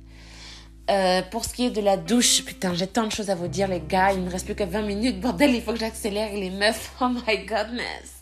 Euh, 0.91 1.21
pour 1.31 1.45
ce 1.45 1.53
qui 1.53 1.65
est 1.65 1.71
de 1.71 1.81
la 1.81 1.97
douche, 1.97 2.43
putain, 2.43 2.73
j'ai 2.75 2.87
tant 2.87 3.07
de 3.07 3.11
choses 3.11 3.29
à 3.29 3.35
vous 3.35 3.47
dire, 3.47 3.67
les 3.67 3.79
gars. 3.79 4.11
Il 4.11 4.21
me 4.21 4.29
reste 4.29 4.45
plus 4.45 4.55
que 4.55 4.63
20 4.63 4.81
minutes. 4.83 5.19
Bordel, 5.19 5.55
il 5.55 5.61
faut 5.61 5.71
que 5.71 5.79
j'accélère 5.79 6.33
les 6.33 6.49
meufs. 6.49 6.91
Oh 7.01 7.09
my 7.09 7.45
godness. 7.45 8.21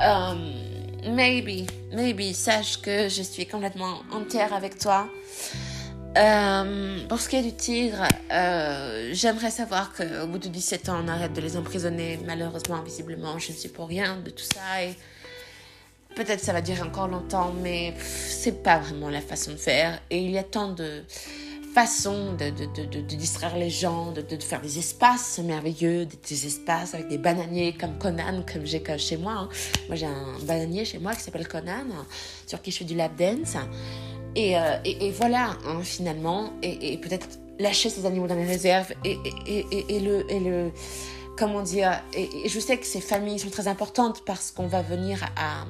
Um, 0.00 1.14
maybe, 1.14 1.66
maybe, 1.92 2.32
sache 2.32 2.80
que 2.80 3.08
je 3.08 3.22
suis 3.22 3.46
complètement 3.46 3.98
entière 4.12 4.54
avec 4.54 4.78
toi. 4.78 5.08
Euh, 6.16 6.98
pour 7.08 7.18
ce 7.18 7.28
qui 7.28 7.36
est 7.36 7.42
du 7.42 7.54
tigre, 7.54 8.06
euh, 8.30 9.10
j'aimerais 9.12 9.50
savoir 9.50 9.92
qu'au 9.92 10.26
bout 10.28 10.38
de 10.38 10.48
17 10.48 10.88
ans, 10.88 11.00
on 11.04 11.08
arrête 11.08 11.32
de 11.32 11.40
les 11.40 11.56
emprisonner. 11.56 12.20
Malheureusement, 12.24 12.82
visiblement, 12.82 13.38
je 13.38 13.50
ne 13.50 13.56
suis 13.56 13.68
pour 13.68 13.88
rien 13.88 14.16
de 14.16 14.30
tout 14.30 14.44
ça. 14.44 14.60
Peut-être 16.14 16.40
ça 16.40 16.52
va 16.52 16.60
durer 16.60 16.82
encore 16.82 17.08
longtemps, 17.08 17.52
mais 17.60 17.94
c'est 17.98 18.62
pas 18.62 18.78
vraiment 18.78 19.10
la 19.10 19.20
façon 19.20 19.52
de 19.52 19.56
faire. 19.56 20.00
Et 20.10 20.18
il 20.18 20.30
y 20.30 20.38
a 20.38 20.44
tant 20.44 20.72
de 20.72 21.02
façons 21.74 22.34
de 22.34 23.16
distraire 23.16 23.56
les 23.56 23.70
gens, 23.70 24.12
de, 24.12 24.22
faire 24.38 24.60
des 24.60 24.78
espaces 24.78 25.40
merveilleux, 25.40 26.06
des, 26.06 26.46
espaces 26.46 26.94
avec 26.94 27.08
des 27.08 27.18
bananiers 27.18 27.72
comme 27.72 27.98
Conan, 27.98 28.44
comme 28.50 28.64
j'ai 28.64 28.80
chez 28.98 29.16
moi. 29.16 29.32
Hein. 29.32 29.48
Moi, 29.88 29.96
j'ai 29.96 30.06
un 30.06 30.38
bananier 30.42 30.84
chez 30.84 30.98
moi 30.98 31.16
qui 31.16 31.22
s'appelle 31.22 31.48
Conan, 31.48 31.86
sur 32.46 32.62
qui 32.62 32.70
je 32.70 32.78
fais 32.78 32.84
du 32.84 32.94
lap 32.94 33.16
dance. 33.16 33.56
Et, 34.36 34.58
euh, 34.58 34.76
et, 34.84 35.10
voilà, 35.10 35.56
hein, 35.66 35.80
finalement, 35.82 36.52
et, 36.62 36.98
peut-être 36.98 37.28
lâcher 37.58 37.88
ces 37.88 38.04
animaux 38.04 38.26
dans 38.26 38.34
les 38.34 38.46
réserves 38.46 38.92
et, 39.04 39.16
le, 40.00 40.30
et 40.30 40.40
le, 40.40 40.72
comment 41.36 41.62
dire, 41.62 42.00
et, 42.12 42.48
je 42.48 42.60
sais 42.60 42.78
que 42.78 42.86
ces 42.86 43.00
familles 43.00 43.38
sont 43.38 43.50
très 43.50 43.68
importantes 43.68 44.24
parce 44.24 44.50
qu'on 44.50 44.66
va 44.66 44.82
venir 44.82 45.24
à, 45.36 45.64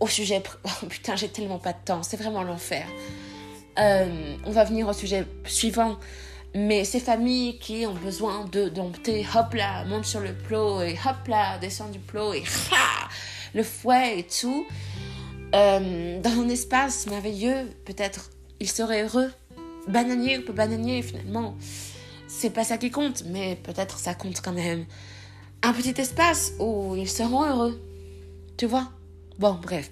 au 0.00 0.08
sujet, 0.08 0.42
oh, 0.64 0.86
putain, 0.88 1.16
j'ai 1.16 1.28
tellement 1.28 1.58
pas 1.58 1.72
de 1.72 1.78
temps, 1.84 2.02
c'est 2.02 2.18
vraiment 2.18 2.42
l'enfer. 2.42 2.86
Euh, 3.78 4.36
on 4.44 4.50
va 4.50 4.64
venir 4.64 4.88
au 4.88 4.92
sujet 4.92 5.26
suivant. 5.44 5.98
Mais 6.54 6.84
ces 6.84 7.00
familles 7.00 7.58
qui 7.58 7.84
ont 7.86 7.92
besoin 7.92 8.46
de 8.46 8.70
dompter, 8.70 9.26
hop 9.34 9.52
là, 9.52 9.84
monte 9.84 10.06
sur 10.06 10.20
le 10.20 10.32
plot 10.32 10.80
et 10.80 10.98
hop 11.04 11.28
là, 11.28 11.58
descend 11.58 11.90
du 11.90 11.98
plot 11.98 12.32
et 12.32 12.44
le 13.54 13.62
fouet 13.62 14.20
et 14.20 14.22
tout, 14.22 14.66
euh, 15.54 16.20
dans 16.20 16.30
un 16.30 16.48
espace 16.48 17.06
merveilleux, 17.06 17.70
peut-être 17.84 18.30
il 18.60 18.68
serait 18.68 19.04
heureux. 19.04 19.30
Bananier 19.88 20.38
ou 20.38 20.42
pas 20.42 20.52
bananier, 20.52 21.02
finalement, 21.02 21.54
c'est 22.26 22.50
pas 22.50 22.64
ça 22.64 22.76
qui 22.76 22.90
compte, 22.90 23.22
mais 23.26 23.56
peut-être 23.62 23.98
ça 23.98 24.14
compte 24.14 24.40
quand 24.40 24.52
même. 24.52 24.84
Un 25.62 25.72
petit 25.72 26.00
espace 26.00 26.52
où 26.58 26.96
ils 26.96 27.08
seront 27.08 27.44
heureux. 27.44 27.80
Tu 28.56 28.66
vois? 28.66 28.90
Bon, 29.38 29.58
bref. 29.62 29.90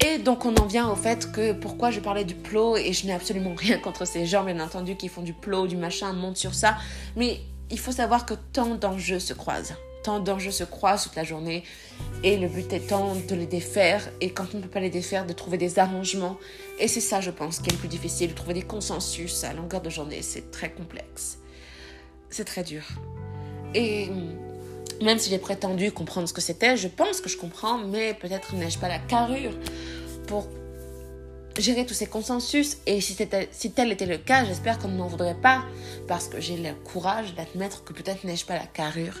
Et 0.00 0.18
donc 0.18 0.46
on 0.46 0.54
en 0.56 0.66
vient 0.66 0.90
au 0.90 0.96
fait 0.96 1.30
que 1.30 1.52
pourquoi 1.52 1.90
je 1.90 2.00
parlais 2.00 2.24
du 2.24 2.34
plot 2.34 2.76
et 2.76 2.92
je 2.92 3.06
n'ai 3.06 3.12
absolument 3.12 3.54
rien 3.54 3.78
contre 3.78 4.06
ces 4.06 4.24
gens 4.24 4.44
bien 4.44 4.58
entendu 4.60 4.96
qui 4.96 5.08
font 5.08 5.22
du 5.22 5.34
plot, 5.34 5.66
du 5.66 5.76
machin, 5.76 6.12
montent 6.12 6.38
sur 6.38 6.54
ça. 6.54 6.76
Mais 7.16 7.40
il 7.70 7.78
faut 7.78 7.92
savoir 7.92 8.24
que 8.26 8.34
tant 8.52 8.74
d'enjeux 8.74 9.18
se 9.18 9.34
croisent 9.34 9.74
tant 10.02 10.20
d'enjeux 10.20 10.50
se 10.50 10.64
croisent 10.64 11.04
toute 11.04 11.16
la 11.16 11.24
journée 11.24 11.64
et 12.22 12.36
le 12.36 12.48
but 12.48 12.72
étant 12.72 13.14
de 13.14 13.34
les 13.34 13.46
défaire. 13.46 14.08
Et 14.20 14.30
quand 14.30 14.46
on 14.54 14.58
ne 14.58 14.62
peut 14.62 14.68
pas 14.68 14.80
les 14.80 14.90
défaire 14.90 15.26
de 15.26 15.32
trouver 15.32 15.58
des 15.58 15.78
arrangements. 15.78 16.38
Et 16.78 16.88
c'est 16.88 17.00
ça 17.00 17.20
je 17.20 17.30
pense 17.30 17.60
qui 17.60 17.70
est 17.70 17.72
le 17.72 17.78
plus 17.78 17.88
difficile 17.88 18.30
de 18.30 18.34
trouver 18.34 18.54
des 18.54 18.62
consensus 18.62 19.44
à 19.44 19.52
longueur 19.52 19.80
de 19.80 19.90
journée. 19.90 20.22
C'est 20.22 20.50
très 20.50 20.70
complexe. 20.70 21.38
C'est 22.30 22.44
très 22.44 22.62
dur. 22.62 22.82
Et 23.74 24.08
même 25.02 25.18
si 25.18 25.30
j'ai 25.30 25.38
prétendu 25.38 25.92
comprendre 25.92 26.28
ce 26.28 26.32
que 26.32 26.40
c'était 26.40 26.76
je 26.76 26.88
pense 26.88 27.20
que 27.20 27.28
je 27.28 27.38
comprends 27.38 27.78
mais 27.78 28.12
peut-être 28.14 28.54
n'ai-je 28.54 28.78
pas 28.78 28.88
la 28.88 28.98
carrure 28.98 29.52
pour 30.26 30.46
gérer 31.60 31.86
tous 31.86 31.94
ces 31.94 32.06
consensus. 32.06 32.78
Et 32.86 33.00
si, 33.00 33.16
tel 33.16 33.92
était 33.92 34.06
le 34.06 34.18
cas, 34.18 34.44
j'espère 34.44 34.78
qu'on 34.78 34.88
ne 34.88 34.96
m'en 34.96 35.06
voudrait 35.06 35.40
pas, 35.40 35.64
parce 36.08 36.28
que 36.28 36.40
j'ai 36.40 36.56
le 36.56 36.74
courage 36.74 37.34
d'admettre 37.34 37.84
que 37.84 37.92
peut-être 37.92 38.24
n'ai-je 38.24 38.46
pas 38.46 38.54
la 38.54 38.66
carrure. 38.66 39.20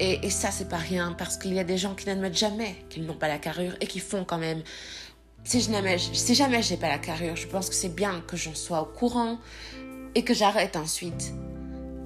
Et, 0.00 0.24
et 0.26 0.30
ça, 0.30 0.50
c'est 0.50 0.68
pas 0.68 0.76
rien, 0.76 1.14
parce 1.16 1.36
qu'il 1.36 1.54
y 1.54 1.58
a 1.58 1.64
des 1.64 1.78
gens 1.78 1.94
qui 1.94 2.06
n'admettent 2.06 2.38
jamais 2.38 2.76
qu'ils 2.90 3.04
n'ont 3.04 3.14
pas 3.14 3.28
la 3.28 3.38
carrure 3.38 3.74
et 3.80 3.86
qui 3.86 4.00
font 4.00 4.24
quand 4.24 4.38
même. 4.38 4.62
Si 5.44 5.60
jamais, 5.60 5.98
si 5.98 6.34
jamais 6.34 6.62
j'ai 6.62 6.78
pas 6.78 6.88
la 6.88 6.98
carrure, 6.98 7.36
je 7.36 7.46
pense 7.46 7.68
que 7.68 7.74
c'est 7.74 7.94
bien 7.94 8.22
que 8.26 8.36
j'en 8.36 8.54
sois 8.54 8.80
au 8.80 8.86
courant 8.86 9.38
et 10.14 10.22
que 10.22 10.32
j'arrête 10.32 10.76
ensuite. 10.76 11.34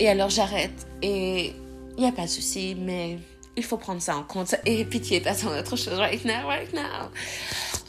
Et 0.01 0.09
alors 0.09 0.31
j'arrête 0.31 0.87
et 1.03 1.53
il 1.97 2.03
n'y 2.03 2.09
a 2.09 2.13
pas 2.13 2.23
de 2.23 2.29
souci, 2.29 2.77
mais 2.77 3.19
il 3.59 3.65
faut 3.65 3.77
prendre 3.77 4.01
ça 4.01 4.17
en 4.17 4.23
compte. 4.23 4.55
Et 4.65 4.85
pitié, 4.85 5.21
passons 5.21 5.49
à 5.49 5.61
autre 5.61 5.77
chose 5.77 5.99
right 5.99 6.25
now, 6.25 6.47
right 6.47 6.73
now. 6.73 7.11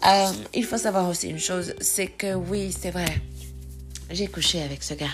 Euh, 0.06 0.32
il 0.54 0.66
faut 0.66 0.78
savoir 0.78 1.08
aussi 1.08 1.30
une 1.30 1.40
chose, 1.40 1.76
c'est 1.80 2.08
que 2.08 2.34
oui, 2.34 2.76
c'est 2.78 2.92
vrai. 2.92 3.22
J'ai 4.10 4.28
couché 4.28 4.62
avec 4.62 4.82
ce 4.84 4.96
gars. 4.96 5.08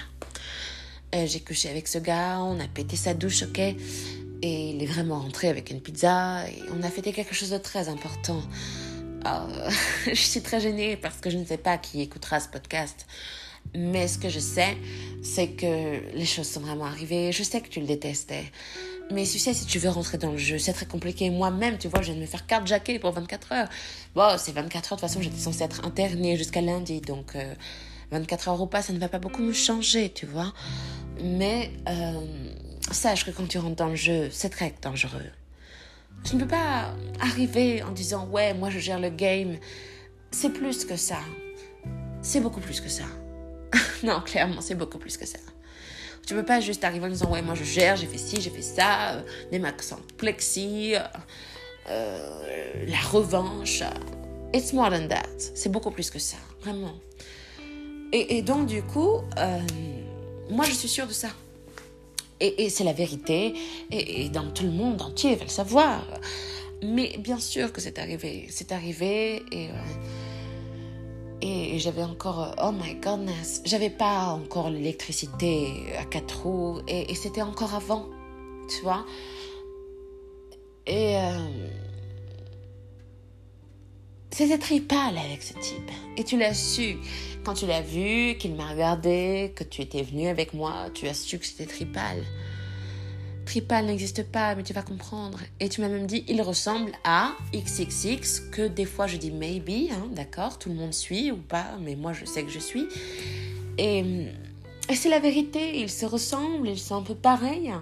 Euh, 1.14 1.26
j'ai 1.28 1.42
couché 1.42 1.70
avec 1.70 1.88
ce 1.88 1.98
gars, 1.98 2.40
on 2.40 2.60
a 2.60 2.68
pété 2.68 2.96
sa 2.96 3.14
douche, 3.14 3.44
ok? 3.44 3.60
Et 3.60 4.70
il 4.70 4.82
est 4.82 4.86
vraiment 4.86 5.20
rentré 5.20 5.50
avec 5.50 5.72
une 5.72 5.82
pizza 5.82 6.48
et 6.48 6.62
on 6.78 6.84
a 6.84 6.90
fêté 6.90 7.12
quelque 7.12 7.36
chose 7.36 7.50
de 7.50 7.58
très 7.58 7.90
important. 7.90 8.42
Euh, 9.26 9.70
je 10.08 10.14
suis 10.14 10.42
très 10.42 10.62
gênée 10.62 10.96
parce 10.96 11.18
que 11.18 11.30
je 11.30 11.38
ne 11.38 11.46
sais 11.46 11.58
pas 11.58 11.78
qui 11.78 12.02
écoutera 12.02 12.40
ce 12.40 12.48
podcast. 12.48 13.06
Mais 13.74 14.08
ce 14.08 14.18
que 14.18 14.30
je 14.30 14.40
sais, 14.40 14.78
c'est 15.24 15.50
que 15.50 16.16
les 16.16 16.26
choses 16.26 16.48
sont 16.48 16.62
vraiment 16.62 16.86
arrivées. 16.86 17.32
Je 17.32 17.44
sais 17.44 17.60
que 17.60 17.68
tu 17.68 17.82
le 17.82 17.88
détestais. 17.88 18.46
Mais 19.12 19.24
tu 19.24 19.38
sais, 19.38 19.54
si 19.54 19.66
tu 19.66 19.78
veux 19.78 19.90
rentrer 19.90 20.18
dans 20.18 20.32
le 20.32 20.38
jeu, 20.38 20.58
c'est 20.58 20.74
très 20.74 20.88
compliqué. 20.88 21.30
Moi-même, 21.30 21.78
tu 21.78 21.88
vois, 21.88 22.02
je 22.02 22.08
viens 22.08 22.16
de 22.16 22.22
me 22.22 22.26
faire 22.26 22.46
carte 22.48 22.66
jacket 22.66 23.00
pour 23.00 23.12
24 23.12 23.52
heures. 23.52 23.70
Bon, 24.16 24.36
c'est 24.38 24.52
24 24.52 24.94
heures. 24.94 24.98
De 24.98 25.02
toute 25.02 25.10
façon, 25.10 25.22
j'étais 25.22 25.38
censée 25.38 25.64
être 25.64 25.86
internée 25.86 26.38
jusqu'à 26.38 26.62
lundi. 26.62 27.02
Donc, 27.02 27.38
24 28.12 28.48
euh, 28.48 28.52
heures 28.52 28.62
ou 28.62 28.68
pas, 28.68 28.82
ça 28.82 28.94
ne 28.94 29.00
va 29.00 29.08
pas 29.08 29.20
beaucoup 29.20 29.44
me 29.44 29.54
changer, 29.54 30.12
tu 30.12 30.26
vois. 30.26 30.54
Mais 31.24 31.72
euh, 31.88 32.26
sache 32.92 33.26
que 33.26 33.32
quand 33.32 33.48
tu 33.48 33.60
rentres 33.60 33.76
dans 33.76 33.90
le 33.90 33.96
jeu, 33.96 34.30
c'est 34.32 34.50
très 34.50 34.74
dangereux. 34.82 35.32
Tu 36.24 36.36
ne 36.36 36.42
peux 36.42 36.48
pas 36.48 36.92
arriver 37.22 37.84
en 37.84 37.92
disant, 37.92 38.28
ouais, 38.28 38.56
moi 38.56 38.72
je 38.72 38.80
gère 38.80 39.00
le 39.00 39.10
game. 39.10 39.58
C'est 40.32 40.50
plus 40.50 40.84
que 40.86 40.96
ça. 40.96 41.20
C'est 42.24 42.40
beaucoup 42.40 42.60
plus 42.60 42.82
que 42.82 42.90
ça. 42.90 43.04
non, 44.04 44.20
clairement, 44.22 44.62
c'est 44.62 44.76
beaucoup 44.76 44.98
plus 44.98 45.18
que 45.18 45.28
ça. 45.28 45.38
Tu 46.26 46.34
peux 46.34 46.44
pas 46.44 46.60
juste 46.60 46.84
arriver 46.84 47.06
en 47.06 47.10
disant 47.10 47.32
ouais 47.32 47.44
moi 47.44 47.54
je 47.54 47.64
gère, 47.64 47.96
j'ai 47.96 48.08
fait 48.08 48.18
ci, 48.18 48.42
j'ai 48.42 48.50
fait 48.50 48.64
ça, 48.64 49.12
euh, 49.52 49.60
max 49.60 49.92
en 49.92 50.00
plexi, 50.18 50.96
euh, 50.96 51.00
euh, 51.90 52.86
la 52.88 53.00
revanche. 53.12 53.84
It's 54.54 54.74
more 54.74 54.90
than 54.90 55.08
that. 55.08 55.28
C'est 55.38 55.72
beaucoup 55.72 55.92
plus 55.92 56.10
que 56.10 56.18
ça, 56.18 56.38
vraiment. 56.62 56.94
Et, 58.12 58.42
donc 58.44 58.68
du 58.68 58.82
coup, 58.82 59.22
moi 60.50 60.64
je 60.64 60.72
suis 60.72 60.88
sûre 60.88 61.06
de 61.06 61.12
ça. 61.12 61.28
Et, 62.40 62.70
c'est 62.70 62.86
la 62.86 62.94
vérité. 62.94 63.54
Et, 63.92 64.30
dans 64.30 64.50
tout 64.52 64.64
le 64.64 64.72
monde 64.72 65.02
entier 65.02 65.36
va 65.36 65.44
le 65.44 65.50
savoir. 65.50 66.02
Mais 66.82 67.18
bien 67.20 67.40
sûr 67.40 67.74
que 67.74 67.82
c'est 67.82 68.00
arrivé. 68.00 68.48
C'est 68.50 68.72
arrivé 68.72 69.44
et 69.52 69.70
et 71.46 71.78
j'avais 71.78 72.02
encore, 72.02 72.56
oh 72.60 72.72
my 72.72 72.96
goodness, 72.96 73.62
j'avais 73.66 73.92
pas 73.92 74.30
encore 74.30 74.72
l'électricité 74.72 75.94
à 76.00 76.04
quatre 76.04 76.42
roues 76.42 76.80
et, 76.88 77.14
c'était 77.14 77.44
encore 77.44 77.76
avant, 77.76 78.08
tu 78.68 78.82
vois. 78.82 79.06
Et 80.88 81.18
euh, 81.18 81.68
c'était 84.32 84.58
tripal 84.58 85.18
avec 85.20 85.44
ce 85.44 85.54
type. 85.54 85.92
Et 86.18 86.24
tu 86.24 86.36
l'as 86.38 86.56
su. 86.56 86.98
Quand 87.44 87.54
tu 87.54 87.68
l'as 87.68 87.82
vu, 87.82 88.38
qu'il 88.40 88.56
m'a 88.56 88.70
regardé, 88.70 89.54
que 89.56 89.64
tu 89.64 89.84
étais 89.84 90.02
venu 90.02 90.28
avec 90.28 90.56
moi, 90.56 90.88
tu 90.96 91.08
as 91.08 91.14
su 91.14 91.38
que 91.38 91.46
c'était 91.46 91.68
tripal. 91.68 92.24
Tripal 93.46 93.86
n'existe 93.86 94.24
pas, 94.24 94.56
mais 94.56 94.64
tu 94.64 94.74
vas 94.74 94.82
comprendre. 94.82 95.40
Et 95.60 95.70
tu 95.70 95.82
m'as 95.82 95.88
même 95.88 96.08
dit, 96.08 96.26
il 96.28 96.42
ressemble 96.42 96.92
à 97.04 97.34
XXX, 97.54 98.50
que 98.52 98.68
des 98.68 98.86
fois 98.86 99.08
je 99.08 99.18
dis 99.18 99.32
maybe, 99.32 99.92
hein, 99.92 100.08
d'accord, 100.12 100.58
tout 100.58 100.70
le 100.70 100.76
monde 100.76 100.94
suit 100.94 101.32
ou 101.32 101.38
pas, 101.38 101.78
mais 101.82 101.96
moi 101.96 102.14
je 102.14 102.26
sais 102.26 102.44
que 102.44 102.52
je 102.52 102.60
suis. 102.60 102.88
Et, 103.78 104.28
c'est 104.94 105.10
la 105.10 105.20
vérité, 105.20 105.80
ils 105.80 105.90
se 105.90 106.06
ressemblent, 106.06 106.68
ils 106.68 106.80
sont 106.80 106.96
un 106.96 107.02
peu 107.02 107.16
pareils. 107.16 107.74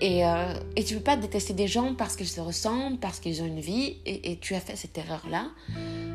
Et, 0.00 0.24
euh, 0.24 0.54
et 0.76 0.84
tu 0.84 0.94
ne 0.94 0.98
peux 0.98 1.04
pas 1.04 1.16
détester 1.16 1.54
des 1.54 1.68
gens 1.68 1.94
parce 1.94 2.16
qu'ils 2.16 2.28
se 2.28 2.40
ressemblent, 2.40 2.98
parce 2.98 3.20
qu'ils 3.20 3.42
ont 3.42 3.46
une 3.46 3.60
vie, 3.60 3.96
et, 4.06 4.32
et 4.32 4.38
tu 4.38 4.54
as 4.54 4.60
fait 4.60 4.76
cette 4.76 4.96
erreur-là. 4.98 5.50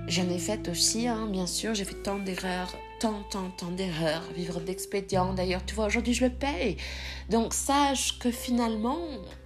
J'en 0.07 0.29
ai 0.29 0.37
fait 0.37 0.67
aussi, 0.69 1.07
hein, 1.07 1.27
bien 1.31 1.47
sûr, 1.47 1.73
j'ai 1.73 1.85
fait 1.85 2.01
tant 2.01 2.19
d'erreurs, 2.19 2.73
tant, 2.99 3.23
tant, 3.29 3.49
tant 3.57 3.71
d'erreurs, 3.71 4.23
vivre 4.35 4.59
d'expédients. 4.59 5.33
D'ailleurs, 5.33 5.65
tu 5.65 5.75
vois, 5.75 5.85
aujourd'hui, 5.85 6.13
je 6.13 6.25
le 6.25 6.31
paye. 6.31 6.77
Donc, 7.29 7.53
sache 7.53 8.19
que 8.19 8.29
finalement, 8.29 8.99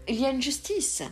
il 0.08 0.20
y 0.20 0.26
a 0.26 0.32
une 0.32 0.42
justice. 0.42 1.04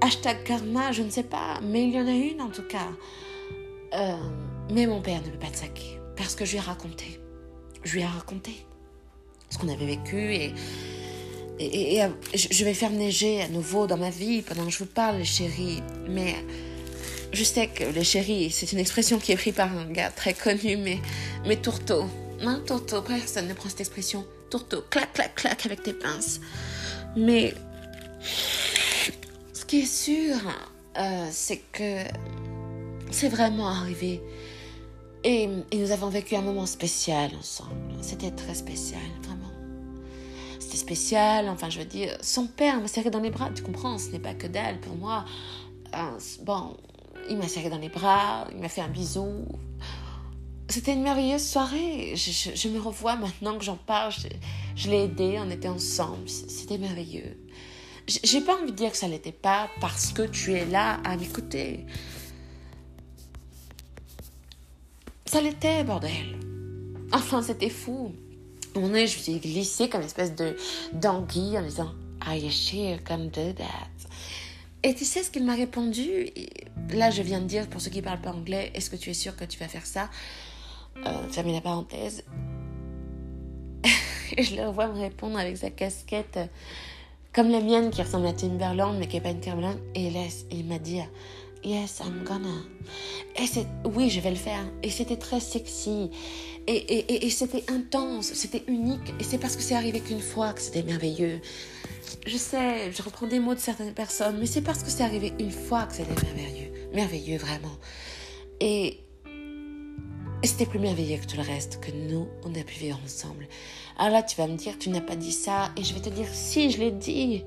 Hashtag 0.00 0.44
karma, 0.44 0.92
je 0.92 1.02
ne 1.02 1.10
sais 1.10 1.22
pas, 1.22 1.60
mais 1.62 1.84
il 1.84 1.94
y 1.94 2.00
en 2.00 2.06
a 2.06 2.12
une 2.12 2.42
en 2.42 2.50
tout 2.50 2.66
cas. 2.66 2.88
Euh, 3.94 4.16
mais 4.70 4.86
mon 4.86 5.00
père 5.00 5.20
ne 5.22 5.30
veut 5.30 5.38
pas 5.38 5.50
de 5.50 5.56
saquer, 5.56 6.00
parce 6.16 6.34
que 6.34 6.44
je 6.44 6.52
lui 6.52 6.58
ai 6.58 6.60
raconté. 6.60 7.20
Je 7.84 7.94
lui 7.94 8.00
ai 8.00 8.06
raconté 8.06 8.66
ce 9.50 9.58
qu'on 9.58 9.68
avait 9.68 9.86
vécu 9.86 10.34
et, 10.34 10.54
et, 11.58 11.98
et, 11.98 12.08
je 12.34 12.64
vais 12.64 12.74
faire 12.74 12.90
neiger 12.90 13.42
à 13.42 13.48
nouveau 13.48 13.86
dans 13.86 13.98
ma 13.98 14.10
vie 14.10 14.42
pendant 14.42 14.64
que 14.64 14.70
je 14.70 14.78
vous 14.78 14.86
parle, 14.86 15.22
chérie. 15.24 15.82
Mais 16.08 16.34
je 17.32 17.44
sais 17.44 17.68
que 17.68 17.84
les 17.84 18.04
chéris, 18.04 18.50
c'est 18.50 18.72
une 18.72 18.78
expression 18.78 19.18
qui 19.18 19.32
est 19.32 19.36
prise 19.36 19.54
par 19.54 19.74
un 19.76 19.86
gars 19.86 20.10
très 20.10 20.34
connu, 20.34 20.76
mais, 20.76 20.98
mais 21.46 21.56
tourteau. 21.56 22.04
Hein, 22.42 22.62
tourteau, 22.66 23.02
personne 23.02 23.48
ne 23.48 23.54
prend 23.54 23.68
cette 23.68 23.80
expression. 23.80 24.26
Tourteau, 24.50 24.82
clac, 24.90 25.12
clac, 25.12 25.34
clac 25.34 25.64
avec 25.64 25.82
tes 25.82 25.94
pinces. 25.94 26.40
Mais 27.16 27.54
ce 29.52 29.64
qui 29.64 29.80
est 29.80 29.86
sûr, 29.86 30.36
euh, 30.98 31.28
c'est 31.30 31.62
que 31.72 32.02
c'est 33.10 33.28
vraiment 33.28 33.68
arrivé. 33.68 34.20
Et, 35.24 35.48
nous 35.72 35.90
avons 35.92 36.08
vécu 36.08 36.34
un 36.34 36.42
moment 36.42 36.66
spécial 36.66 37.30
ensemble. 37.38 37.70
C'était 38.00 38.32
très 38.32 38.54
spécial, 38.54 39.00
vraiment. 39.22 39.50
C'était 40.58 40.76
spécial, 40.76 41.48
enfin 41.48 41.70
je 41.70 41.78
veux 41.78 41.84
dire, 41.84 42.16
son 42.22 42.46
père 42.46 42.80
m'a 42.80 42.88
serré 42.88 43.10
dans 43.10 43.20
les 43.20 43.30
bras, 43.30 43.50
tu 43.54 43.62
comprends, 43.62 43.98
ce 43.98 44.08
n'est 44.10 44.18
pas 44.18 44.34
que 44.34 44.46
d'elle 44.46 44.80
pour 44.80 44.96
moi. 44.96 45.24
Euh, 45.94 46.18
bon, 46.42 46.76
il 47.28 47.36
m'a 47.36 47.48
serré 47.48 47.70
dans 47.70 47.78
les 47.78 47.88
bras, 47.88 48.46
il 48.52 48.58
m'a 48.58 48.68
fait 48.68 48.80
un 48.80 48.88
bisou. 48.88 49.46
C'était 50.68 50.94
une 50.94 51.02
merveilleuse 51.02 51.44
soirée. 51.44 52.14
Je, 52.16 52.68
me 52.68 52.80
revois 52.80 53.16
maintenant 53.16 53.58
que 53.58 53.64
j'en 53.64 53.76
parle. 53.76 54.12
Je, 54.74 54.90
l'ai 54.90 55.04
aidé, 55.04 55.38
on 55.38 55.50
était 55.50 55.68
ensemble. 55.68 56.28
C'était 56.28 56.78
merveilleux. 56.78 57.36
J'ai 58.06 58.40
pas 58.40 58.56
envie 58.56 58.72
de 58.72 58.76
dire 58.76 58.90
que 58.90 58.96
ça 58.96 59.06
l'était 59.06 59.32
pas 59.32 59.68
parce 59.80 60.12
que 60.12 60.22
tu 60.22 60.54
es 60.54 60.64
là 60.64 60.98
à 61.04 61.16
m'écouter. 61.16 61.86
Ça 65.26 65.40
l'était, 65.40 65.84
bordel. 65.84 66.38
Enfin, 67.12 67.42
c'était 67.42 67.70
fou. 67.70 68.12
À 68.74 68.80
donné, 68.80 69.06
je 69.06 69.18
me 69.18 69.22
suis 69.22 69.38
glissée 69.40 69.88
comme 69.88 70.00
une 70.00 70.06
espèce 70.06 70.34
de 70.34 70.56
d'anguille 70.94 71.58
en 71.58 71.62
disant 71.62 71.92
Are 72.22 72.34
you 72.34 72.50
sure 72.50 72.98
can 73.04 73.26
do 73.26 73.52
that? 73.52 73.91
Et 74.84 74.94
tu 74.94 75.04
sais 75.04 75.22
ce 75.22 75.30
qu'il 75.30 75.44
m'a 75.44 75.54
répondu? 75.54 76.30
Là, 76.92 77.10
je 77.10 77.22
viens 77.22 77.40
de 77.40 77.46
dire, 77.46 77.68
pour 77.68 77.80
ceux 77.80 77.90
qui 77.90 77.98
ne 77.98 78.04
parlent 78.04 78.20
pas 78.20 78.32
anglais, 78.32 78.72
est-ce 78.74 78.90
que 78.90 78.96
tu 78.96 79.10
es 79.10 79.14
sûr 79.14 79.36
que 79.36 79.44
tu 79.44 79.58
vas 79.58 79.68
faire 79.68 79.86
ça? 79.86 80.10
Euh, 81.06 81.42
la 81.44 81.60
parenthèse. 81.60 82.24
Je 84.38 84.56
le 84.56 84.66
revois 84.66 84.88
me 84.88 84.98
répondre 84.98 85.38
avec 85.38 85.56
sa 85.56 85.70
casquette, 85.70 86.36
euh, 86.36 86.46
comme 87.32 87.50
la 87.50 87.60
mienne 87.60 87.90
qui 87.90 88.02
ressemble 88.02 88.26
à 88.26 88.32
Timberland, 88.32 88.98
mais 88.98 89.06
qui 89.06 89.16
n'est 89.16 89.22
pas 89.22 89.30
une 89.30 89.40
Timberland. 89.40 89.78
Et 89.94 90.10
il 90.50 90.64
m'a 90.66 90.78
dit 90.78 91.00
Yes, 91.64 92.00
I'm 92.00 92.24
gonna. 92.24 92.48
Et 93.40 93.46
c'est, 93.46 93.66
oui, 93.84 94.10
je 94.10 94.20
vais 94.20 94.30
le 94.30 94.36
faire. 94.36 94.64
Et 94.82 94.90
c'était 94.90 95.16
très 95.16 95.38
sexy. 95.38 96.10
Et, 96.66 96.74
et, 96.74 97.26
et 97.26 97.30
c'était 97.30 97.64
intense, 97.70 98.32
c'était 98.32 98.64
unique. 98.66 99.14
Et 99.20 99.24
c'est 99.24 99.38
parce 99.38 99.56
que 99.56 99.62
c'est 99.62 99.76
arrivé 99.76 100.00
qu'une 100.00 100.20
fois 100.20 100.52
que 100.52 100.60
c'était 100.60 100.82
merveilleux 100.82 101.40
je 102.26 102.36
sais, 102.36 102.92
je 102.92 103.02
reprends 103.02 103.26
des 103.26 103.40
mots 103.40 103.54
de 103.54 103.60
certaines 103.60 103.94
personnes, 103.94 104.38
mais 104.38 104.46
c'est 104.46 104.62
parce 104.62 104.82
que 104.82 104.90
c'est 104.90 105.02
arrivé 105.02 105.32
une 105.40 105.50
fois 105.50 105.84
que 105.84 105.94
c'était 105.94 106.14
merveilleux. 106.22 106.72
Merveilleux, 106.94 107.38
vraiment. 107.38 107.76
Et, 108.60 109.00
c'était 110.44 110.66
plus 110.66 110.78
merveilleux 110.78 111.18
que 111.18 111.26
tout 111.26 111.36
le 111.36 111.42
reste, 111.42 111.80
que 111.80 111.92
nous, 111.92 112.28
on 112.44 112.54
a 112.54 112.64
pu 112.64 112.78
vivre 112.78 112.98
ensemble. 113.04 113.46
Alors 113.96 114.12
là, 114.12 114.22
tu 114.22 114.36
vas 114.36 114.46
me 114.46 114.56
dire, 114.56 114.78
tu 114.78 114.90
n'as 114.90 115.00
pas 115.00 115.16
dit 115.16 115.32
ça, 115.32 115.70
et 115.76 115.84
je 115.84 115.94
vais 115.94 116.00
te 116.00 116.10
dire, 116.10 116.26
si, 116.32 116.70
je 116.70 116.78
l'ai 116.78 116.90
dit. 116.90 117.44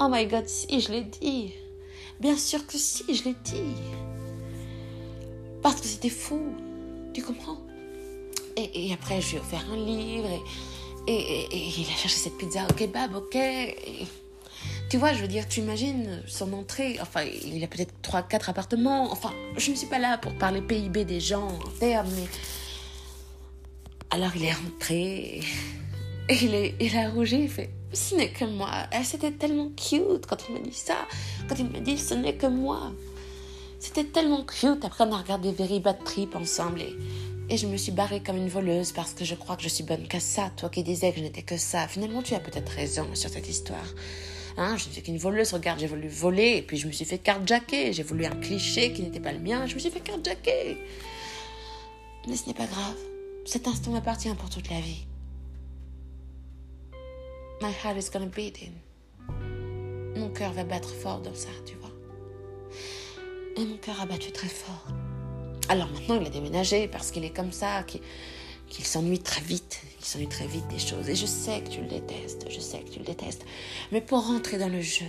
Oh 0.00 0.08
my 0.10 0.26
god, 0.26 0.46
si, 0.48 0.80
je 0.80 0.92
l'ai 0.92 1.04
dit. 1.04 1.52
Bien 2.20 2.36
sûr 2.36 2.66
que 2.66 2.76
si, 2.76 3.14
je 3.14 3.24
l'ai 3.24 3.36
dit. 3.44 3.74
Parce 5.62 5.80
que 5.80 5.86
c'était 5.86 6.08
fou. 6.08 6.40
Tu 7.14 7.22
comprends? 7.22 7.58
Et, 8.56 8.92
après, 8.92 9.20
je 9.20 9.30
lui 9.30 9.36
ai 9.36 9.40
offert 9.40 9.64
un 9.72 9.76
livre, 9.76 10.28
et 10.28 10.40
et, 11.10 11.80
il 11.80 11.86
a 11.86 11.96
cherché 11.96 12.16
cette 12.16 12.36
pizza 12.36 12.66
au 12.68 12.72
kebab, 12.72 13.14
ok. 13.14 13.36
tu 14.90 14.96
vois, 14.98 15.12
je 15.12 15.20
veux 15.22 15.28
dire, 15.28 15.48
tu 15.48 15.60
imagines 15.60 16.22
son 16.26 16.52
entrée. 16.52 16.98
Enfin, 17.00 17.22
il 17.22 17.62
a 17.64 17.66
peut-être 17.66 17.94
3-4 18.02 18.50
appartements. 18.50 19.10
Enfin, 19.10 19.32
je 19.56 19.70
ne 19.70 19.76
suis 19.76 19.86
pas 19.86 19.98
là 19.98 20.18
pour 20.18 20.34
parler 20.34 20.60
PIB 20.60 21.04
des 21.04 21.20
gens 21.20 21.48
en 21.48 21.70
termes, 21.78 22.10
mais. 22.14 22.26
Alors 24.10 24.30
il 24.36 24.44
est 24.44 24.52
rentré. 24.52 25.40
Et 26.28 26.34
il, 26.42 26.54
est, 26.54 26.74
il 26.80 26.96
a 26.96 27.10
rougi, 27.10 27.42
il 27.42 27.48
fait 27.48 27.70
Ce 27.92 28.14
n'est 28.14 28.30
que 28.30 28.44
moi. 28.44 28.70
Et 28.98 29.04
c'était 29.04 29.32
tellement 29.32 29.70
cute 29.70 30.26
quand 30.26 30.36
il 30.48 30.54
m'a 30.54 30.60
dit 30.60 30.72
ça. 30.72 31.06
Quand 31.48 31.58
il 31.58 31.70
m'a 31.70 31.80
dit 31.80 31.98
Ce 31.98 32.14
n'est 32.14 32.34
que 32.34 32.46
moi. 32.46 32.92
C'était 33.80 34.04
tellement 34.04 34.44
cute. 34.44 34.84
Après, 34.84 35.04
on 35.04 35.12
a 35.12 35.18
regardé 35.18 35.52
Very 35.52 35.80
Bad 35.80 36.02
Trip 36.04 36.34
ensemble. 36.34 36.80
Et 36.80 36.96
et 37.50 37.56
je 37.56 37.66
me 37.66 37.76
suis 37.76 37.92
barrée 37.92 38.22
comme 38.22 38.36
une 38.36 38.48
voleuse 38.48 38.92
parce 38.92 39.14
que 39.14 39.24
je 39.24 39.34
crois 39.34 39.56
que 39.56 39.62
je 39.62 39.68
suis 39.68 39.84
bonne 39.84 40.06
qu'à 40.06 40.20
ça, 40.20 40.50
toi 40.56 40.68
qui 40.68 40.82
disais 40.82 41.12
que 41.12 41.18
je 41.18 41.22
n'étais 41.22 41.42
que 41.42 41.56
ça. 41.56 41.88
Finalement, 41.88 42.22
tu 42.22 42.34
as 42.34 42.40
peut-être 42.40 42.68
raison 42.68 43.06
sur 43.14 43.30
cette 43.30 43.48
histoire. 43.48 43.86
Hein, 44.56 44.76
je 44.76 44.88
ne 44.88 44.92
suis 44.92 45.02
qu'une 45.02 45.18
voleuse, 45.18 45.52
regarde, 45.52 45.78
j'ai 45.78 45.86
voulu 45.86 46.08
voler, 46.08 46.56
et 46.56 46.62
puis 46.62 46.76
je 46.76 46.86
me 46.86 46.92
suis 46.92 47.04
fait 47.04 47.18
carjacker. 47.18 47.92
J'ai 47.92 48.02
voulu 48.02 48.26
un 48.26 48.34
cliché 48.34 48.92
qui 48.92 49.02
n'était 49.02 49.20
pas 49.20 49.32
le 49.32 49.38
mien, 49.38 49.66
je 49.66 49.74
me 49.74 49.78
suis 49.78 49.90
fait 49.90 50.00
carjacker. 50.00 50.76
Mais 52.26 52.36
ce 52.36 52.46
n'est 52.46 52.54
pas 52.54 52.66
grave. 52.66 52.96
Cet 53.46 53.66
instant 53.66 53.92
m'appartient 53.92 54.34
pour 54.34 54.50
toute 54.50 54.68
la 54.68 54.80
vie. 54.80 55.06
My 57.62 57.72
heart 57.72 57.96
is 57.96 58.10
gonna 58.12 58.26
beat. 58.26 58.58
Mon 60.16 60.28
cœur 60.30 60.52
va 60.52 60.64
battre 60.64 60.90
fort 60.90 61.20
dans 61.20 61.34
ça, 61.34 61.48
tu 61.64 61.76
vois. 61.76 61.92
Et 63.56 63.64
mon 63.64 63.76
cœur 63.78 64.00
a 64.00 64.06
battu 64.06 64.32
très 64.32 64.48
fort. 64.48 64.86
Alors 65.68 65.88
maintenant, 65.88 66.18
il 66.20 66.26
a 66.26 66.30
déménagé 66.30 66.88
parce 66.88 67.10
qu'il 67.10 67.24
est 67.24 67.34
comme 67.34 67.52
ça, 67.52 67.82
qu'il 67.82 68.84
s'ennuie 68.84 69.18
très 69.18 69.42
vite. 69.42 69.80
Il 70.00 70.04
s'ennuie 70.04 70.28
très 70.28 70.46
vite 70.46 70.66
des 70.68 70.78
choses. 70.78 71.08
Et 71.08 71.14
je 71.14 71.26
sais 71.26 71.60
que 71.60 71.68
tu 71.68 71.80
le 71.80 71.88
détestes, 71.88 72.46
je 72.50 72.60
sais 72.60 72.80
que 72.80 72.90
tu 72.90 72.98
le 72.98 73.04
détestes. 73.04 73.44
Mais 73.92 74.00
pour 74.00 74.26
rentrer 74.26 74.58
dans 74.58 74.68
le 74.68 74.80
jeu, 74.80 75.06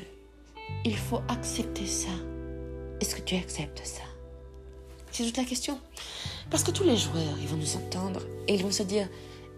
il 0.85 0.97
faut 0.97 1.21
accepter 1.29 1.85
ça. 1.85 2.09
Est-ce 2.99 3.15
que 3.15 3.21
tu 3.21 3.35
acceptes 3.35 3.81
ça? 3.85 4.01
C'est 5.11 5.23
toute 5.23 5.37
la 5.37 5.45
question. 5.45 5.79
Parce 6.49 6.63
que 6.63 6.71
tous 6.71 6.83
les 6.83 6.97
joueurs, 6.97 7.37
ils 7.41 7.47
vont 7.47 7.57
nous 7.57 7.75
entendre 7.77 8.21
et 8.47 8.55
ils 8.55 8.63
vont 8.63 8.71
se 8.71 8.83
dire, 8.83 9.07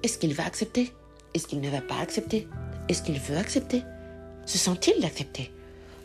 est-ce 0.03 0.17
qu'il 0.17 0.33
va 0.33 0.45
accepter? 0.45 0.91
Est-ce 1.33 1.47
qu'il 1.47 1.61
ne 1.61 1.69
va 1.69 1.81
pas 1.81 1.97
accepter? 1.97 2.47
Est-ce 2.89 3.01
qu'il 3.01 3.19
veut 3.19 3.37
accepter? 3.37 3.81
Se 4.45 4.57
sent-il 4.57 5.01
d'accepter 5.01 5.51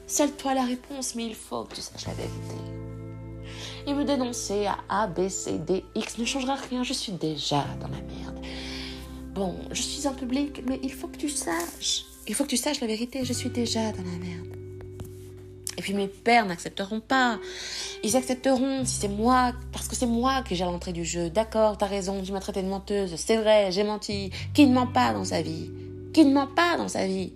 Seule 0.06 0.32
toi 0.32 0.54
la 0.54 0.64
réponse, 0.64 1.14
mais 1.14 1.26
il 1.26 1.34
faut 1.34 1.64
que 1.64 1.74
tu 1.74 1.80
saches 1.80 2.06
la 2.06 2.14
vérité 2.14 2.85
et 3.86 3.94
me 3.94 4.04
dénoncer 4.04 4.66
à 4.66 4.78
A, 4.88 5.06
B, 5.06 5.28
C, 5.28 5.58
D, 5.58 5.84
X 5.94 6.18
ne 6.18 6.24
changera 6.24 6.54
rien, 6.54 6.82
je 6.82 6.92
suis 6.92 7.12
déjà 7.12 7.64
dans 7.80 7.88
la 7.88 8.00
merde. 8.00 8.40
Bon, 9.34 9.54
je 9.70 9.82
suis 9.82 10.06
en 10.08 10.14
public, 10.14 10.62
mais 10.66 10.80
il 10.82 10.92
faut 10.92 11.08
que 11.08 11.18
tu 11.18 11.28
saches. 11.28 12.06
Il 12.26 12.34
faut 12.34 12.44
que 12.44 12.48
tu 12.48 12.56
saches 12.56 12.80
la 12.80 12.86
vérité, 12.86 13.24
je 13.24 13.32
suis 13.32 13.50
déjà 13.50 13.92
dans 13.92 14.02
la 14.02 14.18
merde. 14.18 14.56
Et 15.78 15.82
puis 15.82 15.92
mes 15.92 16.08
pères 16.08 16.46
n'accepteront 16.46 17.00
pas. 17.00 17.38
Ils 18.02 18.16
accepteront 18.16 18.84
si 18.84 18.94
c'est 18.94 19.08
moi, 19.08 19.52
parce 19.72 19.88
que 19.88 19.94
c'est 19.94 20.06
moi 20.06 20.42
qui 20.42 20.56
j'ai 20.56 20.64
l'entrée 20.64 20.92
du 20.92 21.04
jeu. 21.04 21.28
D'accord, 21.28 21.76
t'as 21.76 21.86
raison, 21.86 22.22
tu 22.22 22.32
m'as 22.32 22.40
traité 22.40 22.62
de 22.62 22.68
menteuse, 22.68 23.14
c'est 23.16 23.36
vrai, 23.36 23.70
j'ai 23.70 23.84
menti. 23.84 24.30
Qui 24.54 24.66
ne 24.66 24.74
ment 24.74 24.86
pas 24.86 25.12
dans 25.12 25.24
sa 25.24 25.42
vie? 25.42 25.70
Qui 26.14 26.24
ne 26.24 26.32
ment 26.32 26.48
pas 26.48 26.76
dans 26.78 26.88
sa 26.88 27.06
vie? 27.06 27.32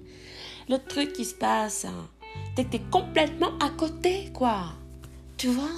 Le 0.69 0.79
truc 0.79 1.13
qui 1.13 1.25
se 1.25 1.35
passe, 1.35 1.85
hein, 1.85 2.09
c'est 2.57 2.71
t'es 2.71 2.81
complètement 2.91 3.59
à 3.59 3.71
côté, 3.71 4.31
quoi. 4.33 4.73
Tu 5.37 5.49
vois? 5.49 5.69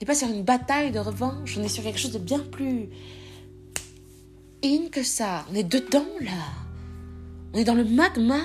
N'est 0.00 0.06
pas 0.06 0.14
sur 0.14 0.28
une 0.28 0.42
bataille 0.42 0.92
de 0.92 0.98
revanche, 0.98 1.56
on 1.58 1.62
est 1.62 1.68
sur 1.68 1.82
quelque 1.82 1.98
chose 1.98 2.12
de 2.12 2.18
bien 2.18 2.38
plus 2.38 2.88
in 4.64 4.88
que 4.90 5.02
ça. 5.02 5.44
On 5.50 5.54
est 5.54 5.64
dedans 5.64 6.06
là. 6.20 6.42
On 7.52 7.58
est 7.58 7.64
dans 7.64 7.74
le 7.74 7.84
magma. 7.84 8.40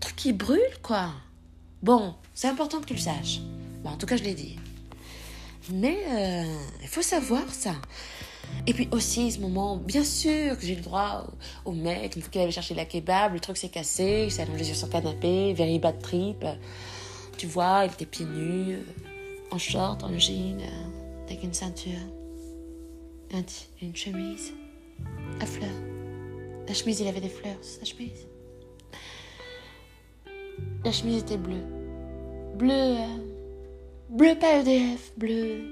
Truc 0.00 0.16
qui 0.16 0.32
brûle 0.32 0.60
quoi. 0.82 1.10
Bon, 1.82 2.14
c'est 2.34 2.48
important 2.48 2.80
que 2.80 2.86
tu 2.86 2.94
le 2.94 3.00
saches. 3.00 3.40
Bon, 3.82 3.90
en 3.90 3.96
tout 3.96 4.06
cas, 4.06 4.16
je 4.16 4.24
l'ai 4.24 4.34
dit. 4.34 4.56
Mais 5.72 5.98
euh, 6.08 6.54
il 6.82 6.88
faut 6.88 7.02
savoir 7.02 7.42
ça. 7.52 7.74
Et 8.66 8.72
puis 8.72 8.88
aussi, 8.90 9.30
ce 9.30 9.40
moment, 9.40 9.76
bien 9.76 10.04
sûr 10.04 10.58
que 10.58 10.64
j'ai 10.64 10.74
le 10.74 10.80
droit 10.80 11.26
au, 11.64 11.72
mec, 11.72 12.16
une 12.16 12.22
fois 12.22 12.30
qu'il 12.30 12.40
avait 12.40 12.50
cherché 12.50 12.74
la 12.74 12.86
kebab, 12.86 13.34
le 13.34 13.40
truc 13.40 13.56
s'est 13.56 13.68
cassé, 13.68 14.24
il 14.26 14.32
s'est 14.32 14.42
allongé 14.42 14.64
sur 14.64 14.76
son 14.76 14.88
canapé, 14.88 15.52
very 15.52 15.78
bad 15.78 16.00
trip. 16.00 16.44
Tu 17.36 17.46
vois, 17.46 17.84
il 17.84 17.92
était 17.92 18.06
pieds 18.06 18.24
nus 18.24 18.78
en 19.50 19.58
short, 19.58 20.04
en 20.04 20.18
jean, 20.18 20.60
euh, 20.60 21.24
avec 21.26 21.42
une 21.42 21.54
ceinture, 21.54 21.98
un 23.32 23.42
une 23.82 23.94
chemise 23.96 24.52
à 25.40 25.46
fleurs. 25.46 25.68
La 26.66 26.74
chemise, 26.74 27.00
il 27.00 27.08
avait 27.08 27.20
des 27.20 27.28
fleurs, 27.28 27.56
sa 27.62 27.84
chemise. 27.84 28.26
La 30.84 30.92
chemise 30.92 31.22
était 31.22 31.38
bleue. 31.38 31.64
Bleu, 32.56 32.72
euh, 32.72 33.16
bleu 34.10 34.34
pas 34.38 34.60
EDF, 34.60 35.12
bleu. 35.16 35.62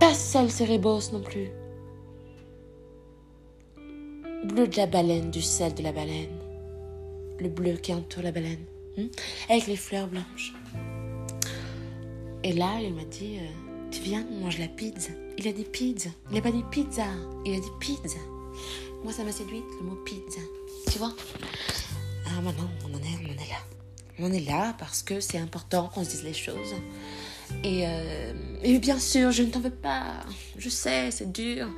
Pas 0.00 0.14
celle 0.14 0.50
Cérébos 0.50 1.12
non 1.12 1.20
plus. 1.20 1.50
Bleu 4.44 4.68
de 4.68 4.76
la 4.76 4.86
baleine, 4.86 5.30
du 5.30 5.42
sel 5.42 5.74
de 5.74 5.82
la 5.82 5.92
baleine. 5.92 6.38
Le 7.40 7.48
bleu 7.48 7.72
qui 7.72 7.92
entoure 7.92 8.22
la 8.22 8.32
baleine. 8.32 8.64
Hmm, 8.96 9.06
avec 9.48 9.66
les 9.66 9.76
fleurs 9.76 10.06
blanches. 10.06 10.54
Et 12.44 12.52
là, 12.52 12.78
il 12.78 12.92
m'a 12.92 13.04
dit 13.04 13.38
euh, 13.38 13.88
Tu 13.90 14.02
viens, 14.02 14.26
on 14.30 14.44
mange 14.44 14.58
la 14.58 14.68
pizza. 14.68 15.10
Il 15.38 15.48
a 15.48 15.52
dit 15.52 15.64
pizza. 15.64 16.10
Il 16.28 16.36
n'a 16.36 16.42
pas 16.42 16.52
dit 16.52 16.62
pizza. 16.70 17.06
Il 17.46 17.54
a 17.54 17.58
dit 17.58 17.72
pizza. 17.80 18.18
Moi, 19.02 19.14
ça 19.14 19.24
m'a 19.24 19.32
séduite, 19.32 19.64
le 19.80 19.86
mot 19.86 19.96
pizza. 20.04 20.40
Tu 20.92 20.98
vois? 20.98 21.14
Ah, 22.26 22.42
maintenant, 22.42 22.68
on 22.84 22.94
en, 22.94 22.98
est, 22.98 23.16
on 23.22 23.30
en 23.30 23.32
est 23.32 23.48
là. 23.48 23.56
On 24.18 24.32
est 24.32 24.46
là 24.46 24.74
parce 24.78 25.02
que 25.02 25.20
c'est 25.20 25.38
important 25.38 25.90
qu'on 25.92 26.04
se 26.04 26.10
dise 26.10 26.22
les 26.22 26.34
choses. 26.34 26.74
Et, 27.62 27.86
euh, 27.86 28.34
et 28.62 28.78
bien 28.78 28.98
sûr, 28.98 29.30
je 29.30 29.42
ne 29.42 29.50
t'en 29.50 29.60
veux 29.60 29.70
pas. 29.70 30.20
Je 30.58 30.68
sais, 30.68 31.10
c'est 31.10 31.32
dur. 31.32 31.68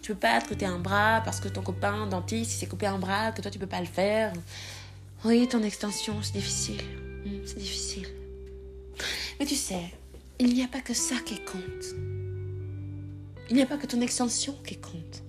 Tu 0.00 0.12
peux 0.12 0.18
pas 0.18 0.40
te 0.40 0.48
coûter 0.48 0.64
un 0.64 0.78
bras 0.78 1.20
parce 1.26 1.40
que 1.40 1.48
ton 1.48 1.60
copain 1.60 2.06
dentiste 2.06 2.52
s'est 2.52 2.66
coupé 2.66 2.86
un 2.86 2.98
bras, 2.98 3.32
que 3.32 3.42
toi 3.42 3.50
tu 3.50 3.58
peux 3.58 3.66
pas 3.66 3.80
le 3.80 3.86
faire. 3.86 4.32
Oui, 5.26 5.46
ton 5.46 5.62
extension, 5.62 6.14
c'est 6.22 6.32
difficile. 6.32 6.80
Hmm, 7.26 7.40
c'est 7.44 7.58
difficile. 7.58 8.08
Mais 9.38 9.46
tu 9.46 9.54
sais, 9.54 9.92
il 10.38 10.54
n'y 10.54 10.62
a 10.62 10.68
pas 10.68 10.80
que 10.80 10.94
ça 10.94 11.16
qui 11.24 11.36
compte. 11.44 11.94
Il 13.48 13.56
n'y 13.56 13.62
a 13.62 13.66
pas 13.66 13.76
que 13.76 13.86
ton 13.86 14.00
extension 14.00 14.54
qui 14.66 14.76
compte. 14.76 15.22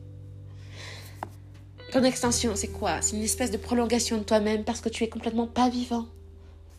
Ton 1.92 2.04
extension, 2.04 2.54
c'est 2.56 2.68
quoi? 2.68 3.02
C'est 3.02 3.16
une 3.16 3.24
espèce 3.24 3.52
de 3.52 3.58
prolongation 3.58 4.18
de 4.18 4.24
toi-même 4.24 4.64
parce 4.64 4.82
que 4.82 4.90
tu 4.90 5.04
es 5.04 5.10
complètement 5.10 5.48
pas 5.48 5.70
vivant. 5.70 6.06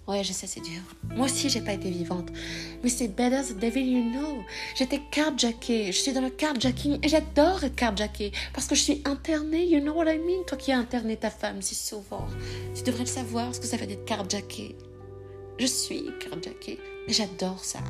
Ouais, 0.06 0.24
je 0.24 0.32
sais, 0.32 0.46
c'est 0.46 0.60
dur. 0.60 0.80
Moi 1.14 1.26
aussi, 1.26 1.48
j'ai 1.48 1.60
pas 1.60 1.74
été 1.74 1.90
vivante. 1.90 2.30
Mais 2.82 2.88
c'est 2.88 3.08
better 3.08 3.42
the 3.42 3.58
devil 3.58 3.82
you 3.82 4.10
know. 4.10 4.42
J'étais 4.74 5.00
carjackée. 5.10 5.92
Je 5.92 5.98
suis 5.98 6.12
dans 6.12 6.22
le 6.22 6.30
carjacking 6.30 6.98
et 7.02 7.08
j'adore 7.08 7.62
être 7.64 7.74
carjackée 7.74 8.32
parce 8.54 8.66
que 8.66 8.74
je 8.74 8.80
suis 8.80 9.02
internée. 9.04 9.66
You 9.66 9.80
know 9.80 9.92
what 9.92 10.10
I 10.10 10.18
mean? 10.18 10.44
Toi 10.46 10.56
qui 10.56 10.72
as 10.72 10.78
interné 10.78 11.16
ta 11.16 11.30
femme 11.30 11.60
si 11.60 11.74
souvent. 11.74 12.26
Tu 12.74 12.82
devrais 12.82 13.04
le 13.04 13.06
savoir 13.06 13.54
ce 13.54 13.60
que 13.60 13.66
ça 13.66 13.76
fait 13.76 13.86
d'être 13.86 14.06
carjackée. 14.06 14.76
Je 15.58 15.66
suis 15.66 16.04
carjackée. 16.20 16.78
Mais 17.06 17.12
j'adore 17.12 17.62
ça. 17.62 17.80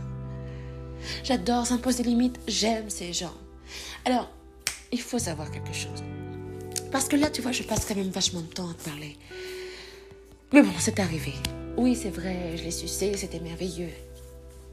J'adore 1.24 1.66
s'imposer 1.66 2.02
des 2.02 2.10
limites. 2.10 2.38
J'aime 2.46 2.90
ces 2.90 3.12
gens. 3.12 3.34
Alors, 4.04 4.30
il 4.92 5.00
faut 5.00 5.18
savoir 5.18 5.50
quelque 5.50 5.72
chose. 5.72 6.02
Parce 6.90 7.08
que 7.08 7.16
là, 7.16 7.30
tu 7.30 7.42
vois, 7.42 7.52
je 7.52 7.62
passe 7.62 7.84
quand 7.84 7.96
même 7.96 8.10
vachement 8.10 8.40
de 8.40 8.46
temps 8.46 8.68
à 8.68 8.74
te 8.74 8.84
parler. 8.84 9.16
Mais 10.52 10.62
bon, 10.62 10.72
c'est 10.78 10.98
arrivé. 11.00 11.34
Oui, 11.76 11.94
c'est 11.94 12.10
vrai, 12.10 12.56
je 12.56 12.64
l'ai 12.64 12.70
sucé, 12.70 13.16
c'était 13.16 13.40
merveilleux. 13.40 13.90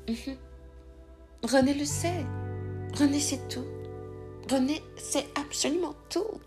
Mhm. 0.08 0.36
René 1.44 1.74
le 1.74 1.86
sait. 1.86 2.26
René 2.98 3.20
sait 3.20 3.42
tout. 3.50 3.66
René 4.50 4.82
sait 4.98 5.26
absolument 5.36 5.94
tout. 6.10 6.40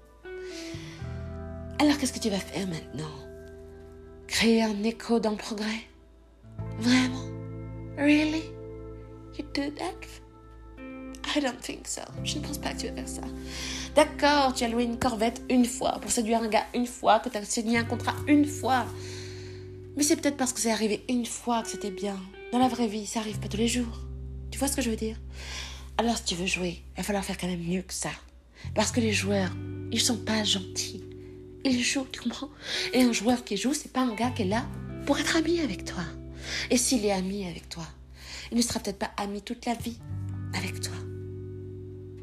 Alors 1.79 1.97
qu'est-ce 1.99 2.12
que 2.12 2.18
tu 2.18 2.31
vas 2.31 2.39
faire 2.39 2.66
maintenant? 2.66 3.11
Créer 4.26 4.62
un 4.62 4.83
écho 4.83 5.20
dans 5.20 5.31
le 5.31 5.37
progrès? 5.37 5.85
Vraiment? 6.81 7.24
Really? 7.97 8.43
I 11.36 11.41
don't 11.41 11.61
think 11.61 11.86
so. 11.86 12.01
Je 12.24 12.39
ne 12.39 12.45
pense 12.45 12.59
pas 12.59 12.72
que 12.72 12.80
tu 12.80 12.86
vas 12.89 12.95
faire 12.95 13.09
ça. 13.09 13.22
D'accord, 13.95 14.55
tu 14.55 14.64
as 14.64 14.68
loué 14.68 14.84
une 14.84 14.99
corvette 14.99 15.43
une 15.51 15.64
fois 15.64 15.99
pour 16.01 16.11
séduire 16.11 16.43
un 16.43 16.49
gars 16.49 16.66
une 16.74 16.86
fois, 16.86 17.20
que 17.20 17.28
tu 17.28 17.36
as 17.36 17.45
signé 17.45 17.78
un 17.78 17.84
contrat 17.84 18.14
une 18.26 18.47
fois. 18.47 18.86
Mais 19.97 20.03
c'est 20.03 20.16
peut-être 20.16 20.36
parce 20.36 20.53
que 20.53 20.61
c'est 20.61 20.70
arrivé 20.70 21.05
une 21.09 21.26
fois 21.26 21.62
que 21.62 21.68
c'était 21.68 21.91
bien. 21.91 22.16
Dans 22.53 22.59
la 22.59 22.68
vraie 22.68 22.86
vie, 22.86 23.07
ça 23.07 23.20
arrive 23.20 23.39
pas 23.39 23.49
tous 23.49 23.57
les 23.57 23.68
jours. 23.68 24.01
Tu 24.51 24.59
vois 24.59 24.68
ce 24.68 24.76
que 24.76 24.82
je 24.82 24.91
veux 24.91 24.97
dire? 24.97 25.16
Alors 25.99 26.16
si 26.16 26.24
tu 26.24 26.34
veux 26.34 26.47
jouer, 26.47 26.82
il 26.95 26.97
va 26.99 27.03
falloir 27.03 27.24
faire 27.24 27.36
quand 27.36 27.49
même 27.49 27.62
mieux 27.62 27.82
que 27.82 27.95
ça. 27.95 28.11
Parce 28.74 28.91
que 28.91 29.01
les 29.01 29.12
joueurs, 29.12 29.51
ils 29.93 30.01
sont 30.01 30.16
pas 30.16 30.45
gentils. 30.45 31.05
Ils 31.64 31.82
jouent, 31.82 32.07
tu 32.11 32.20
comprends? 32.20 32.51
Et 32.93 33.03
un 33.03 33.12
joueur 33.12 33.45
qui 33.45 33.57
joue, 33.57 33.74
c'est 33.74 33.93
pas 33.93 34.01
un 34.01 34.14
gars 34.14 34.30
qui 34.30 34.43
est 34.43 34.47
là 34.47 34.64
pour 35.05 35.18
être 35.18 35.36
ami 35.36 35.61
avec 35.61 35.84
toi. 35.84 36.05
Et 36.70 36.76
s'il 36.76 37.05
est 37.05 37.12
ami 37.12 37.47
avec 37.47 37.68
toi, 37.68 37.86
il 38.51 38.57
ne 38.57 38.62
sera 38.62 38.80
peut-être 38.80 38.99
pas 38.99 39.11
ami 39.16 39.42
toute 39.42 39.66
la 39.66 39.74
vie 39.74 39.99
avec 40.55 40.80
toi. 40.80 40.94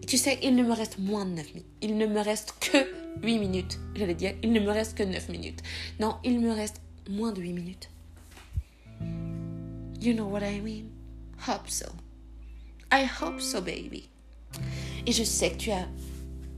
Tu 0.07 0.17
sais, 0.17 0.39
il 0.43 0.55
ne 0.55 0.63
me 0.63 0.73
reste 0.73 0.99
moins 0.99 1.25
de 1.25 1.31
9 1.31 1.47
minutes. 1.53 1.69
Il 1.81 1.97
ne 1.97 2.05
me 2.05 2.19
reste 2.19 2.53
que 2.59 2.77
8 3.23 3.39
minutes. 3.39 3.79
J'allais 3.95 4.13
dire, 4.13 4.35
il 4.43 4.51
ne 4.51 4.59
me 4.59 4.69
reste 4.69 4.95
que 4.95 5.03
9 5.03 5.29
minutes. 5.29 5.61
Non, 5.99 6.17
il 6.23 6.39
me 6.39 6.51
reste 6.51 6.81
moins 7.09 7.31
de 7.31 7.41
8 7.41 7.53
minutes. 7.53 7.89
You 10.01 10.13
know 10.13 10.25
what 10.25 10.41
I 10.41 10.61
mean? 10.61 10.91
Hope 11.47 11.67
so. 11.67 11.87
I 12.91 13.05
hope 13.05 13.41
so, 13.41 13.61
baby. 13.61 14.09
Et 15.07 15.11
je 15.11 15.23
sais 15.23 15.51
que 15.51 15.57
tu 15.57 15.71
as 15.71 15.87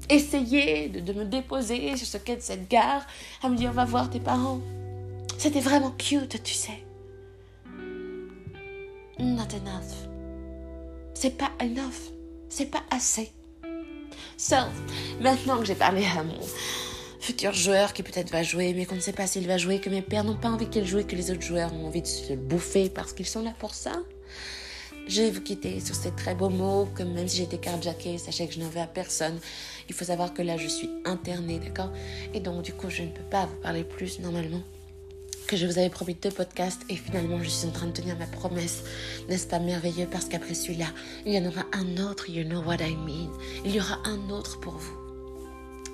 essayé 0.10 0.90
de, 0.90 1.00
de 1.00 1.14
me 1.14 1.26
déposer 1.26 1.96
sur 1.96 2.08
ce 2.08 2.18
quai 2.18 2.36
de 2.36 2.42
cette 2.42 2.70
gare, 2.70 3.06
à 3.42 3.50
me 3.50 3.56
dire 3.56 3.72
va 3.72 3.86
voir 3.86 4.10
tes 4.10 4.20
parents. 4.20 4.60
C'était 5.38 5.62
vraiment 5.62 5.92
cute, 5.92 6.42
tu 6.44 6.54
sais. 6.54 6.84
Not 9.20 9.56
enough. 9.56 10.08
C'est 11.16 11.38
pas 11.38 11.52
enough. 11.62 12.12
C'est 12.50 12.68
pas 12.68 12.84
assez. 12.92 13.32
So, 14.38 14.56
maintenant 15.20 15.58
que 15.58 15.66
j'ai 15.66 15.76
parlé 15.76 16.06
à 16.06 16.24
mon 16.24 16.40
futur 17.20 17.52
joueur 17.54 17.94
qui 17.94 18.04
peut-être 18.04 18.32
va 18.32 18.44
jouer, 18.44 18.74
mais 18.76 18.86
qu'on 18.86 18.96
ne 18.96 19.00
sait 19.00 19.14
pas 19.14 19.26
s'il 19.26 19.48
va 19.48 19.58
jouer, 19.58 19.80
que 19.80 19.90
mes 19.90 20.04
pères 20.04 20.24
n'ont 20.24 20.38
pas 20.38 20.50
envie 20.50 20.70
qu'il 20.70 20.86
joue, 20.86 21.04
que 21.04 21.16
les 21.16 21.32
autres 21.32 21.42
joueurs 21.42 21.74
ont 21.74 21.88
envie 21.88 22.04
de 22.04 22.08
se 22.08 22.34
bouffer 22.34 22.90
parce 22.90 23.14
qu'ils 23.14 23.26
sont 23.26 23.42
là 23.42 23.54
pour 23.58 23.74
ça. 23.74 23.94
Je 25.08 25.24
vais 25.24 25.32
vous 25.32 25.42
quitter 25.42 25.80
sur 25.80 25.96
ces 25.96 26.12
très 26.12 26.36
beaux 26.36 26.50
mots, 26.50 26.88
que 26.94 27.02
même 27.02 27.28
si 27.28 27.38
j'étais 27.38 27.58
carjackée, 27.58 28.18
sachez 28.18 28.48
que 28.48 28.54
je 28.54 28.60
n'en 28.60 28.70
veux 28.70 28.82
à 28.82 28.88
personne. 28.88 29.40
Il 29.90 29.96
faut 29.96 30.06
savoir 30.06 30.34
que 30.34 30.42
là, 30.42 30.58
je 30.58 30.68
suis 30.68 30.90
internée, 31.06 31.60
d'accord? 31.60 31.92
Et 32.34 32.40
donc, 32.40 32.62
du 32.62 32.74
coup, 32.74 32.90
je 32.90 33.04
ne 33.04 33.08
peux 33.08 33.24
pas 33.24 33.46
vous 33.46 33.56
parler 33.56 33.84
plus 33.84 34.20
normalement 34.20 34.62
que 35.48 35.56
je 35.56 35.66
vous 35.66 35.78
avais 35.78 35.90
promis 35.90 36.14
deux 36.14 36.30
podcasts 36.30 36.82
et 36.90 36.96
finalement 36.96 37.42
je 37.42 37.50
suis 37.50 37.68
en 37.68 37.72
train 37.72 37.88
de 37.88 37.94
tenir 37.94 38.18
ma 38.18 38.28
promesse. 38.28 38.84
N'est-ce 39.30 39.48
pas 39.48 39.60
merveilleux? 39.60 40.08
Parce 40.12 40.26
qu'après 40.26 40.54
celui-là, 40.54 40.88
il 41.26 41.34
y 41.34 41.40
en 41.40 41.46
aura 41.46 41.66
un 41.72 41.98
autre, 41.98 42.30
you 42.30 42.44
know 42.44 42.62
what 42.62 42.78
I 42.82 42.96
mean. 42.96 43.32
Il 43.66 43.74
y 43.74 43.80
aura 43.80 44.00
un 44.06 44.30
autre 44.30 44.60
pour 44.60 44.74
vous. 44.74 44.98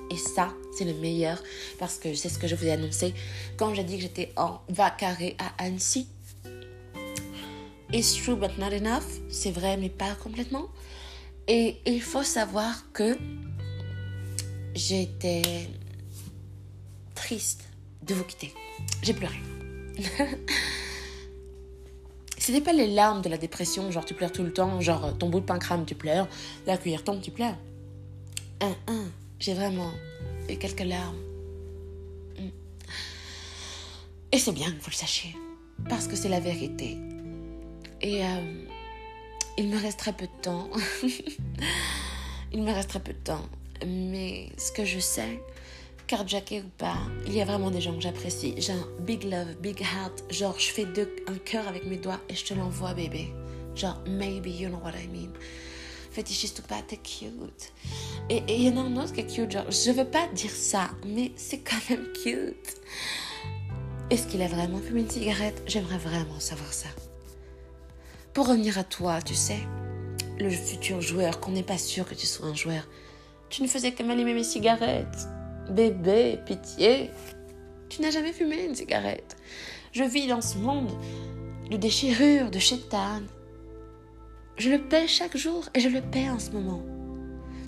Et 0.09 0.17
ça, 0.17 0.53
c'est 0.75 0.85
le 0.85 0.93
meilleur 0.95 1.41
parce 1.79 1.97
que 1.97 2.13
c'est 2.15 2.29
ce 2.29 2.39
que 2.39 2.47
je 2.47 2.55
vous 2.55 2.65
ai 2.65 2.71
annoncé 2.71 3.13
quand 3.55 3.73
j'ai 3.73 3.83
dit 3.83 3.97
que 3.97 4.01
j'étais 4.01 4.33
en 4.35 4.59
vacaré 4.69 5.37
à 5.37 5.63
Annecy. 5.63 6.07
It's 7.91 8.15
true 8.15 8.35
but 8.35 8.57
not 8.57 8.73
enough. 8.75 9.05
C'est 9.29 9.51
vrai 9.51 9.77
mais 9.77 9.89
pas 9.89 10.15
complètement. 10.15 10.67
Et 11.47 11.79
il 11.85 12.01
faut 12.01 12.23
savoir 12.23 12.91
que 12.91 13.17
j'étais 14.73 15.69
triste 17.13 17.65
de 18.01 18.15
vous 18.15 18.23
quitter. 18.23 18.53
J'ai 19.01 19.13
pleuré. 19.13 19.35
C'était 22.37 22.61
pas 22.61 22.73
les 22.73 22.87
larmes 22.87 23.21
de 23.21 23.29
la 23.29 23.37
dépression, 23.37 23.89
genre 23.89 24.03
tu 24.03 24.13
pleures 24.13 24.31
tout 24.33 24.43
le 24.43 24.51
temps, 24.51 24.81
genre 24.81 25.17
ton 25.17 25.29
bout 25.29 25.39
de 25.39 25.45
pain 25.45 25.59
crame, 25.59 25.85
tu 25.85 25.95
pleures, 25.95 26.27
la 26.67 26.77
cuillère 26.77 27.03
tombe, 27.03 27.21
tu 27.21 27.31
pleures. 27.31 27.55
Un, 28.59 28.75
j'ai 29.39 29.53
vraiment 29.53 29.91
eu 30.49 30.57
quelques 30.57 30.81
larmes. 30.81 31.17
Mm. 32.37 32.49
Et 34.33 34.39
c'est 34.39 34.51
bien 34.51 34.67
que 34.67 34.77
vous 34.77 34.89
le 34.89 34.95
sachiez, 34.95 35.35
parce 35.87 36.07
que 36.07 36.15
c'est 36.15 36.29
la 36.29 36.39
vérité. 36.39 36.97
Et 38.01 38.23
euh, 38.25 38.65
il 39.57 39.69
me 39.69 39.81
reste 39.81 39.99
très 39.99 40.13
peu 40.13 40.25
de 40.25 40.41
temps. 40.41 40.69
il 42.51 42.61
me 42.61 42.73
reste 42.73 42.89
très 42.89 42.99
peu 42.99 43.13
de 43.13 43.19
temps. 43.19 43.47
Mais 43.85 44.49
ce 44.57 44.71
que 44.71 44.83
je 44.85 44.99
sais, 44.99 45.41
carjacké 46.07 46.61
ou 46.61 46.69
pas, 46.77 46.97
il 47.25 47.33
y 47.33 47.41
a 47.41 47.45
vraiment 47.45 47.71
des 47.71 47.81
gens 47.81 47.93
que 47.95 48.01
j'apprécie. 48.01 48.55
J'ai 48.57 48.73
un 48.73 48.87
big 48.99 49.23
love, 49.23 49.55
big 49.61 49.81
heart. 49.81 50.23
Genre, 50.29 50.57
je 50.59 50.71
fais 50.71 50.85
deux, 50.85 51.15
un 51.27 51.37
cœur 51.37 51.67
avec 51.67 51.85
mes 51.85 51.97
doigts 51.97 52.19
et 52.29 52.35
je 52.35 52.45
te 52.45 52.53
l'envoie, 52.53 52.93
bébé. 52.93 53.33
Genre, 53.75 53.99
maybe 54.07 54.47
you 54.47 54.69
know 54.69 54.79
what 54.83 54.91
I 54.91 55.07
mean 55.07 55.31
fétichiste 56.13 56.59
ou 56.59 56.61
pas, 56.61 56.81
t'es 56.87 56.97
cute. 56.97 57.73
Et 58.29 58.43
il 58.47 58.63
y 58.63 58.69
en 58.69 58.77
a 58.77 58.81
un 58.81 58.97
autre 58.97 59.13
qui 59.13 59.21
est 59.21 59.27
cute, 59.27 59.51
genre, 59.51 59.69
je 59.69 59.91
veux 59.91 60.05
pas 60.05 60.27
dire 60.33 60.51
ça, 60.51 60.91
mais 61.05 61.31
c'est 61.35 61.59
quand 61.59 61.89
même 61.89 62.05
cute. 62.23 62.77
Est-ce 64.09 64.27
qu'il 64.27 64.41
a 64.41 64.47
vraiment 64.47 64.77
fumé 64.77 65.01
une 65.01 65.09
cigarette? 65.09 65.63
J'aimerais 65.65 65.97
vraiment 65.97 66.39
savoir 66.39 66.71
ça. 66.71 66.89
Pour 68.33 68.47
revenir 68.47 68.77
à 68.77 68.83
toi, 68.83 69.21
tu 69.21 69.33
sais, 69.33 69.59
le 70.39 70.49
futur 70.49 71.01
joueur, 71.01 71.39
qu'on 71.39 71.51
n'est 71.51 71.63
pas 71.63 71.77
sûr 71.77 72.07
que 72.07 72.15
tu 72.15 72.27
sois 72.27 72.47
un 72.47 72.55
joueur, 72.55 72.83
tu 73.49 73.63
ne 73.63 73.67
faisais 73.67 73.91
que 73.91 74.03
m'allumer 74.03 74.33
mes 74.33 74.43
cigarettes. 74.43 75.27
Bébé, 75.69 76.39
pitié. 76.45 77.09
Tu 77.89 78.01
n'as 78.01 78.11
jamais 78.11 78.33
fumé 78.33 78.65
une 78.65 78.75
cigarette. 78.75 79.37
Je 79.91 80.03
vis 80.03 80.27
dans 80.27 80.41
ce 80.41 80.57
monde 80.57 80.91
de 81.69 81.77
déchirure, 81.77 82.51
de 82.51 82.59
chétane, 82.59 83.27
je 84.57 84.69
le 84.69 84.79
paie 84.79 85.07
chaque 85.07 85.35
jour 85.35 85.67
et 85.73 85.79
je 85.79 85.89
le 85.89 86.01
paie 86.01 86.29
en 86.29 86.37
ce 86.37 86.51
moment. 86.51 86.83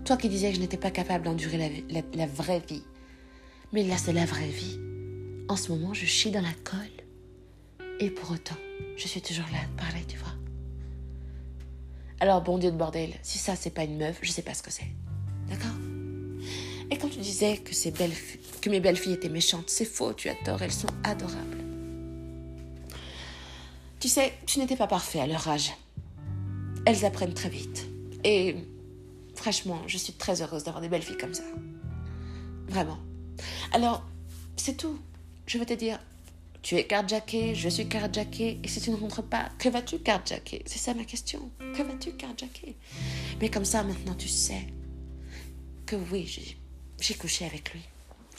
Toi 0.06 0.18
qui 0.18 0.30
disais 0.30 0.50
que 0.50 0.56
je 0.56 0.62
n'étais 0.62 0.78
pas 0.78 0.92
capable 0.92 1.26
d'endurer 1.26 1.84
la, 1.90 2.26
vraie 2.28 2.62
vie. 2.68 2.84
Mais 3.74 3.84
là, 3.84 3.98
c'est 3.98 4.14
la 4.14 4.26
vraie 4.26 4.48
vie. 4.48 4.80
En 5.50 5.56
ce 5.56 5.72
moment, 5.72 5.94
je 5.94 6.06
chie 6.06 6.30
dans 6.30 6.42
la 6.42 6.54
colle. 6.64 7.90
Et 8.00 8.12
pour 8.12 8.30
autant, 8.32 8.58
je 8.98 9.08
suis 9.08 9.22
toujours 9.22 9.48
là 9.52 9.60
parler, 9.78 10.06
tu 10.08 10.18
vois. 10.18 10.34
Alors, 12.20 12.42
bon 12.42 12.60
Dieu 12.60 12.72
de 12.72 12.78
bordel, 12.78 13.14
si 13.24 13.40
ça, 13.40 13.56
c'est 13.56 13.72
pas 13.72 13.84
une 13.84 13.98
meuf, 13.98 14.20
je 14.22 14.32
sais 14.32 14.44
pas 14.44 14.54
ce 14.54 14.62
que 14.62 14.72
c'est. 14.72 14.88
D'accord? 15.50 15.95
Et 16.92 16.98
quand 16.98 17.10
tu 17.10 17.20
disais 17.20 17.58
que, 17.58 18.70
mes 18.70 18.80
belles 18.80 18.98
filles 18.98 19.14
étaient 19.14 19.30
méchantes, 19.30 19.70
c'est 19.70 19.86
faux, 19.86 20.14
tu 20.14 20.30
as 20.30 20.36
tort, 20.36 20.62
elles 20.62 20.72
sont 20.72 20.88
adorables. 21.04 21.64
Tu 24.00 24.08
sais, 24.08 24.34
tu 24.46 24.60
n'étais 24.60 24.76
pas 24.76 24.88
parfait 24.88 25.20
à 25.20 25.28
leur 25.28 25.48
âge 25.48 25.72
elles 26.86 27.04
apprennent 27.04 27.34
très 27.34 27.50
vite. 27.50 27.88
Et 28.24 28.56
franchement, 29.36 29.82
je 29.88 29.98
suis 29.98 30.14
très 30.14 30.42
heureuse 30.42 30.64
d'avoir 30.64 30.82
des 30.82 30.90
belles 30.90 31.02
filles 31.02 31.18
comme 31.18 31.34
ça. 31.34 31.44
Vraiment. 32.68 32.98
Alors, 33.74 34.04
c'est 34.56 34.78
tout. 34.78 35.00
Je 35.48 35.58
veux 35.58 35.66
te 35.66 35.74
dire, 35.74 36.00
Tu 36.62 36.76
es 36.76 36.88
carjacké, 36.88 37.54
je 37.54 37.70
suis 37.70 37.88
carjacké, 37.88 38.60
et 38.64 38.68
si 38.68 38.82
tu 38.82 38.90
ne 38.90 38.96
rentres 38.96 39.22
pas, 39.22 39.52
que 39.60 39.70
vas-tu 39.70 40.00
carjacker? 40.00 40.64
C'est 40.66 40.80
ça 40.80 40.96
ma 40.96 41.04
question. 41.04 41.52
Que 41.60 41.84
vas-tu 41.84 42.14
carjacker? 42.14 42.76
Mais 43.40 43.50
comme 43.50 43.66
ça, 43.66 43.84
maintenant, 43.84 44.16
tu 44.16 44.28
sais 44.28 44.66
que 45.86 45.96
oui, 45.96 46.26
j'ai 46.26 46.58
couché 47.14 47.46
avec 47.46 47.72
lui. 47.74 47.82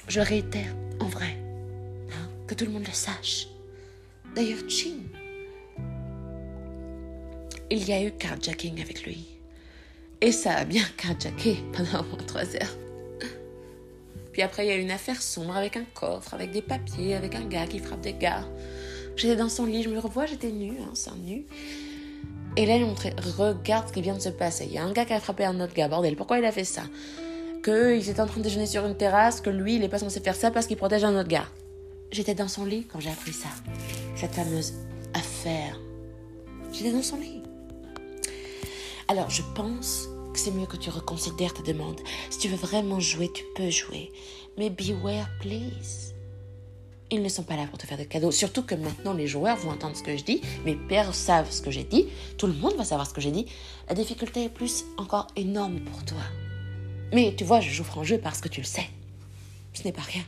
Je 0.09 0.21
réitère, 0.21 0.75
en 1.01 1.07
vrai. 1.07 1.37
Hein, 2.11 2.29
que 2.47 2.55
tout 2.55 2.65
le 2.65 2.73
monde 2.73 2.87
le 2.87 2.93
sache. 2.93 3.47
D'ailleurs, 4.35 4.69
Chin, 4.69 4.99
il 7.71 7.89
y 7.89 7.93
a 7.93 8.03
eu 8.03 8.13
carjacking 8.13 8.81
avec 8.81 9.05
lui. 9.05 9.27
Et 10.21 10.33
ça 10.33 10.57
a 10.57 10.65
bien 10.65 10.85
carjacké 10.97 11.57
pendant 11.73 12.01
au 12.01 12.05
moins 12.05 12.25
trois 12.27 12.45
heures. 12.57 12.77
Puis 14.33 14.43
après, 14.43 14.67
il 14.67 14.69
y 14.69 14.73
a 14.73 14.77
eu 14.77 14.83
une 14.83 14.91
affaire 14.91 15.23
sombre 15.23 15.57
avec 15.57 15.77
un 15.77 15.85
coffre, 15.95 16.35
avec 16.35 16.51
des 16.51 16.63
papiers, 16.63 17.15
avec 17.15 17.35
un 17.35 17.47
gars 17.47 17.67
qui 17.67 17.79
frappe 17.79 18.03
des 18.03 18.13
gars. 18.13 18.47
J'étais 19.17 19.37
dans 19.37 19.49
son 19.49 19.65
lit, 19.65 19.83
je 19.83 19.89
me 19.89 19.99
revois, 19.99 20.27
j'étais 20.27 20.53
nue, 20.53 20.79
hein, 20.81 21.15
nu. 21.25 21.47
Et 22.57 22.67
là, 22.67 22.77
il 22.77 22.85
montrait, 22.85 23.15
regarde 23.39 23.89
ce 23.89 23.93
qui 23.93 24.03
vient 24.03 24.15
de 24.15 24.21
se 24.21 24.29
passer. 24.29 24.67
Il 24.67 24.73
y 24.73 24.79
a 24.79 24.85
un 24.85 24.93
gars 24.93 25.07
qui 25.07 25.15
a 25.15 25.21
frappé 25.21 25.45
un 25.45 25.59
autre 25.61 25.75
gars, 25.75 25.89
bordel, 25.89 26.17
pourquoi 26.17 26.39
il 26.39 26.45
a 26.45 26.53
fait 26.53 26.65
ça? 26.65 26.83
Qu'il 27.63 28.09
était 28.09 28.21
en 28.21 28.27
train 28.27 28.39
de 28.39 28.45
déjeuner 28.45 28.67
sur 28.67 28.87
une 28.87 28.97
terrasse, 28.97 29.41
que 29.41 29.51
lui, 29.51 29.77
il 29.77 29.85
est 29.85 29.89
pas 29.89 29.99
censé 29.99 30.21
faire 30.21 30.37
ça 30.37 30.51
parce 30.51 30.67
qu'il 30.67 30.77
protège 30.77 31.05
un 31.05 31.19
autre 31.19 31.29
gars. 31.29 31.49
J'étais 32.13 32.35
dans 32.35 32.49
son 32.49 32.65
lit 32.65 32.87
quand 32.91 33.01
j'ai 33.01 33.11
appris 33.11 33.33
ça. 33.33 33.49
Cette 34.15 34.35
fameuse 34.35 34.75
affaire. 35.15 35.79
J'étais 36.73 36.93
dans 36.93 37.03
son 37.03 37.17
lit. 37.17 37.43
Alors, 39.09 39.31
je 39.31 39.43
pense 39.55 40.09
que 40.33 40.39
c'est 40.39 40.51
mieux 40.51 40.67
que 40.67 40.77
tu 40.77 40.91
reconsidères 40.91 41.55
ta 41.55 41.63
demande. 41.63 42.01
Si 42.31 42.39
tu 42.39 42.49
veux 42.49 42.57
vraiment 42.57 43.01
jouer, 43.01 43.31
tu 43.33 43.45
peux 43.55 43.71
jouer. 43.71 44.13
Mais 44.59 44.71
beware, 44.71 45.29
please. 45.41 46.15
Ils 47.11 47.23
ne 47.23 47.29
sont 47.29 47.45
pas 47.45 47.57
là 47.57 47.67
pour 47.69 47.79
te 47.79 47.87
faire 47.87 47.99
des 47.99 48.07
cadeaux. 48.07 48.33
Surtout 48.33 48.63
que 48.63 48.75
maintenant, 48.75 49.13
les 49.13 49.29
joueurs 49.29 49.57
vont 49.57 49.71
entendre 49.71 49.97
ce 49.97 50.03
que 50.03 50.17
je 50.17 50.25
dis. 50.25 50.41
Mes 50.65 50.75
pères 50.75 51.15
savent 51.15 51.51
ce 51.51 51.63
que 51.63 51.71
j'ai 51.71 51.85
dit. 51.85 52.09
Tout 52.37 52.49
le 52.49 52.53
monde 52.53 52.75
va 52.77 52.85
savoir 52.85 53.07
ce 53.09 53.15
que 53.15 53.21
j'ai 53.21 53.31
dit. 53.31 53.47
La 53.89 53.95
difficulté 53.95 54.45
est 54.45 54.49
plus 54.49 54.85
encore 54.97 55.29
énorme 55.37 55.81
pour 55.81 56.05
toi. 56.05 56.23
Mais 57.13 57.35
tu 57.37 57.45
vois, 57.45 57.61
je 57.61 57.71
joue 57.71 57.85
franc 57.85 58.05
jeu 58.05 58.19
parce 58.19 58.41
que 58.41 58.49
tu 58.49 58.61
le 58.61 58.67
sais. 58.67 58.89
Ce 59.73 59.85
n'est 59.85 59.93
pas 59.93 60.03
rien. 60.03 60.25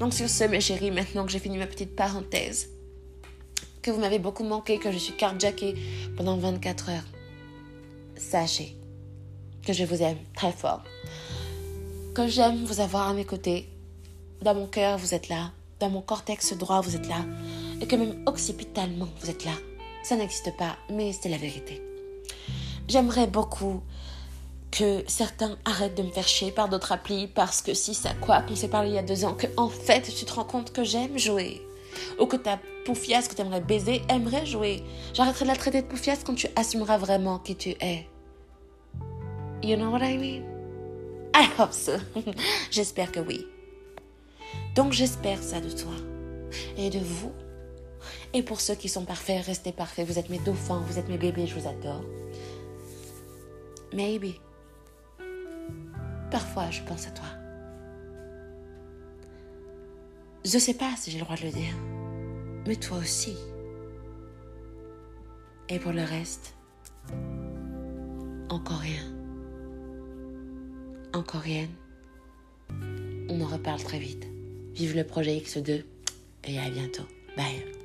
Donc 0.00 0.14
sur 0.14 0.28
ce, 0.28 0.44
mes 0.44 0.60
chéris, 0.60 0.90
maintenant 0.90 1.24
que 1.24 1.30
j'ai 1.30 1.38
fini 1.38 1.58
ma 1.58 1.66
petite 1.66 1.94
parenthèse, 1.94 2.68
que 3.82 3.90
vous 3.90 4.00
m'avez 4.00 4.18
beaucoup 4.18 4.44
manqué, 4.44 4.78
que 4.78 4.90
je 4.90 4.98
suis 4.98 5.14
carjackée 5.14 5.74
pendant 6.16 6.36
24 6.36 6.90
heures, 6.90 7.06
sachez 8.16 8.76
que 9.64 9.72
je 9.72 9.84
vous 9.84 10.02
aime 10.02 10.18
très 10.34 10.52
fort, 10.52 10.82
que 12.14 12.26
j'aime 12.26 12.64
vous 12.64 12.80
avoir 12.80 13.08
à 13.08 13.14
mes 13.14 13.24
côtés. 13.24 13.68
Dans 14.42 14.54
mon 14.54 14.66
cœur, 14.66 14.98
vous 14.98 15.14
êtes 15.14 15.28
là. 15.28 15.52
Dans 15.78 15.88
mon 15.88 16.00
cortex 16.00 16.52
droit, 16.54 16.80
vous 16.80 16.96
êtes 16.96 17.08
là. 17.08 17.24
Et 17.80 17.86
que 17.86 17.96
même 17.96 18.22
occipitalement, 18.26 19.08
vous 19.20 19.30
êtes 19.30 19.44
là. 19.44 19.54
Ça 20.02 20.16
n'existe 20.16 20.56
pas, 20.56 20.76
mais 20.90 21.12
c'est 21.12 21.28
la 21.28 21.38
vérité. 21.38 21.80
J'aimerais 22.88 23.28
beaucoup 23.28 23.82
que 24.72 25.04
certains 25.06 25.58
arrêtent 25.66 25.96
de 25.96 26.02
me 26.02 26.10
faire 26.10 26.26
chier 26.26 26.50
par 26.50 26.68
d'autres 26.68 26.92
applis 26.92 27.28
parce 27.28 27.60
que 27.60 27.74
si 27.74 27.94
ça 27.94 28.14
quoi 28.14 28.40
qu'on 28.40 28.56
s'est 28.56 28.68
parlé 28.68 28.88
il 28.88 28.94
y 28.94 28.98
a 28.98 29.02
deux 29.02 29.24
ans, 29.24 29.34
que 29.34 29.46
en 29.56 29.68
fait 29.68 30.02
tu 30.02 30.24
te 30.24 30.32
rends 30.32 30.44
compte 30.44 30.72
que 30.72 30.82
j'aime 30.82 31.18
jouer. 31.18 31.60
Ou 32.18 32.24
que 32.24 32.36
ta 32.36 32.58
poufiasse 32.86 33.28
que 33.28 33.34
tu 33.34 33.42
aimerais 33.42 33.60
baiser 33.60 34.00
aimerait 34.08 34.46
jouer. 34.46 34.82
J'arrêterai 35.12 35.44
de 35.44 35.50
la 35.50 35.56
traiter 35.56 35.82
de 35.82 35.86
poufiasse 35.86 36.24
quand 36.24 36.34
tu 36.34 36.48
assumeras 36.56 36.96
vraiment 36.96 37.38
qui 37.38 37.54
tu 37.54 37.70
es. 37.80 38.08
You 39.62 39.76
know 39.76 39.90
what 39.90 40.02
I 40.02 40.16
mean? 40.16 40.42
I 41.34 41.48
hope 41.58 41.72
so. 41.72 41.92
j'espère 42.70 43.12
que 43.12 43.20
oui. 43.20 43.46
Donc 44.74 44.92
j'espère 44.92 45.42
ça 45.42 45.60
de 45.60 45.70
toi 45.70 45.92
et 46.78 46.88
de 46.88 46.98
vous. 46.98 47.32
Et 48.32 48.42
pour 48.42 48.60
ceux 48.62 48.74
qui 48.74 48.88
sont 48.88 49.04
parfaits, 49.04 49.44
restez 49.44 49.72
parfaits. 49.72 50.06
Vous 50.06 50.18
êtes 50.18 50.30
mes 50.30 50.38
dauphins, 50.38 50.82
vous 50.88 50.98
êtes 50.98 51.08
mes 51.08 51.18
bébés, 51.18 51.46
je 51.46 51.54
vous 51.58 51.68
adore. 51.68 52.02
Maybe. 53.92 54.32
Parfois, 56.32 56.68
je 56.70 56.82
pense 56.82 57.06
à 57.06 57.12
toi. 57.12 57.28
Je 60.44 60.58
sais 60.58 60.74
pas 60.74 60.90
si 60.96 61.12
j'ai 61.12 61.18
le 61.18 61.24
droit 61.24 61.36
de 61.36 61.42
le 61.42 61.52
dire, 61.52 61.74
mais 62.66 62.74
toi 62.74 62.98
aussi. 62.98 63.36
Et 65.68 65.78
pour 65.78 65.92
le 65.92 66.02
reste, 66.02 66.56
encore 68.48 68.80
rien 68.80 69.22
encore 71.14 71.42
rien. 71.42 71.68
On 73.28 73.40
en 73.40 73.46
reparle 73.46 73.82
très 73.82 73.98
vite. 73.98 74.26
Vive 74.74 74.96
le 74.96 75.04
projet 75.04 75.36
X2 75.36 75.84
et 76.44 76.58
à 76.58 76.70
bientôt. 76.70 77.06
Bye. 77.36 77.81